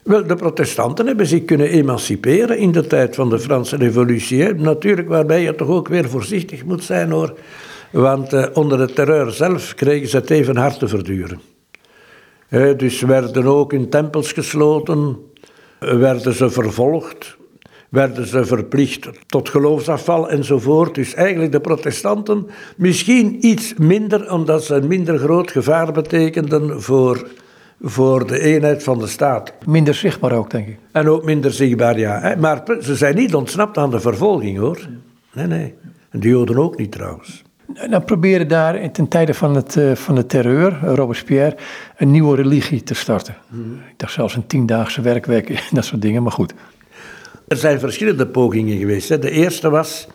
Wel, 0.03 0.27
de 0.27 0.35
protestanten 0.35 1.07
hebben 1.07 1.27
zich 1.27 1.45
kunnen 1.45 1.69
emanciperen 1.69 2.57
in 2.57 2.71
de 2.71 2.87
tijd 2.87 3.15
van 3.15 3.29
de 3.29 3.39
Franse 3.39 3.75
revolutie. 3.75 4.53
Natuurlijk, 4.53 5.07
waarbij 5.07 5.41
je 5.41 5.55
toch 5.55 5.67
ook 5.67 5.87
weer 5.87 6.09
voorzichtig 6.09 6.63
moet 6.65 6.83
zijn 6.83 7.11
hoor. 7.11 7.37
Want 7.91 8.33
eh, 8.33 8.45
onder 8.53 8.77
de 8.77 8.93
terreur 8.93 9.31
zelf 9.31 9.73
kregen 9.73 10.07
ze 10.07 10.17
het 10.17 10.29
even 10.29 10.57
hard 10.57 10.79
te 10.79 10.87
verduren. 10.87 11.41
Eh, 12.47 12.77
dus 12.77 13.01
werden 13.01 13.45
ook 13.45 13.73
in 13.73 13.89
tempels 13.89 14.31
gesloten, 14.31 15.17
werden 15.79 16.33
ze 16.33 16.49
vervolgd, 16.49 17.37
werden 17.89 18.27
ze 18.27 18.45
verplicht 18.45 19.09
tot 19.25 19.49
geloofsafval 19.49 20.29
enzovoort. 20.29 20.95
Dus 20.95 21.13
eigenlijk 21.13 21.51
de 21.51 21.59
protestanten 21.59 22.47
misschien 22.77 23.45
iets 23.45 23.73
minder, 23.77 24.31
omdat 24.31 24.63
ze 24.63 24.75
een 24.75 24.87
minder 24.87 25.17
groot 25.17 25.51
gevaar 25.51 25.91
betekenden 25.91 26.81
voor 26.81 27.27
voor 27.81 28.27
de 28.27 28.39
eenheid 28.39 28.83
van 28.83 28.99
de 28.99 29.07
staat. 29.07 29.53
Minder 29.65 29.93
zichtbaar 29.93 30.31
ook, 30.31 30.49
denk 30.49 30.67
ik. 30.67 30.77
En 30.91 31.09
ook 31.09 31.23
minder 31.23 31.51
zichtbaar, 31.51 31.99
ja. 31.99 32.35
Maar 32.39 32.63
ze 32.81 32.95
zijn 32.95 33.15
niet 33.15 33.35
ontsnapt 33.35 33.77
aan 33.77 33.91
de 33.91 33.99
vervolging, 33.99 34.57
hoor. 34.57 34.87
Nee, 35.33 35.47
nee. 35.47 35.73
En 36.09 36.19
de 36.19 36.27
Joden 36.27 36.57
ook 36.57 36.77
niet, 36.77 36.91
trouwens. 36.91 37.43
Nou 37.87 38.03
proberen 38.03 38.47
daar 38.47 38.91
ten 38.91 39.07
tijde 39.07 39.33
van, 39.33 39.55
het, 39.55 39.77
eh, 39.77 39.95
van 39.95 40.15
de 40.15 40.25
terreur, 40.25 40.79
Robespierre, 40.83 41.57
een 41.97 42.11
nieuwe 42.11 42.35
religie 42.35 42.83
te 42.83 42.93
starten. 42.93 43.35
Hmm. 43.49 43.73
Ik 43.73 43.97
dacht 43.97 44.13
zelfs 44.13 44.35
een 44.35 44.47
tiendaagse 44.47 45.01
werkweek, 45.01 45.63
dat 45.71 45.85
soort 45.85 46.01
dingen, 46.01 46.23
maar 46.23 46.31
goed. 46.31 46.53
Er 47.47 47.57
zijn 47.57 47.79
verschillende 47.79 48.27
pogingen 48.27 48.77
geweest. 48.77 49.09
Hè. 49.09 49.19
De 49.19 49.31
eerste 49.31 49.69
was 49.69 50.07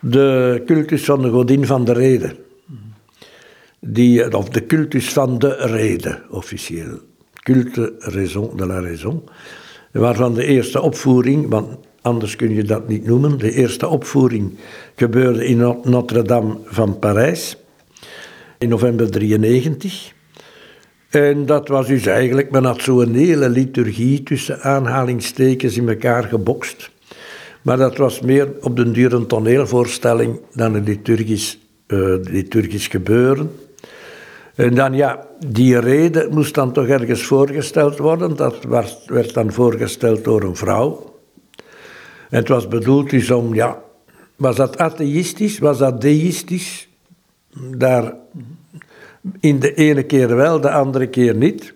de 0.00 0.62
cultus 0.66 1.04
van 1.04 1.22
de 1.22 1.28
godin 1.28 1.66
van 1.66 1.84
de 1.84 1.92
reden 1.92 2.36
die, 3.80 4.36
of 4.36 4.48
de 4.48 4.66
cultus 4.66 5.12
van 5.12 5.38
de 5.38 5.56
reden, 5.56 6.22
officieel. 6.30 6.98
Culte 7.32 7.94
raison 7.98 8.56
de 8.56 8.66
la 8.66 8.80
raison. 8.80 9.22
Waarvan 9.92 10.34
de 10.34 10.44
eerste 10.44 10.80
opvoering, 10.80 11.48
want 11.48 11.76
anders 12.00 12.36
kun 12.36 12.54
je 12.54 12.62
dat 12.62 12.88
niet 12.88 13.06
noemen, 13.06 13.38
de 13.38 13.52
eerste 13.52 13.88
opvoering 13.88 14.54
gebeurde 14.94 15.46
in 15.46 15.80
Notre-Dame 15.84 16.56
van 16.64 16.98
Parijs 16.98 17.56
in 18.58 18.68
november 18.68 19.10
93. 19.10 20.14
En 21.16 21.46
dat 21.46 21.68
was 21.68 21.86
dus 21.86 22.06
eigenlijk, 22.06 22.50
men 22.50 22.64
had 22.64 22.80
zo'n 22.80 23.14
hele 23.14 23.48
liturgie 23.48 24.22
tussen 24.22 24.60
aanhalingstekens 24.60 25.76
in 25.76 25.88
elkaar 25.88 26.24
gebokst. 26.24 26.90
Maar 27.62 27.76
dat 27.76 27.96
was 27.96 28.20
meer 28.20 28.48
op 28.60 28.76
den 28.76 28.92
duur 28.92 29.12
een 29.12 29.26
toneelvoorstelling 29.26 30.40
dan 30.52 30.74
een 30.74 30.84
liturgisch, 30.84 31.58
uh, 31.86 32.14
liturgisch 32.22 32.86
gebeuren. 32.86 33.50
En 34.54 34.74
dan 34.74 34.94
ja, 34.94 35.26
die 35.46 35.78
reden 35.78 36.34
moest 36.34 36.54
dan 36.54 36.72
toch 36.72 36.86
ergens 36.86 37.22
voorgesteld 37.22 37.98
worden. 37.98 38.36
Dat 38.36 38.64
werd 39.06 39.34
dan 39.34 39.52
voorgesteld 39.52 40.24
door 40.24 40.42
een 40.42 40.56
vrouw. 40.56 41.14
En 42.30 42.38
het 42.38 42.48
was 42.48 42.68
bedoeld 42.68 43.10
dus 43.10 43.30
om, 43.30 43.54
ja, 43.54 43.82
was 44.36 44.56
dat 44.56 44.78
atheïstisch, 44.78 45.58
was 45.58 45.78
dat 45.78 46.00
deïstisch? 46.00 46.88
Daar 47.76 48.14
in 49.40 49.58
de 49.58 49.74
ene 49.74 50.02
keer 50.02 50.36
wel, 50.36 50.60
de 50.60 50.70
andere 50.70 51.06
keer 51.06 51.34
niet. 51.34 51.74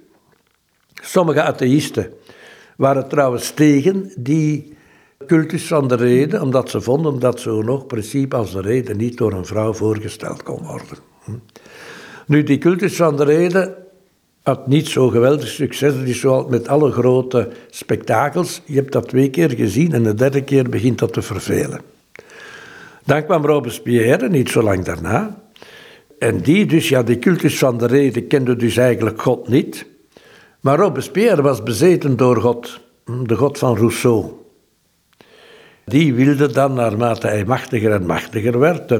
Sommige 1.03 1.43
atheïsten 1.43 2.13
waren 2.77 3.09
trouwens 3.09 3.51
tegen 3.51 4.13
die 4.17 4.77
cultus 5.27 5.67
van 5.67 5.89
de 5.89 5.95
reden, 5.95 6.43
omdat 6.43 6.71
ze 6.71 6.81
vonden 6.81 7.19
dat 7.19 7.41
zo'n 7.41 7.65
nog 7.65 7.87
principe 7.87 8.37
als 8.37 8.53
de 8.53 8.61
reden 8.61 8.97
niet 8.97 9.19
door 9.19 9.33
een 9.33 9.47
vrouw 9.47 9.73
voorgesteld 9.73 10.43
kon 10.43 10.63
worden. 10.63 10.99
Nu, 12.27 12.43
die 12.43 12.59
cultus 12.59 12.97
van 12.97 13.17
de 13.17 13.25
reden 13.25 13.75
had 14.43 14.67
niet 14.67 14.89
zo 14.89 15.09
geweldig 15.09 15.49
succes. 15.49 15.95
Het 15.95 16.09
is 16.09 16.21
zoals 16.21 16.47
met 16.49 16.69
alle 16.69 16.91
grote 16.91 17.49
spektakels. 17.71 18.63
Je 18.65 18.75
hebt 18.75 18.93
dat 18.93 19.09
twee 19.09 19.31
keer 19.31 19.51
gezien 19.51 19.93
en 19.93 20.03
de 20.03 20.15
derde 20.15 20.43
keer 20.43 20.69
begint 20.69 20.99
dat 20.99 21.13
te 21.13 21.23
vervelen. 21.23 21.81
Dan 23.05 23.25
kwam 23.25 23.45
Robespierre, 23.47 24.29
niet 24.29 24.51
zo 24.51 24.63
lang 24.63 24.85
daarna. 24.85 25.43
En 26.21 26.41
die 26.41 26.67
dus, 26.67 26.89
ja, 26.89 27.03
die 27.03 27.19
cultus 27.19 27.59
van 27.59 27.79
de 27.79 27.87
reden 27.87 28.27
kende 28.27 28.57
dus 28.57 28.77
eigenlijk 28.77 29.23
God 29.23 29.49
niet. 29.49 29.87
Maar 30.61 30.79
Robespierre 30.79 31.43
was 31.43 31.63
bezeten 31.63 32.17
door 32.17 32.41
God, 32.41 32.81
de 33.23 33.37
God 33.37 33.59
van 33.59 33.77
Rousseau. 33.77 34.31
Die 35.85 36.15
wilde 36.15 36.53
dan, 36.53 36.75
naarmate 36.75 37.27
hij 37.27 37.45
machtiger 37.45 37.93
en 37.93 38.07
machtiger 38.07 38.59
werd, 38.59 38.91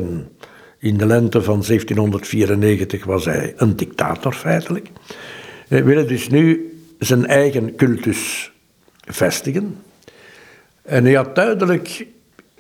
in 0.79 0.97
de 0.97 1.07
lente 1.07 1.43
van 1.43 1.63
1794 1.67 3.05
was 3.05 3.25
hij 3.25 3.55
een 3.57 3.77
dictator 3.77 4.33
feitelijk. 4.33 4.89
Hij 5.69 5.85
wilde 5.85 6.05
dus 6.05 6.29
nu 6.29 6.75
zijn 6.99 7.27
eigen 7.27 7.75
cultus 7.75 8.53
vestigen. 9.01 9.77
En 10.83 11.05
hij 11.05 11.15
had 11.15 11.35
duidelijk, 11.35 12.07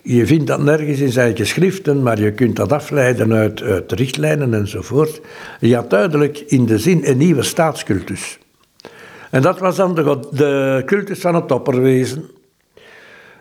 je 0.02 0.26
vindt 0.26 0.46
dat 0.46 0.62
nergens 0.62 1.00
in 1.00 1.12
zijn 1.12 1.36
geschriften, 1.36 2.02
maar 2.02 2.20
je 2.20 2.32
kunt 2.32 2.56
dat 2.56 2.72
afleiden 2.72 3.32
uit, 3.32 3.62
uit 3.62 3.92
richtlijnen 3.92 4.54
enzovoort. 4.54 5.20
Hij 5.58 5.70
had 5.70 5.90
duidelijk 5.90 6.38
in 6.38 6.66
de 6.66 6.78
zin 6.78 7.00
een 7.04 7.16
nieuwe 7.16 7.42
staatscultus. 7.42 8.38
En 9.30 9.42
dat 9.42 9.58
was 9.58 9.76
dan 9.76 9.94
de, 9.94 10.28
de 10.30 10.82
cultus 10.86 11.20
van 11.20 11.34
het 11.34 11.52
opperwezen. 11.52 12.30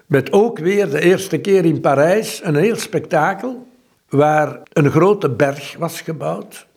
Met 0.06 0.32
ook 0.32 0.60
weer 0.60 0.90
de 0.90 1.02
eerste 1.02 1.38
keer 1.38 1.66
in 1.66 1.82
Parijs 1.82 2.42
een 2.44 2.56
heel 2.56 2.76
spektakel 2.76 3.68
waar 4.10 4.60
een 4.74 4.92
grote 4.92 5.30
berg 5.30 5.76
was 5.78 6.02
gebouwd. 6.02 6.68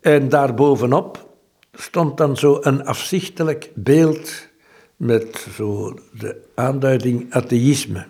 En 0.00 0.28
daarbovenop 0.28 1.28
stond 1.72 2.16
dan 2.16 2.36
zo 2.36 2.58
een 2.60 2.84
afzichtelijk 2.84 3.70
beeld 3.74 4.48
met 4.96 5.46
zo 5.56 5.98
de 6.18 6.36
aanduiding 6.54 7.26
atheïsme. 7.30 8.06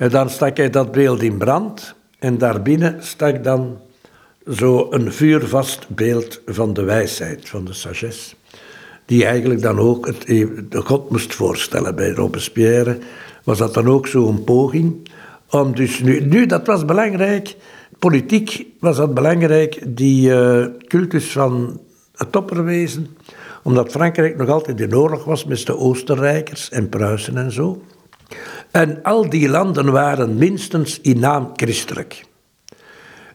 En 0.00 0.10
dan 0.10 0.30
stak 0.30 0.56
hij 0.56 0.70
dat 0.70 0.92
beeld 0.92 1.22
in 1.22 1.38
brand 1.38 1.94
en 2.18 2.38
daarbinnen 2.38 2.96
stak 2.98 3.44
dan 3.44 3.78
zo 4.52 4.86
een 4.90 5.12
vuurvast 5.12 5.88
beeld 5.88 6.40
van 6.46 6.72
de 6.72 6.82
wijsheid, 6.82 7.48
van 7.48 7.64
de 7.64 7.72
sagesse, 7.72 8.34
die 9.04 9.24
eigenlijk 9.24 9.62
dan 9.62 9.78
ook 9.78 10.06
het, 10.06 10.26
de 10.70 10.80
God 10.84 11.10
moest 11.10 11.34
voorstellen. 11.34 11.94
Bij 11.94 12.10
Robespierre 12.10 12.98
was 13.44 13.58
dat 13.58 13.74
dan 13.74 13.88
ook 13.88 14.06
zo'n 14.06 14.44
poging 14.44 15.08
om 15.50 15.74
dus 15.74 16.00
nu, 16.00 16.46
dat 16.46 16.66
was 16.66 16.84
belangrijk, 16.84 17.56
politiek 17.98 18.66
was 18.78 18.96
dat 18.96 19.14
belangrijk, 19.14 19.96
die 19.96 20.30
uh, 20.30 20.66
cultus 20.86 21.32
van 21.32 21.80
het 22.14 22.36
opperwezen, 22.36 23.16
omdat 23.62 23.90
Frankrijk 23.90 24.36
nog 24.36 24.48
altijd 24.48 24.80
in 24.80 24.96
oorlog 24.96 25.24
was 25.24 25.44
met 25.44 25.66
de 25.66 25.76
Oostenrijkers 25.76 26.70
en 26.70 26.88
Pruisen 26.88 27.36
en 27.36 27.52
zo. 27.52 27.82
En 28.70 29.02
al 29.02 29.30
die 29.30 29.48
landen 29.48 29.92
waren 29.92 30.38
minstens 30.38 31.00
in 31.00 31.18
naam 31.18 31.50
christelijk. 31.54 32.24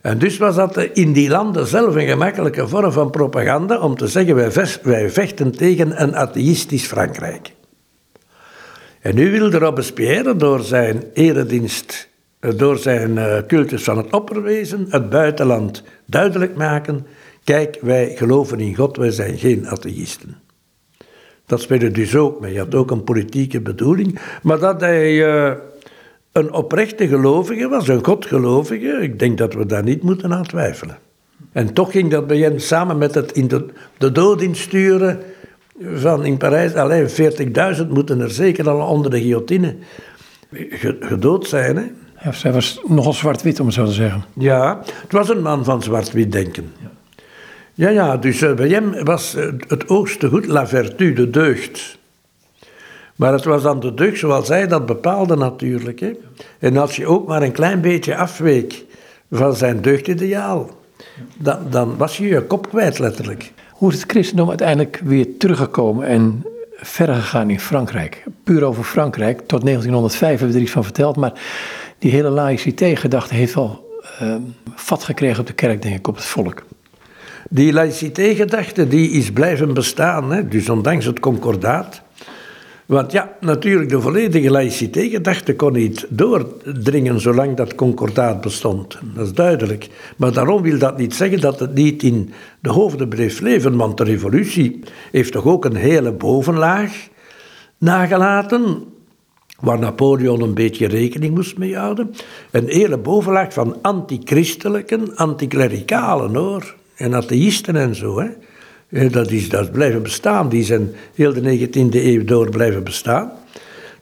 En 0.01 0.17
dus 0.17 0.37
was 0.37 0.55
dat 0.55 0.77
in 0.77 1.13
die 1.13 1.29
landen 1.29 1.67
zelf 1.67 1.95
een 1.95 2.07
gemakkelijke 2.07 2.67
vorm 2.67 2.91
van 2.91 3.09
propaganda 3.09 3.79
om 3.79 3.95
te 3.95 4.07
zeggen 4.07 4.35
wij, 4.83 5.09
vechten 5.09 5.51
tegen 5.51 6.01
een 6.01 6.15
atheïstisch 6.15 6.85
Frankrijk. 6.85 7.53
En 9.01 9.15
nu 9.15 9.31
wilde 9.31 9.57
Robespierre 9.57 10.35
door 10.35 10.59
zijn 10.59 11.03
eredienst, 11.13 12.09
door 12.39 12.77
zijn 12.77 13.17
eh, 13.17 13.37
cultus 13.47 13.83
van 13.83 13.97
het 13.97 14.13
opperwezen, 14.13 14.85
het 14.89 15.09
buitenland 15.09 15.83
duidelijk 16.05 16.55
maken, 16.55 17.07
kijk 17.43 17.77
wij 17.81 18.13
geloven 18.15 18.59
in 18.59 18.75
God, 18.75 18.97
wij 18.97 19.11
zijn 19.11 19.37
geen 19.37 19.67
atheïsten. 19.67 20.44
Dat 21.45 21.61
speelde 21.61 21.91
dus 21.91 22.15
ook 22.15 22.39
mee. 22.39 22.51
Hij 22.51 22.59
had 22.59 22.75
ook 22.75 22.91
een 22.91 23.03
politieke 23.03 23.61
bedoeling. 23.61 24.19
Maar 24.41 24.59
dat 24.59 24.81
hij 24.81 25.11
uh, 25.11 25.51
een 26.31 26.53
oprechte 26.53 27.07
gelovige 27.07 27.67
was, 27.67 27.87
een 27.87 28.05
godgelovige, 28.05 28.87
ik 29.01 29.19
denk 29.19 29.37
dat 29.37 29.53
we 29.53 29.65
daar 29.65 29.83
niet 29.83 30.03
moeten 30.03 30.33
aan 30.33 30.43
twijfelen. 30.43 30.97
En 31.51 31.73
toch 31.73 31.91
ging 31.91 32.11
dat 32.11 32.27
bij 32.27 32.37
hem 32.37 32.59
samen 32.59 32.97
met 32.97 33.15
het 33.15 33.31
in 33.31 33.47
de, 33.47 33.65
de 33.97 34.11
dood 34.11 34.41
insturen 34.41 35.19
van 35.93 36.25
in 36.25 36.37
Parijs. 36.37 36.73
Alleen 36.73 37.09
40.000 37.09 37.87
moeten 37.89 38.19
er 38.19 38.31
zeker 38.31 38.69
al 38.69 38.87
onder 38.87 39.11
de 39.11 39.19
guillotine 39.19 39.75
gedood 40.99 41.47
zijn. 41.47 41.75
Hè? 41.75 41.83
Ja, 42.23 42.31
zij 42.31 42.51
was 42.51 42.81
nogal 42.87 43.13
zwart-wit, 43.13 43.59
om 43.59 43.65
het 43.65 43.75
zo 43.75 43.85
te 43.85 43.91
zeggen. 43.91 44.23
Ja, 44.33 44.81
het 45.01 45.11
was 45.11 45.29
een 45.29 45.41
man 45.41 45.63
van 45.63 45.83
zwart-wit 45.83 46.31
denken. 46.31 46.71
Ja. 46.81 46.91
Ja, 47.77 47.89
ja, 47.89 48.17
dus 48.17 48.41
uh, 48.41 48.53
bij 48.53 48.67
hem 48.67 49.03
was 49.03 49.35
uh, 49.35 49.45
het 49.67 49.89
oogste 49.89 50.29
goed 50.29 50.45
la 50.45 50.67
vertu, 50.67 51.13
de 51.13 51.29
deugd. 51.29 51.97
Maar 53.15 53.33
het 53.33 53.43
was 53.43 53.61
dan 53.61 53.79
de 53.79 53.93
deugd 53.93 54.19
zoals 54.19 54.47
zij 54.47 54.67
dat 54.67 54.85
bepaalde 54.85 55.35
natuurlijk. 55.35 55.99
Hè. 55.99 56.11
En 56.59 56.77
als 56.77 56.95
je 56.95 57.07
ook 57.07 57.27
maar 57.27 57.41
een 57.41 57.51
klein 57.51 57.81
beetje 57.81 58.15
afweek 58.15 58.85
van 59.31 59.55
zijn 59.55 59.81
deugdideaal, 59.81 60.69
dan, 61.37 61.59
dan 61.69 61.97
was 61.97 62.17
je 62.17 62.27
je 62.27 62.41
kop 62.41 62.69
kwijt 62.69 62.99
letterlijk. 62.99 63.51
Hoe 63.71 63.91
is 63.91 64.01
het 64.01 64.11
christendom 64.11 64.49
uiteindelijk 64.49 65.01
weer 65.03 65.37
teruggekomen 65.37 66.07
en 66.07 66.45
verder 66.75 67.15
gegaan 67.15 67.49
in 67.49 67.59
Frankrijk? 67.59 68.23
Puur 68.43 68.63
over 68.63 68.83
Frankrijk, 68.83 69.37
tot 69.37 69.61
1905 69.61 70.29
hebben 70.29 70.47
we 70.47 70.55
er 70.55 70.61
iets 70.61 70.71
van 70.71 70.83
verteld, 70.83 71.15
maar 71.15 71.33
die 71.99 72.11
hele 72.11 72.29
laïcité-gedachte 72.29 73.33
heeft 73.33 73.53
wel 73.53 73.99
uh, 74.21 74.35
vat 74.75 75.03
gekregen 75.03 75.39
op 75.39 75.47
de 75.47 75.53
kerk, 75.53 75.81
denk 75.81 75.95
ik, 75.95 76.07
op 76.07 76.15
het 76.15 76.25
volk. 76.25 76.63
Die 77.49 77.73
laïcité-gedachte 77.73 78.87
die 78.87 79.09
is 79.09 79.31
blijven 79.31 79.73
bestaan, 79.73 80.31
hè? 80.31 80.47
dus 80.47 80.69
ondanks 80.69 81.05
het 81.05 81.19
concordaat. 81.19 82.01
Want 82.85 83.11
ja, 83.11 83.37
natuurlijk, 83.39 83.89
de 83.89 84.01
volledige 84.01 84.51
laïcité-gedachte 84.51 85.55
kon 85.55 85.73
niet 85.73 86.05
doordringen 86.09 87.19
zolang 87.19 87.55
dat 87.55 87.75
concordaat 87.75 88.41
bestond. 88.41 88.97
Dat 89.15 89.25
is 89.25 89.33
duidelijk. 89.33 89.89
Maar 90.17 90.33
daarom 90.33 90.61
wil 90.61 90.77
dat 90.77 90.97
niet 90.97 91.15
zeggen 91.15 91.41
dat 91.41 91.59
het 91.59 91.73
niet 91.73 92.03
in 92.03 92.33
de 92.59 92.69
hoofden 92.69 93.09
bleef 93.09 93.39
leven, 93.39 93.75
want 93.75 93.97
de 93.97 94.03
revolutie 94.03 94.79
heeft 95.11 95.31
toch 95.31 95.45
ook 95.45 95.65
een 95.65 95.75
hele 95.75 96.11
bovenlaag 96.11 97.07
nagelaten, 97.77 98.83
waar 99.59 99.79
Napoleon 99.79 100.41
een 100.41 100.53
beetje 100.53 100.87
rekening 100.87 101.35
moest 101.35 101.57
mee 101.57 101.77
houden. 101.77 102.13
Een 102.51 102.67
hele 102.67 102.97
bovenlaag 102.97 103.53
van 103.53 103.77
antichristelijken, 103.81 105.15
anticlericalen 105.15 106.35
hoor 106.35 106.75
en 106.95 107.13
atheïsten 107.13 107.75
en 107.75 107.95
zo. 107.95 108.19
Hè. 108.19 109.09
Dat, 109.09 109.31
is, 109.31 109.49
dat 109.49 109.71
blijven 109.71 110.03
bestaan. 110.03 110.49
Die 110.49 110.63
zijn 110.63 110.91
heel 111.15 111.33
de 111.33 111.67
19e 111.67 111.89
eeuw 111.91 112.23
door 112.23 112.49
blijven 112.49 112.83
bestaan. 112.83 113.31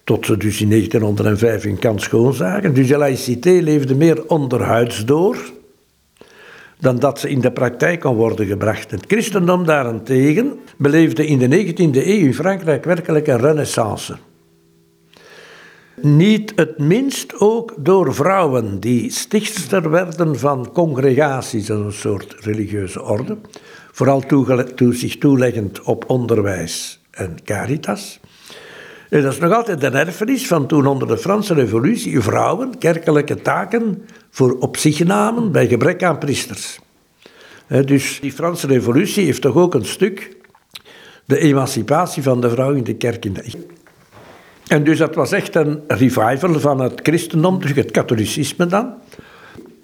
Tot 0.03 0.25
ze 0.25 0.37
dus 0.37 0.61
in 0.61 0.69
1905 0.69 1.65
een 1.65 1.79
kans 1.79 2.03
schoon 2.03 2.33
zagen. 2.33 2.73
Dus 2.73 2.87
de 2.87 2.97
laïcité 2.97 3.49
leefde 3.49 3.95
meer 3.95 4.27
onderhuids 4.27 5.05
door 5.05 5.37
dan 6.83 6.99
dat 6.99 7.19
ze 7.19 7.29
in 7.29 7.41
de 7.41 7.51
praktijk 7.51 7.99
kon 7.99 8.15
worden 8.15 8.45
gebracht. 8.45 8.91
Het 8.91 9.03
christendom 9.07 9.65
daarentegen 9.65 10.59
beleefde 10.77 11.27
in 11.27 11.37
de 11.37 11.65
19e 11.65 11.77
eeuw 11.77 12.25
in 12.25 12.33
Frankrijk 12.33 12.83
werkelijk 12.83 13.27
een 13.27 13.39
renaissance. 13.39 14.15
Niet 16.01 16.53
het 16.55 16.77
minst 16.77 17.39
ook 17.39 17.73
door 17.77 18.13
vrouwen 18.13 18.79
die 18.79 19.11
stichtster 19.11 19.89
werden 19.89 20.39
van 20.39 20.71
congregaties, 20.71 21.69
een 21.69 21.91
soort 21.91 22.35
religieuze 22.39 23.03
orde, 23.03 23.37
vooral 23.91 24.23
zich 24.91 25.17
toeleggend 25.17 25.81
op 25.81 26.09
onderwijs 26.09 27.01
en 27.11 27.37
caritas. 27.43 28.19
En 29.09 29.21
dat 29.21 29.33
is 29.33 29.39
nog 29.39 29.53
altijd 29.53 29.83
een 29.83 29.93
erfenis 29.93 30.47
van 30.47 30.67
toen 30.67 30.85
onder 30.85 31.07
de 31.07 31.17
Franse 31.17 31.53
Revolutie 31.53 32.19
vrouwen 32.19 32.77
kerkelijke 32.77 33.41
taken 33.41 34.05
voor 34.29 34.57
op 34.59 34.77
zich 34.77 35.03
namen 35.03 35.51
bij 35.51 35.67
gebrek 35.67 36.03
aan 36.03 36.17
priesters. 36.17 36.79
Dus 37.67 38.19
die 38.21 38.31
Franse 38.31 38.67
Revolutie 38.67 39.25
heeft 39.25 39.41
toch 39.41 39.55
ook 39.55 39.73
een 39.73 39.85
stuk 39.85 40.37
de 41.25 41.39
emancipatie 41.39 42.23
van 42.23 42.41
de 42.41 42.49
vrouw 42.49 42.71
in 42.71 42.83
de 42.83 42.95
kerk 42.95 43.25
in 43.25 43.33
de 43.33 43.43
en 44.73 44.83
dus 44.83 44.97
dat 44.97 45.15
was 45.15 45.31
echt 45.31 45.55
een 45.55 45.81
revival 45.87 46.59
van 46.59 46.79
het 46.79 46.99
christendom, 47.03 47.59
dus 47.59 47.71
het 47.75 47.91
katholicisme 47.91 48.65
dan. 48.65 48.93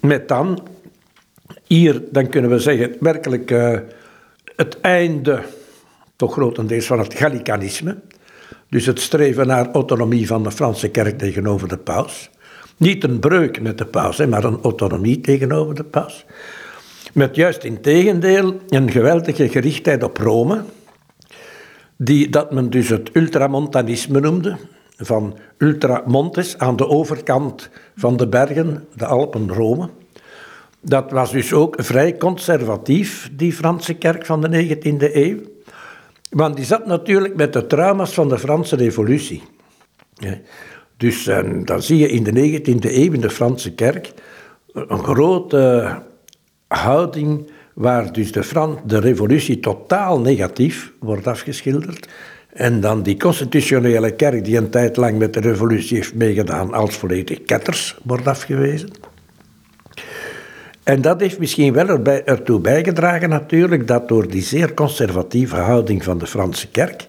Met 0.00 0.28
dan, 0.28 0.66
hier, 1.66 2.02
dan 2.10 2.28
kunnen 2.28 2.50
we 2.50 2.58
zeggen, 2.58 2.96
werkelijk 3.00 3.50
uh, 3.50 3.78
het 4.56 4.80
einde, 4.80 5.42
toch 6.16 6.32
grotendeels, 6.32 6.86
van 6.86 6.98
het 6.98 7.14
gallicanisme. 7.14 7.96
Dus 8.68 8.86
het 8.86 9.00
streven 9.00 9.46
naar 9.46 9.70
autonomie 9.72 10.26
van 10.26 10.42
de 10.42 10.50
Franse 10.50 10.88
kerk 10.88 11.18
tegenover 11.18 11.68
de 11.68 11.78
paus. 11.78 12.30
Niet 12.76 13.04
een 13.04 13.18
breuk 13.18 13.60
met 13.60 13.78
de 13.78 13.86
paus, 13.86 14.18
hè, 14.18 14.26
maar 14.26 14.44
een 14.44 14.62
autonomie 14.62 15.20
tegenover 15.20 15.74
de 15.74 15.84
paus. 15.84 16.24
Met 17.12 17.36
juist 17.36 17.64
in 17.64 17.80
tegendeel 17.80 18.60
een 18.68 18.90
geweldige 18.90 19.48
gerichtheid 19.48 20.02
op 20.02 20.16
Rome, 20.16 20.62
die, 21.96 22.28
dat 22.28 22.52
men 22.52 22.70
dus 22.70 22.88
het 22.88 23.10
ultramontanisme 23.12 24.20
noemde 24.20 24.56
van 25.00 25.36
Ultramontes 25.58 26.58
aan 26.58 26.76
de 26.76 26.88
overkant 26.88 27.70
van 27.96 28.16
de 28.16 28.28
bergen, 28.28 28.86
de 28.96 29.06
Alpen, 29.06 29.52
Rome. 29.52 29.88
Dat 30.80 31.10
was 31.10 31.30
dus 31.30 31.52
ook 31.52 31.74
vrij 31.78 32.16
conservatief, 32.16 33.30
die 33.32 33.52
Franse 33.52 33.94
kerk 33.94 34.26
van 34.26 34.40
de 34.40 34.78
19e 34.78 35.14
eeuw. 35.14 35.38
Want 36.30 36.56
die 36.56 36.64
zat 36.64 36.86
natuurlijk 36.86 37.36
met 37.36 37.52
de 37.52 37.66
trauma's 37.66 38.14
van 38.14 38.28
de 38.28 38.38
Franse 38.38 38.76
revolutie. 38.76 39.42
Dus 40.96 41.24
dan 41.64 41.82
zie 41.82 41.98
je 41.98 42.08
in 42.08 42.22
de 42.22 42.60
19e 42.60 42.90
eeuw 42.94 43.12
in 43.12 43.20
de 43.20 43.30
Franse 43.30 43.74
kerk 43.74 44.12
een 44.72 45.04
grote 45.04 45.94
houding 46.68 47.50
waar 47.74 48.12
dus 48.12 48.32
de, 48.32 48.42
Fran 48.42 48.80
de 48.86 48.98
revolutie 48.98 49.60
totaal 49.60 50.20
negatief 50.20 50.92
wordt 50.98 51.26
afgeschilderd. 51.26 52.08
En 52.52 52.80
dan 52.80 53.02
die 53.02 53.16
constitutionele 53.16 54.10
kerk 54.14 54.44
die 54.44 54.56
een 54.56 54.70
tijd 54.70 54.96
lang 54.96 55.18
met 55.18 55.32
de 55.32 55.40
revolutie 55.40 55.96
heeft 55.96 56.14
meegedaan 56.14 56.72
als 56.72 56.96
volledig 56.96 57.42
ketters 57.42 57.98
wordt 58.02 58.26
afgewezen. 58.26 58.90
En 60.82 61.00
dat 61.00 61.20
heeft 61.20 61.38
misschien 61.38 61.72
wel 61.72 61.88
erbij, 61.88 62.24
ertoe 62.24 62.60
bijgedragen 62.60 63.28
natuurlijk 63.28 63.86
dat 63.86 64.08
door 64.08 64.28
die 64.28 64.42
zeer 64.42 64.74
conservatieve 64.74 65.56
houding 65.56 66.04
van 66.04 66.18
de 66.18 66.26
Franse 66.26 66.68
kerk, 66.68 67.08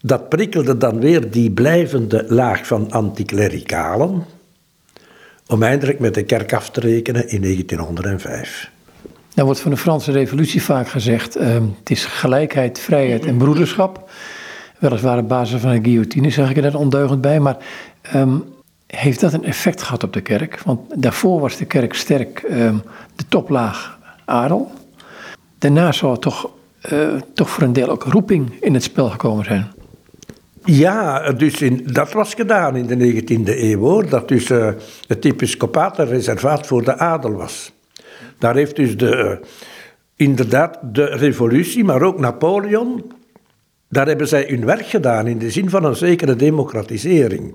dat 0.00 0.28
prikkelde 0.28 0.76
dan 0.76 1.00
weer 1.00 1.30
die 1.30 1.50
blijvende 1.50 2.24
laag 2.28 2.66
van 2.66 2.90
anticlericalen 2.90 4.24
om 5.46 5.62
eindelijk 5.62 5.98
met 5.98 6.14
de 6.14 6.22
kerk 6.22 6.52
af 6.52 6.70
te 6.70 6.80
rekenen 6.80 7.28
in 7.28 7.40
1905. 7.40 8.70
Dan 9.34 9.44
wordt 9.44 9.60
van 9.60 9.70
de 9.70 9.76
Franse 9.76 10.12
revolutie 10.12 10.62
vaak 10.62 10.88
gezegd, 10.88 11.36
uh, 11.36 11.54
het 11.78 11.90
is 11.90 12.04
gelijkheid, 12.04 12.78
vrijheid 12.78 13.26
en 13.26 13.36
broederschap. 13.36 14.10
Weliswaar 14.78 15.18
op 15.18 15.28
basis 15.28 15.60
van 15.60 15.70
een 15.70 15.84
guillotine, 15.84 16.30
zeg 16.30 16.50
ik 16.50 16.56
er 16.56 16.62
net 16.62 16.74
ondeugend 16.74 17.20
bij. 17.20 17.40
Maar 17.40 17.56
um, 18.14 18.44
heeft 18.86 19.20
dat 19.20 19.32
een 19.32 19.44
effect 19.44 19.82
gehad 19.82 20.02
op 20.02 20.12
de 20.12 20.20
kerk? 20.20 20.60
Want 20.64 21.02
daarvoor 21.02 21.40
was 21.40 21.56
de 21.56 21.64
kerk 21.64 21.94
sterk 21.94 22.38
ehm, 22.38 22.76
de 23.16 23.24
toplaag 23.28 23.98
adel. 24.24 24.70
Daarna 25.58 25.92
zou 25.92 26.18
toch, 26.18 26.50
uh, 26.92 27.08
toch 27.34 27.50
voor 27.50 27.62
een 27.62 27.72
deel 27.72 27.88
ook 27.88 28.02
roeping 28.04 28.52
in 28.60 28.74
het 28.74 28.82
spel 28.82 29.10
gekomen 29.10 29.44
zijn. 29.44 29.72
Ja, 30.64 31.32
dus 31.32 31.62
in, 31.62 31.88
dat 31.92 32.12
was 32.12 32.34
gedaan 32.34 32.76
in 32.76 32.86
de 32.86 33.22
19e 33.22 33.58
eeuw 33.58 33.78
hoor. 33.78 34.08
Dat 34.08 34.28
dus 34.28 34.50
uh, 34.50 34.68
het 35.06 35.24
episcopaat 35.24 35.98
een 35.98 36.06
reservaat 36.06 36.66
voor 36.66 36.84
de 36.84 36.98
adel 36.98 37.32
was. 37.32 37.72
Daar 38.38 38.54
heeft 38.54 38.76
dus 38.76 38.96
de, 38.96 39.38
uh, 39.40 39.48
inderdaad 40.16 40.78
de 40.82 41.04
revolutie, 41.04 41.84
maar 41.84 42.02
ook 42.02 42.18
Napoleon, 42.18 43.12
daar 43.94 44.06
hebben 44.06 44.28
zij 44.28 44.44
hun 44.48 44.64
werk 44.64 44.86
gedaan 44.86 45.26
in 45.26 45.38
de 45.38 45.50
zin 45.50 45.70
van 45.70 45.84
een 45.84 45.96
zekere 45.96 46.36
democratisering. 46.36 47.54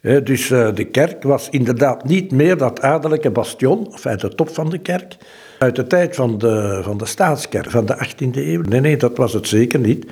dus 0.00 0.50
uh, 0.50 0.74
de 0.74 0.84
kerk 0.84 1.22
was 1.22 1.48
inderdaad 1.50 2.04
niet 2.04 2.32
meer 2.32 2.56
dat 2.56 2.80
adellijke 2.80 3.30
bastion, 3.30 3.86
of 3.86 4.06
uit 4.06 4.20
de 4.20 4.28
top 4.28 4.48
van 4.48 4.70
de 4.70 4.78
kerk, 4.78 5.16
uit 5.58 5.76
de 5.76 5.86
tijd 5.86 6.14
van 6.14 6.38
de, 6.38 6.80
van 6.82 6.98
de 6.98 7.06
staatskerk, 7.06 7.70
van 7.70 7.86
de 7.86 8.06
18e 8.06 8.36
eeuw. 8.36 8.60
Nee, 8.60 8.80
nee, 8.80 8.96
dat 8.96 9.16
was 9.16 9.32
het 9.32 9.48
zeker 9.48 9.78
niet. 9.78 10.06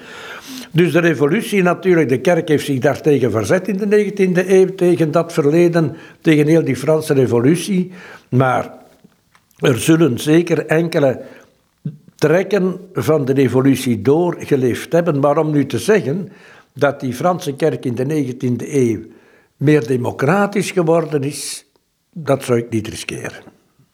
Dus 0.71 0.93
de 0.93 1.01
revolutie 1.01 1.63
natuurlijk, 1.63 2.09
de 2.09 2.21
kerk 2.21 2.49
heeft 2.49 2.65
zich 2.65 2.79
daartegen 2.79 3.31
verzet 3.31 3.69
in 3.69 3.77
de 3.77 4.13
19e 4.13 4.49
eeuw, 4.49 4.75
tegen 4.75 5.11
dat 5.11 5.33
verleden, 5.33 5.97
tegen 6.21 6.47
heel 6.47 6.65
die 6.65 6.77
Franse 6.77 7.15
revolutie. 7.15 7.93
Maar 8.29 8.73
er 9.59 9.79
zullen 9.79 10.19
zeker 10.19 10.67
enkele 10.67 11.21
trekken 12.25 12.81
van 12.93 13.25
de 13.25 13.33
revolutie 13.33 14.03
doorgeleefd 14.03 14.93
hebben. 14.93 15.21
Maar 15.21 15.39
om 15.39 15.51
nu 15.51 15.67
te 15.67 15.79
zeggen 15.79 16.29
dat 16.73 17.01
die 17.01 17.13
Franse 17.13 17.55
kerk 17.55 17.85
in 17.85 17.95
de 17.95 18.35
19e 18.35 18.69
eeuw 18.73 19.01
meer 19.57 19.87
democratisch 19.87 20.71
geworden 20.71 21.23
is, 21.23 21.67
dat 22.13 22.45
zou 22.45 22.59
ik 22.59 22.71
niet 22.71 22.89
riskeren. 22.89 23.43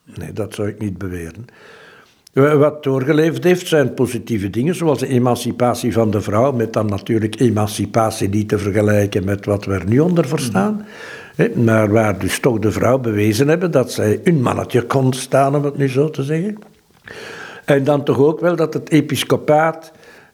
Nee, 0.05 0.33
dat 0.33 0.55
zou 0.55 0.69
ik 0.69 0.79
niet 0.79 0.99
beweren. 0.99 1.45
Wat 2.33 2.83
doorgeleefd 2.83 3.45
heeft 3.45 3.67
zijn 3.67 3.95
positieve 3.95 4.51
dingen, 4.51 4.75
zoals 4.75 4.99
de 4.99 5.07
emancipatie 5.07 5.93
van 5.93 6.11
de 6.11 6.21
vrouw, 6.21 6.53
met 6.53 6.73
dan 6.73 6.87
natuurlijk 6.87 7.41
emancipatie 7.41 8.29
niet 8.29 8.49
te 8.49 8.59
vergelijken 8.59 9.25
met 9.25 9.45
wat 9.45 9.65
we 9.65 9.73
er 9.73 9.87
nu 9.87 9.99
onder 9.99 10.29
verstaan. 10.29 10.87
Maar 11.55 11.93
waar 11.93 12.19
dus 12.19 12.39
toch 12.39 12.59
de 12.59 12.73
vrouw 12.73 12.99
bewezen 12.99 13.49
hebben 13.49 13.71
dat 13.71 13.93
zij 13.93 14.21
een 14.25 14.43
mannetje 14.43 14.83
kon 14.83 15.13
staan, 15.13 15.57
om 15.57 15.65
het 15.65 15.77
nu 15.77 15.89
zo 15.89 16.11
te 16.11 16.23
zeggen. 16.23 16.59
En 17.71 17.85
dan 17.85 18.05
toch 18.05 18.19
ook 18.19 18.41
wel 18.41 18.57
dat 18.57 18.75
het 18.75 18.91
episcopaat, 18.91 19.93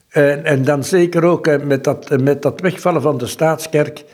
en, 0.08 0.44
en 0.44 0.64
dan 0.64 0.84
zeker 0.84 1.24
ook 1.24 1.62
met 1.64 1.84
dat, 1.84 2.20
met 2.22 2.42
dat 2.42 2.60
wegvallen 2.60 3.02
van 3.02 3.18
de 3.18 3.26
staatskerk 3.26 4.04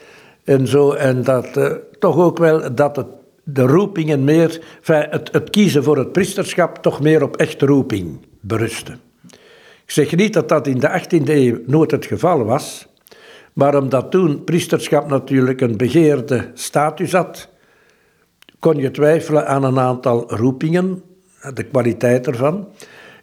en 0.45 0.67
zo, 0.67 0.93
en 0.93 1.23
dat 1.23 1.57
uh, 1.57 1.73
toch 1.99 2.17
ook 2.17 2.39
wel 2.39 2.75
dat 2.75 2.97
het 2.97 3.07
de 3.45 3.63
roepingen 3.63 4.25
meer, 4.25 4.61
het, 4.83 5.29
het 5.33 5.51
kiezen 5.51 5.85
voor 5.85 5.99
het 5.99 6.13
priesterschap 6.13 6.79
toch 6.79 7.01
meer 7.01 7.23
op 7.23 7.37
echte 7.37 7.67
roeping 7.67 8.27
berusten. 8.41 9.01
Ik 9.85 9.91
zeg 9.91 10.17
niet 10.17 10.33
dat 10.33 10.49
dat 10.49 10.67
in 10.67 10.79
de 10.79 11.01
18e 11.01 11.29
eeuw 11.29 11.59
nooit 11.67 11.91
het 11.91 12.07
geval 12.07 12.45
was, 12.45 12.87
maar 13.53 13.77
omdat 13.77 14.11
toen 14.11 14.45
priesterschap 14.45 15.09
natuurlijk 15.09 15.61
een 15.61 15.77
begeerde 15.77 16.51
status 16.55 17.13
had, 17.13 17.49
kon 18.59 18.77
je 18.77 18.91
twijfelen 18.91 19.47
aan 19.47 19.65
een 19.65 19.79
aantal 19.79 20.35
roepingen, 20.35 21.03
de 21.55 21.63
kwaliteit 21.63 22.27
ervan. 22.27 22.69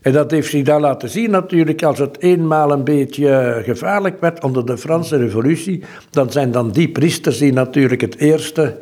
En 0.02 0.12
dat 0.12 0.32
heeft 0.32 0.50
zich 0.50 0.64
dan 0.64 0.82
laten 0.82 1.10
zien 1.10 1.32
natuurlijk 1.32 1.84
als 1.84 2.00
het 2.00 2.22
eenmaal 2.22 2.72
een 2.72 2.84
beetje 2.84 3.62
gevaarlijk 3.66 4.22
werd 4.22 4.44
onder 4.44 4.66
de 4.66 4.78
Franse 4.78 5.18
revolutie, 5.18 5.84
dan 6.10 6.32
zijn 6.32 6.52
dan 6.52 6.72
die 6.72 6.90
priesters 6.90 7.38
die 7.38 7.54
natuurlijk 7.54 8.02
het 8.02 8.18
eerste 8.18 8.78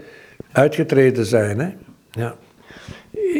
uitgetreden 0.52 1.26
zijn. 1.26 1.60
Hè? 1.60 1.70
Ja. 2.12 2.36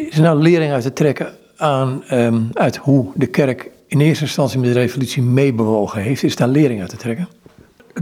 Is 0.10 0.16
er 0.16 0.22
nou 0.22 0.42
lering 0.42 0.72
uit 0.72 0.84
te 0.84 0.94
trekken 0.94 1.28
aan, 1.58 2.04
um, 2.12 2.50
uit 2.54 2.78
hoe 2.78 3.12
de 3.16 3.28
kerk 3.28 3.70
in 3.88 4.00
eerste 4.00 4.24
instantie 4.24 4.60
met 4.60 4.74
de 4.74 4.80
revolutie 4.80 5.24
meebewogen 5.24 6.02
heeft? 6.02 6.24
Is 6.24 6.36
daar 6.36 6.48
lering 6.48 6.82
uit 6.82 6.90
te 6.90 6.98
trekken? 6.98 7.28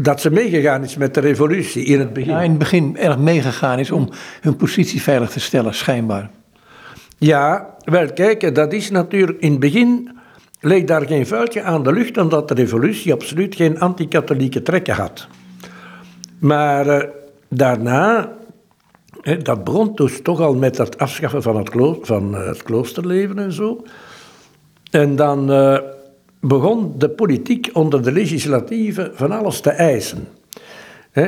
Dat 0.02 0.22
ze 0.22 0.32
meegegaan 0.32 0.84
is 0.84 0.98
met 0.98 1.14
de 1.14 1.20
revolutie 1.20 1.86
in 1.86 2.00
het 2.00 2.14
begin. 2.14 2.32
Ja, 2.32 2.42
in 2.42 2.50
het 2.50 2.60
begin 2.60 2.98
erg 2.98 3.18
meegegaan 3.18 3.80
is 3.80 3.92
om 3.92 4.10
hun 4.42 4.56
positie 4.56 5.02
veilig 5.02 5.30
te 5.30 5.40
stellen, 5.40 5.74
schijnbaar. 5.74 6.30
Ja, 7.18 7.75
wel 7.86 8.14
kijk, 8.14 8.56
dat 8.56 8.74
is 8.74 8.90
natuurlijk 8.90 9.40
in 9.40 9.52
het 9.52 9.60
begin 9.60 10.10
leek 10.60 10.88
daar 10.88 11.08
geen 11.08 11.28
vuiltje 11.28 11.62
aan 11.62 11.84
de 11.84 11.94
lucht, 11.94 12.18
omdat 12.18 12.48
de 12.48 12.54
revolutie 12.54 13.14
absoluut 13.14 13.56
geen 13.56 13.80
anti-katholieke 13.80 14.62
trekken 14.62 14.96
had. 14.96 15.28
Maar 16.40 16.88
uh, 16.88 17.10
daarna 17.50 18.34
dat 19.44 19.64
begon 19.64 19.96
dus 19.96 20.22
toch 20.22 20.42
al 20.42 20.56
met 20.56 20.78
het 20.78 20.98
afschaffen 20.98 21.42
van 21.42 21.58
het, 21.58 21.70
van 22.02 22.36
eh, 22.36 22.48
het 22.48 22.64
kloosterleven 22.64 23.40
en 23.40 23.52
zo. 23.52 23.84
En 24.92 25.16
dan 25.16 25.52
uh, 25.52 25.78
begon 26.40 26.94
de 26.98 27.10
politiek 27.10 27.70
onder 27.74 28.04
de 28.04 28.12
legislatieve 28.12 29.12
van 29.14 29.32
alles 29.32 29.60
te 29.60 29.70
eisen. 29.70 30.28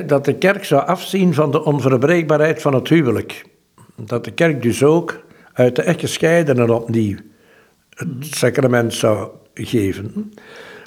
dat 0.05 0.25
de 0.25 0.35
kerk 0.35 0.65
zou 0.65 0.85
afzien 0.85 1.33
van 1.33 1.51
de 1.51 1.63
onverbreekbaarheid 1.63 2.61
van 2.61 2.73
het 2.73 2.87
huwelijk. 2.87 3.45
Dat 3.95 4.25
de 4.25 4.31
kerk 4.31 4.61
dus 4.61 4.83
ook 4.83 5.19
uit 5.57 5.75
de 5.75 5.81
echt 5.81 5.99
gescheidenen 5.99 6.69
opnieuw 6.69 7.17
het 7.89 8.07
sacrament 8.19 8.93
zou 8.93 9.29
geven. 9.53 10.33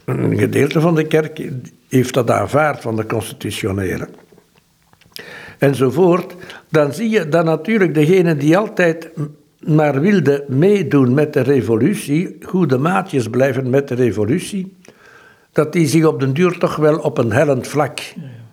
Een 0.05 0.39
gedeelte 0.39 0.81
van 0.81 0.95
de 0.95 1.07
kerk 1.07 1.51
heeft 1.89 2.15
dat 2.15 2.31
aanvaard 2.31 2.81
van 2.81 2.97
de 2.97 3.07
constitutionele 3.07 4.09
enzovoort, 5.61 6.35
dan 6.69 6.93
zie 6.93 7.11
je 7.11 7.29
dat 7.29 7.45
natuurlijk 7.45 7.95
degene 7.95 8.37
die 8.37 8.57
altijd 8.57 9.11
maar 9.67 10.01
wilde 10.01 10.45
meedoen 10.49 11.15
met 11.15 11.33
de 11.33 11.41
revolutie, 11.41 12.37
goede 12.43 12.79
maatjes 12.79 13.29
blijven 13.29 13.71
met 13.71 13.89
de 13.89 13.95
revolutie, 13.95 14.77
dat 15.53 15.73
die 15.73 15.87
zich 15.87 16.05
op 16.05 16.21
den 16.21 16.33
duur 16.33 16.59
toch 16.59 16.77
wel 16.77 16.99
op 16.99 17.19
een 17.19 17.33
hellend 17.33 17.69
vlak 17.69 18.01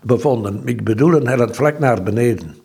bevonden. 0.01 0.61
Ik 0.65 0.83
bedoel 0.83 1.13
een 1.13 1.27
hellend 1.27 1.55
vlak 1.55 1.79
naar 1.79 2.03
beneden. 2.03 2.55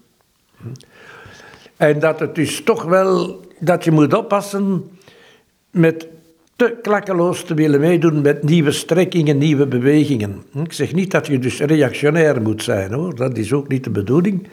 En 1.77 1.99
dat 1.99 2.21
het 2.21 2.35
dus 2.35 2.63
toch 2.63 2.83
wel, 2.85 3.41
dat 3.65 3.85
je 3.85 3.91
moet 3.91 4.15
oppassen 4.15 4.91
met 5.71 6.07
te 6.57 6.79
klakkeloos 6.83 7.45
te 7.45 7.55
willen 7.55 7.81
meedoen 7.81 8.21
met 8.21 8.43
nieuwe 8.43 8.73
strekkingen, 8.73 9.39
nieuwe 9.39 9.67
bewegingen. 9.67 10.43
Ik 10.65 10.73
zeg 10.73 10.95
niet 10.95 11.11
dat 11.11 11.27
je 11.27 11.39
dus 11.39 11.61
reactionair 11.61 12.43
moet 12.43 12.63
zijn 12.63 12.93
hoor, 12.93 13.15
dat 13.15 13.39
is 13.39 13.53
ook 13.53 13.69
niet 13.69 13.85
de 13.85 13.91
bedoeling. 13.91 14.47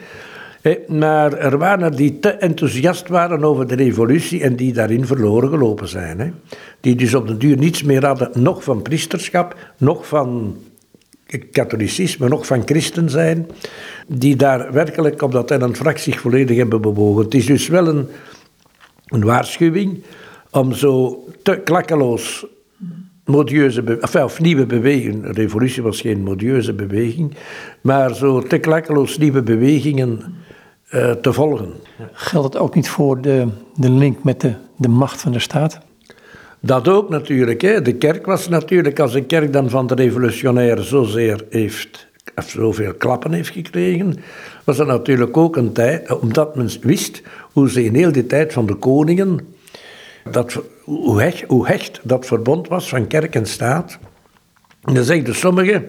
Maar 0.87 1.33
er 1.33 1.57
waren 1.57 1.95
die 1.95 2.19
te 2.19 2.29
enthousiast 2.29 3.07
waren 3.07 3.43
over 3.43 3.67
de 3.67 3.75
revolutie 3.75 4.41
en 4.41 4.55
die 4.55 4.73
daarin 4.73 5.05
verloren 5.05 5.49
gelopen 5.49 5.87
zijn. 5.87 6.33
Die 6.79 6.95
dus 6.95 7.13
op 7.13 7.27
de 7.27 7.37
duur 7.37 7.57
niets 7.57 7.83
meer 7.83 8.05
hadden, 8.05 8.29
nog 8.33 8.63
van 8.63 8.81
priesterschap, 8.81 9.55
nog 9.77 10.07
van 10.07 10.57
katholicisme, 11.51 12.27
nog 12.27 12.45
van 12.45 12.61
christen 12.65 13.09
zijn. 13.09 13.47
Die 14.07 14.35
daar 14.35 14.73
werkelijk 14.73 15.21
op 15.21 15.31
dat 15.31 15.51
en 15.51 15.75
fractie 15.75 16.19
volledig 16.19 16.57
hebben 16.57 16.81
bewogen. 16.81 17.23
Het 17.23 17.33
is 17.33 17.45
dus 17.45 17.67
wel 17.67 17.87
een, 17.87 18.07
een 19.09 19.23
waarschuwing 19.23 20.03
om 20.51 20.73
zo 20.73 21.23
te 21.43 21.61
klakkeloos 21.63 22.45
modieuze, 23.25 23.97
enfin, 23.99 24.23
of 24.23 24.39
nieuwe 24.39 24.65
bewegingen, 24.65 25.21
de 25.21 25.41
revolutie 25.41 25.83
was 25.83 26.01
geen 26.01 26.23
modieuze 26.23 26.73
beweging, 26.73 27.35
maar 27.81 28.15
zo 28.15 28.41
te 28.41 28.57
klakkeloos 28.57 29.17
nieuwe 29.17 29.41
bewegingen 29.41 30.35
uh, 30.91 31.11
te 31.11 31.33
volgen. 31.33 31.73
Geldt 32.11 32.53
het 32.53 32.63
ook 32.63 32.75
niet 32.75 32.89
voor 32.89 33.21
de, 33.21 33.47
de 33.75 33.89
link 33.89 34.23
met 34.23 34.41
de, 34.41 34.53
de 34.77 34.87
macht 34.87 35.21
van 35.21 35.31
de 35.31 35.39
staat? 35.39 35.79
Dat 36.59 36.87
ook 36.87 37.09
natuurlijk. 37.09 37.61
Hè. 37.61 37.81
De 37.81 37.95
kerk 37.95 38.25
was 38.25 38.47
natuurlijk, 38.47 38.99
als 38.99 39.11
de 39.11 39.23
kerk 39.23 39.53
dan 39.53 39.69
van 39.69 39.87
de 39.87 39.95
revolutionaire 39.95 40.83
zozeer 40.83 41.45
heeft, 41.49 42.07
zoveel 42.35 42.93
klappen 42.93 43.33
heeft 43.33 43.49
gekregen, 43.49 44.15
was 44.63 44.77
dat 44.77 44.87
natuurlijk 44.87 45.37
ook 45.37 45.55
een 45.55 45.73
tijd, 45.73 46.19
omdat 46.19 46.55
men 46.55 46.69
wist 46.81 47.21
hoe 47.51 47.69
ze 47.69 47.83
in 47.83 47.95
heel 47.95 48.11
die 48.11 48.25
tijd 48.25 48.53
van 48.53 48.65
de 48.65 48.75
koningen 48.75 49.39
dat, 50.31 50.61
hoe, 50.83 51.21
hecht, 51.21 51.43
hoe 51.47 51.67
hecht 51.67 51.99
dat 52.03 52.25
verbond 52.25 52.67
was 52.67 52.89
van 52.89 53.07
kerk 53.07 53.35
en 53.35 53.45
staat. 53.45 53.99
En 54.83 54.93
dan 54.93 55.03
zeggen 55.03 55.35
sommigen, 55.35 55.85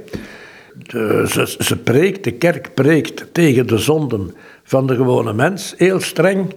de, 0.75 1.55
ze, 1.59 1.77
preekt, 1.77 2.25
de 2.25 2.33
kerk 2.33 2.75
preekt 2.75 3.27
tegen 3.33 3.67
de 3.67 3.79
zonden 3.79 4.35
van 4.63 4.87
de 4.87 4.95
gewone 4.95 5.33
mens, 5.33 5.75
heel 5.77 6.01
streng. 6.01 6.55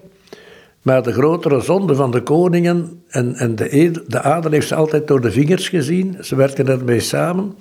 Maar 0.81 1.03
de 1.03 1.13
grotere 1.13 1.61
zonde 1.61 1.95
van 1.95 2.11
de 2.11 2.21
koningen 2.21 3.03
en, 3.07 3.35
en 3.35 3.55
de, 3.55 4.03
de 4.07 4.21
adel 4.21 4.51
heeft 4.51 4.67
ze 4.67 4.75
altijd 4.75 5.07
door 5.07 5.21
de 5.21 5.31
vingers 5.31 5.69
gezien. 5.69 6.17
Ze 6.21 6.35
werken 6.35 6.67
ermee 6.67 6.99
samen. 6.99 7.55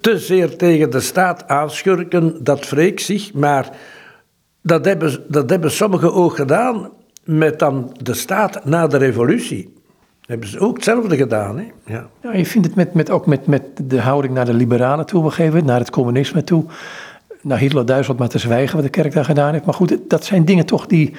Te 0.00 0.18
zeer 0.18 0.56
tegen 0.56 0.90
de 0.90 1.00
staat 1.00 1.48
aanschurken, 1.48 2.44
dat 2.44 2.68
wreekt 2.68 3.02
zich. 3.02 3.32
Maar 3.32 3.70
dat 4.62 4.84
hebben, 4.84 5.24
dat 5.28 5.50
hebben 5.50 5.70
sommigen 5.70 6.12
ook 6.12 6.36
gedaan 6.36 6.90
met 7.24 7.58
dan 7.58 7.96
de 8.02 8.14
staat 8.14 8.64
na 8.64 8.86
de 8.86 8.96
revolutie. 8.96 9.72
Hebben 10.26 10.48
ze 10.48 10.58
ook 10.58 10.74
hetzelfde 10.74 11.16
gedaan. 11.16 11.58
Hè? 11.58 11.64
Ja. 11.86 12.08
ja 12.22 12.32
je 12.32 12.46
vindt 12.46 12.66
het 12.66 12.76
met, 12.76 12.94
met, 12.94 13.10
ook 13.10 13.26
met, 13.26 13.46
met 13.46 13.62
de 13.82 14.00
houding 14.00 14.34
naar 14.34 14.44
de 14.44 14.54
liberalen 14.54 15.06
toe, 15.06 15.30
gegeven 15.30 15.64
naar 15.64 15.78
het 15.78 15.90
communisme 15.90 16.44
toe. 16.44 16.64
nou, 17.40 17.60
Hitler-Duitsland 17.60 18.20
maar 18.20 18.28
te 18.28 18.38
zwijgen 18.38 18.74
wat 18.74 18.84
de 18.84 18.90
kerk 18.90 19.12
daar 19.12 19.24
gedaan 19.24 19.52
heeft. 19.52 19.64
Maar 19.64 19.74
goed, 19.74 19.98
dat 20.08 20.24
zijn 20.24 20.44
dingen 20.44 20.66
toch 20.66 20.86
die, 20.86 21.14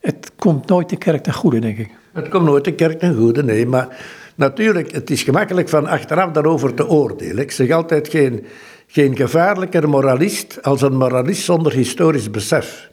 het 0.00 0.32
komt 0.36 0.68
nooit 0.68 0.88
de 0.88 0.96
kerk 0.96 1.22
ten 1.22 1.32
goede, 1.32 1.58
denk 1.58 1.78
ik. 1.78 1.90
Het 2.12 2.28
komt 2.28 2.44
nooit 2.44 2.64
de 2.64 2.74
kerk 2.74 2.98
ten 2.98 3.14
goede, 3.16 3.42
nee, 3.42 3.66
maar 3.66 3.88
natuurlijk, 4.34 4.92
het 4.92 5.10
is 5.10 5.22
gemakkelijk 5.22 5.68
van 5.68 5.86
achteraf 5.86 6.30
daarover 6.30 6.74
te 6.74 6.88
oordelen. 6.88 7.38
Ik 7.38 7.50
zeg 7.50 7.70
altijd 7.70 8.08
geen, 8.08 8.44
geen 8.86 9.16
gevaarlijker 9.16 9.88
moralist 9.88 10.62
als 10.62 10.82
een 10.82 10.96
moralist 10.96 11.44
zonder 11.44 11.72
historisch 11.72 12.30
besef. 12.30 12.92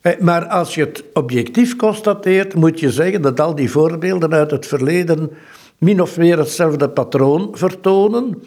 Eh, 0.00 0.18
maar 0.18 0.46
als 0.46 0.74
je 0.74 0.80
het 0.80 1.04
objectief 1.12 1.76
constateert, 1.76 2.54
moet 2.54 2.80
je 2.80 2.90
zeggen 2.90 3.22
dat 3.22 3.40
al 3.40 3.54
die 3.54 3.70
voorbeelden 3.70 4.32
uit 4.32 4.50
het 4.50 4.66
verleden 4.66 5.30
min 5.78 6.00
of 6.00 6.16
meer 6.16 6.38
hetzelfde 6.38 6.88
patroon 6.88 7.48
vertonen. 7.52 8.42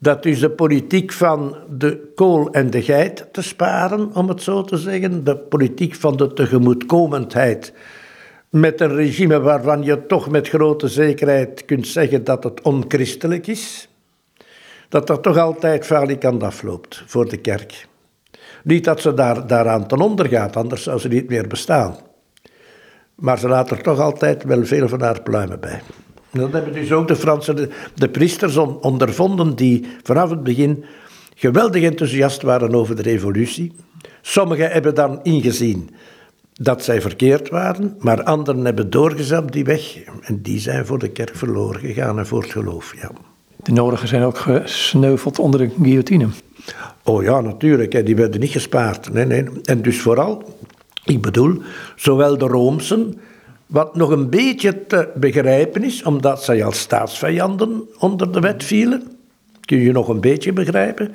Dat 0.00 0.24
is 0.24 0.40
de 0.40 0.50
politiek 0.50 1.12
van 1.12 1.56
de 1.78 2.12
kool 2.14 2.50
en 2.50 2.70
de 2.70 2.82
geit 2.82 3.28
te 3.32 3.42
sparen, 3.42 4.14
om 4.14 4.28
het 4.28 4.42
zo 4.42 4.62
te 4.62 4.76
zeggen. 4.76 5.24
De 5.24 5.36
politiek 5.36 5.94
van 5.94 6.16
de 6.16 6.32
tegemoetkomendheid 6.32 7.72
met 8.52 8.80
een 8.80 8.94
regime 8.94 9.40
waarvan 9.40 9.82
je 9.82 10.06
toch 10.06 10.30
met 10.30 10.48
grote 10.48 10.88
zekerheid 10.88 11.64
kunt 11.64 11.86
zeggen 11.86 12.24
dat 12.24 12.44
het 12.44 12.62
onchristelijk 12.62 13.46
is. 13.46 13.88
Dat 14.88 15.06
dat 15.06 15.22
toch 15.22 15.38
altijd 15.38 15.86
falikant 15.86 16.42
afloopt 16.42 17.02
voor 17.06 17.28
de 17.28 17.36
kerk. 17.36 17.86
Niet 18.64 18.84
dat 18.84 19.00
ze 19.00 19.14
daar, 19.14 19.46
daaraan 19.46 19.86
ten 19.86 20.00
onder 20.00 20.28
gaat, 20.28 20.56
anders 20.56 20.82
zou 20.82 20.98
ze 20.98 21.08
niet 21.08 21.28
meer 21.28 21.46
bestaan. 21.46 21.96
Maar 23.14 23.38
ze 23.38 23.48
laat 23.48 23.70
er 23.70 23.82
toch 23.82 23.98
altijd 23.98 24.44
wel 24.44 24.64
veel 24.64 24.88
van 24.88 25.00
haar 25.00 25.22
pluimen 25.22 25.60
bij. 25.60 25.80
Dat 26.30 26.52
hebben 26.52 26.72
dus 26.72 26.92
ook 26.92 27.08
de 27.08 27.16
Franse, 27.16 27.54
de, 27.54 27.68
de 27.94 28.08
priesters 28.08 28.56
ondervonden 28.56 29.56
die 29.56 29.86
vanaf 30.02 30.30
het 30.30 30.42
begin 30.42 30.84
geweldig 31.34 31.82
enthousiast 31.82 32.42
waren 32.42 32.74
over 32.74 32.96
de 32.96 33.02
revolutie. 33.02 33.72
Sommigen 34.20 34.70
hebben 34.70 34.94
dan 34.94 35.20
ingezien 35.22 35.90
dat 36.52 36.84
zij 36.84 37.00
verkeerd 37.00 37.48
waren, 37.48 37.96
maar 37.98 38.22
anderen 38.22 38.64
hebben 38.64 38.90
doorgezet 38.90 39.52
die 39.52 39.64
weg. 39.64 39.98
En 40.20 40.42
die 40.42 40.60
zijn 40.60 40.86
voor 40.86 40.98
de 40.98 41.08
kerk 41.08 41.36
verloren 41.36 41.80
gegaan 41.80 42.18
en 42.18 42.26
voor 42.26 42.42
het 42.42 42.50
geloof, 42.50 42.94
ja. 43.00 43.10
De 43.62 43.72
nodigen 43.72 44.08
zijn 44.08 44.22
ook 44.22 44.38
gesneuveld 44.38 45.38
onder 45.38 45.60
de 45.60 45.70
guillotine. 45.82 46.28
Oh 47.02 47.22
ja, 47.22 47.40
natuurlijk, 47.40 48.06
die 48.06 48.16
werden 48.16 48.40
niet 48.40 48.50
gespaard. 48.50 49.12
Nee, 49.12 49.24
nee. 49.24 49.44
En 49.64 49.82
dus 49.82 50.00
vooral, 50.00 50.58
ik 51.04 51.22
bedoel, 51.22 51.62
zowel 51.96 52.38
de 52.38 52.46
Roomsen, 52.46 53.20
wat 53.66 53.96
nog 53.96 54.10
een 54.10 54.30
beetje 54.30 54.86
te 54.86 55.08
begrijpen 55.14 55.84
is, 55.84 56.02
omdat 56.02 56.44
zij 56.44 56.64
als 56.64 56.78
staatsvijanden 56.78 57.82
onder 57.98 58.32
de 58.32 58.40
wet 58.40 58.64
vielen, 58.64 59.02
kun 59.60 59.78
je 59.78 59.92
nog 59.92 60.08
een 60.08 60.20
beetje 60.20 60.52
begrijpen, 60.52 61.14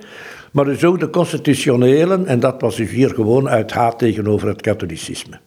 maar 0.58 0.66
dus 0.66 0.84
ook 0.84 1.00
de 1.00 1.10
constitutionelen, 1.10 2.26
en 2.26 2.40
dat 2.40 2.62
was 2.62 2.76
dus 2.76 2.90
hier 2.90 3.10
gewoon 3.10 3.50
uit 3.50 3.72
haat 3.72 4.00
tegenover 4.00 4.48
het 4.48 4.62
katholicisme. 4.62 5.40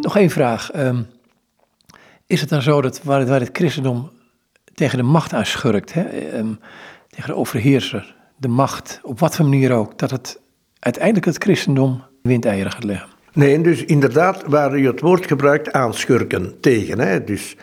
Nog 0.00 0.16
één 0.16 0.30
vraag. 0.30 0.70
Ehm, 0.70 1.02
is 2.26 2.40
het 2.40 2.48
dan 2.48 2.62
zo 2.62 2.80
dat 2.80 3.02
waar 3.02 3.40
het, 3.40 3.50
christendom 3.52 4.10
tegen 4.74 4.98
de 4.98 5.04
macht 5.04 5.32
aanschurkt, 5.32 5.92
hè, 5.92 6.02
ehm, 6.02 6.46
tegen 7.08 7.30
de 7.30 7.36
overheerser, 7.36 8.14
de 8.36 8.48
macht, 8.48 9.00
op 9.02 9.18
wat 9.18 9.36
voor 9.36 9.44
manier 9.44 9.72
ook, 9.72 9.98
dat 9.98 10.10
het 10.10 10.40
uiteindelijk 10.78 11.26
het 11.26 11.42
christendom 11.42 12.02
windeieren 12.22 12.72
gaat 12.72 12.84
leggen? 12.84 13.08
Nee, 13.32 13.60
dus 13.60 13.84
inderdaad, 13.84 14.42
waar 14.46 14.78
u 14.78 14.86
het 14.86 15.00
woord 15.00 15.26
gebruikt, 15.26 15.72
aanschurken 15.72 16.60
tegen. 16.60 16.98
Hè? 16.98 17.24
Dus 17.24 17.56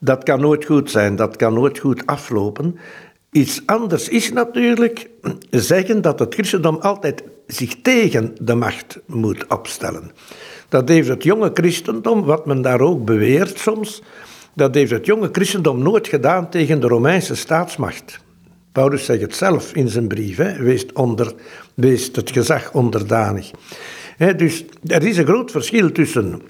dat 0.00 0.22
kan 0.22 0.40
nooit 0.40 0.64
goed 0.64 0.90
zijn, 0.90 1.16
dat 1.16 1.36
kan 1.36 1.54
nooit 1.54 1.78
goed 1.78 2.06
aflopen. 2.06 2.78
Iets 3.36 3.62
anders 3.66 4.08
is 4.08 4.32
natuurlijk 4.32 5.10
zeggen 5.50 6.02
dat 6.02 6.18
het 6.18 6.34
christendom 6.34 6.76
altijd 6.76 7.22
zich 7.46 7.76
tegen 7.82 8.34
de 8.40 8.54
macht 8.54 8.98
moet 9.06 9.46
opstellen. 9.46 10.10
Dat 10.68 10.88
heeft 10.88 11.08
het 11.08 11.22
jonge 11.22 11.50
christendom, 11.54 12.24
wat 12.24 12.46
men 12.46 12.62
daar 12.62 12.80
ook 12.80 13.04
beweert 13.04 13.58
soms, 13.58 14.02
dat 14.54 14.74
heeft 14.74 14.90
het 14.90 15.06
jonge 15.06 15.28
christendom 15.32 15.82
nooit 15.82 16.08
gedaan 16.08 16.50
tegen 16.50 16.80
de 16.80 16.86
Romeinse 16.86 17.34
staatsmacht. 17.34 18.20
Paulus 18.72 19.04
zegt 19.04 19.20
het 19.20 19.34
zelf 19.34 19.74
in 19.74 19.88
zijn 19.88 20.08
brief, 20.08 20.36
wees, 20.58 20.86
onder, 20.92 21.32
wees 21.74 22.10
het 22.12 22.30
gezag 22.30 22.72
onderdanig. 22.72 23.50
Dus 24.36 24.64
er 24.86 25.06
is 25.06 25.16
een 25.16 25.26
groot 25.26 25.50
verschil 25.50 25.92
tussen 25.92 26.42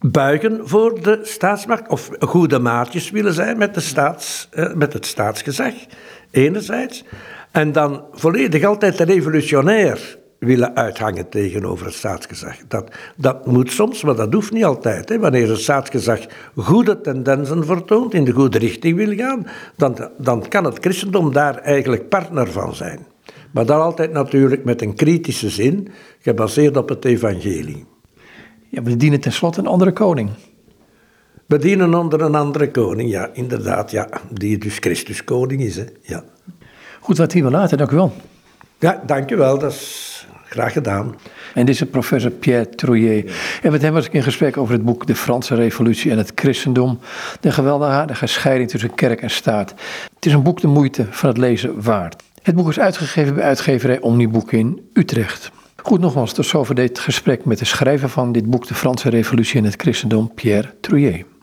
buigen 0.00 0.68
voor 0.68 1.00
de 1.02 1.20
staatsmacht 1.22 1.88
of 1.88 2.10
goede 2.18 2.58
maatjes 2.58 3.10
willen 3.10 3.32
zijn 3.32 3.58
met, 3.58 3.74
de 3.74 3.80
staats, 3.80 4.48
eh, 4.50 4.74
met 4.74 4.92
het 4.92 5.06
staatsgezag, 5.06 5.72
enerzijds, 6.30 7.04
en 7.50 7.72
dan 7.72 8.04
volledig 8.12 8.64
altijd 8.64 9.00
revolutionair 9.00 10.18
willen 10.38 10.76
uithangen 10.76 11.28
tegenover 11.28 11.86
het 11.86 11.94
staatsgezag. 11.94 12.56
Dat, 12.68 12.90
dat 13.16 13.46
moet 13.46 13.72
soms, 13.72 14.02
maar 14.02 14.16
dat 14.16 14.32
hoeft 14.32 14.52
niet 14.52 14.64
altijd. 14.64 15.08
Hè. 15.08 15.18
Wanneer 15.18 15.48
het 15.48 15.60
staatsgezag 15.60 16.20
goede 16.56 17.00
tendensen 17.00 17.64
vertoont, 17.64 18.14
in 18.14 18.24
de 18.24 18.32
goede 18.32 18.58
richting 18.58 18.96
wil 18.96 19.14
gaan, 19.16 19.46
dan, 19.76 20.10
dan 20.18 20.48
kan 20.48 20.64
het 20.64 20.78
christendom 20.80 21.32
daar 21.32 21.58
eigenlijk 21.58 22.08
partner 22.08 22.52
van 22.52 22.74
zijn. 22.74 23.06
Maar 23.52 23.66
dan 23.66 23.80
altijd 23.80 24.12
natuurlijk 24.12 24.64
met 24.64 24.82
een 24.82 24.94
kritische 24.94 25.50
zin, 25.50 25.88
gebaseerd 26.20 26.76
op 26.76 26.88
het 26.88 27.04
evangelie. 27.04 27.86
Ja, 28.68 28.82
we 28.82 28.96
dienen 28.96 29.20
tenslotte 29.20 29.60
een 29.60 29.66
andere 29.66 29.92
koning. 29.92 30.30
We 31.46 31.58
dienen 31.58 31.94
onder 31.94 32.20
een 32.20 32.34
andere 32.34 32.70
koning, 32.70 33.10
ja, 33.10 33.30
inderdaad, 33.32 33.90
ja. 33.90 34.08
Die 34.30 34.58
dus 34.58 34.78
Christus 34.78 35.24
koning 35.24 35.60
is, 35.60 35.76
hè, 35.76 35.84
ja. 36.02 36.24
Goed, 37.00 37.18
wat 37.18 37.32
hier 37.32 37.44
we 37.44 37.50
laten, 37.50 37.78
dank 37.78 37.90
u 37.90 37.96
wel. 37.96 38.12
Ja, 38.78 39.02
dank 39.06 39.30
u 39.30 39.36
wel, 39.36 39.58
dat 39.58 39.72
is 39.72 40.26
graag 40.48 40.72
gedaan. 40.72 41.14
En 41.54 41.66
dit 41.66 41.74
is 41.74 41.88
professor 41.90 42.30
Pierre 42.30 42.68
Trouillet. 42.68 43.30
En 43.62 43.72
met 43.72 43.82
hem 43.82 43.92
was 43.92 44.06
ik 44.06 44.12
in 44.12 44.22
gesprek 44.22 44.56
over 44.56 44.74
het 44.74 44.84
boek 44.84 45.06
De 45.06 45.14
Franse 45.14 45.54
Revolutie 45.54 46.10
en 46.10 46.18
het 46.18 46.32
Christendom. 46.34 46.98
De 47.40 47.52
gewelddadige 47.52 48.26
scheiding 48.26 48.70
tussen 48.70 48.94
kerk 48.94 49.22
en 49.22 49.30
staat. 49.30 49.74
Het 50.14 50.26
is 50.26 50.32
een 50.32 50.42
boek 50.42 50.60
de 50.60 50.66
moeite 50.66 51.06
van 51.10 51.28
het 51.28 51.38
lezen 51.38 51.82
waard. 51.82 52.22
Het 52.42 52.54
boek 52.54 52.68
is 52.68 52.78
uitgegeven 52.78 53.34
bij 53.34 53.44
uitgeverij 53.44 54.00
Omniboek 54.00 54.52
in 54.52 54.88
Utrecht. 54.92 55.50
Goed, 55.86 56.00
nogmaals, 56.00 56.32
tot 56.32 56.46
zover 56.46 56.74
dit 56.74 56.98
gesprek 56.98 57.44
met 57.44 57.58
de 57.58 57.64
schrijver 57.64 58.08
van 58.08 58.32
dit 58.32 58.50
boek 58.50 58.66
De 58.66 58.74
Franse 58.74 59.08
Revolutie 59.08 59.58
en 59.58 59.64
het 59.64 59.80
Christendom, 59.80 60.34
Pierre 60.34 60.74
Trouillet. 60.80 61.35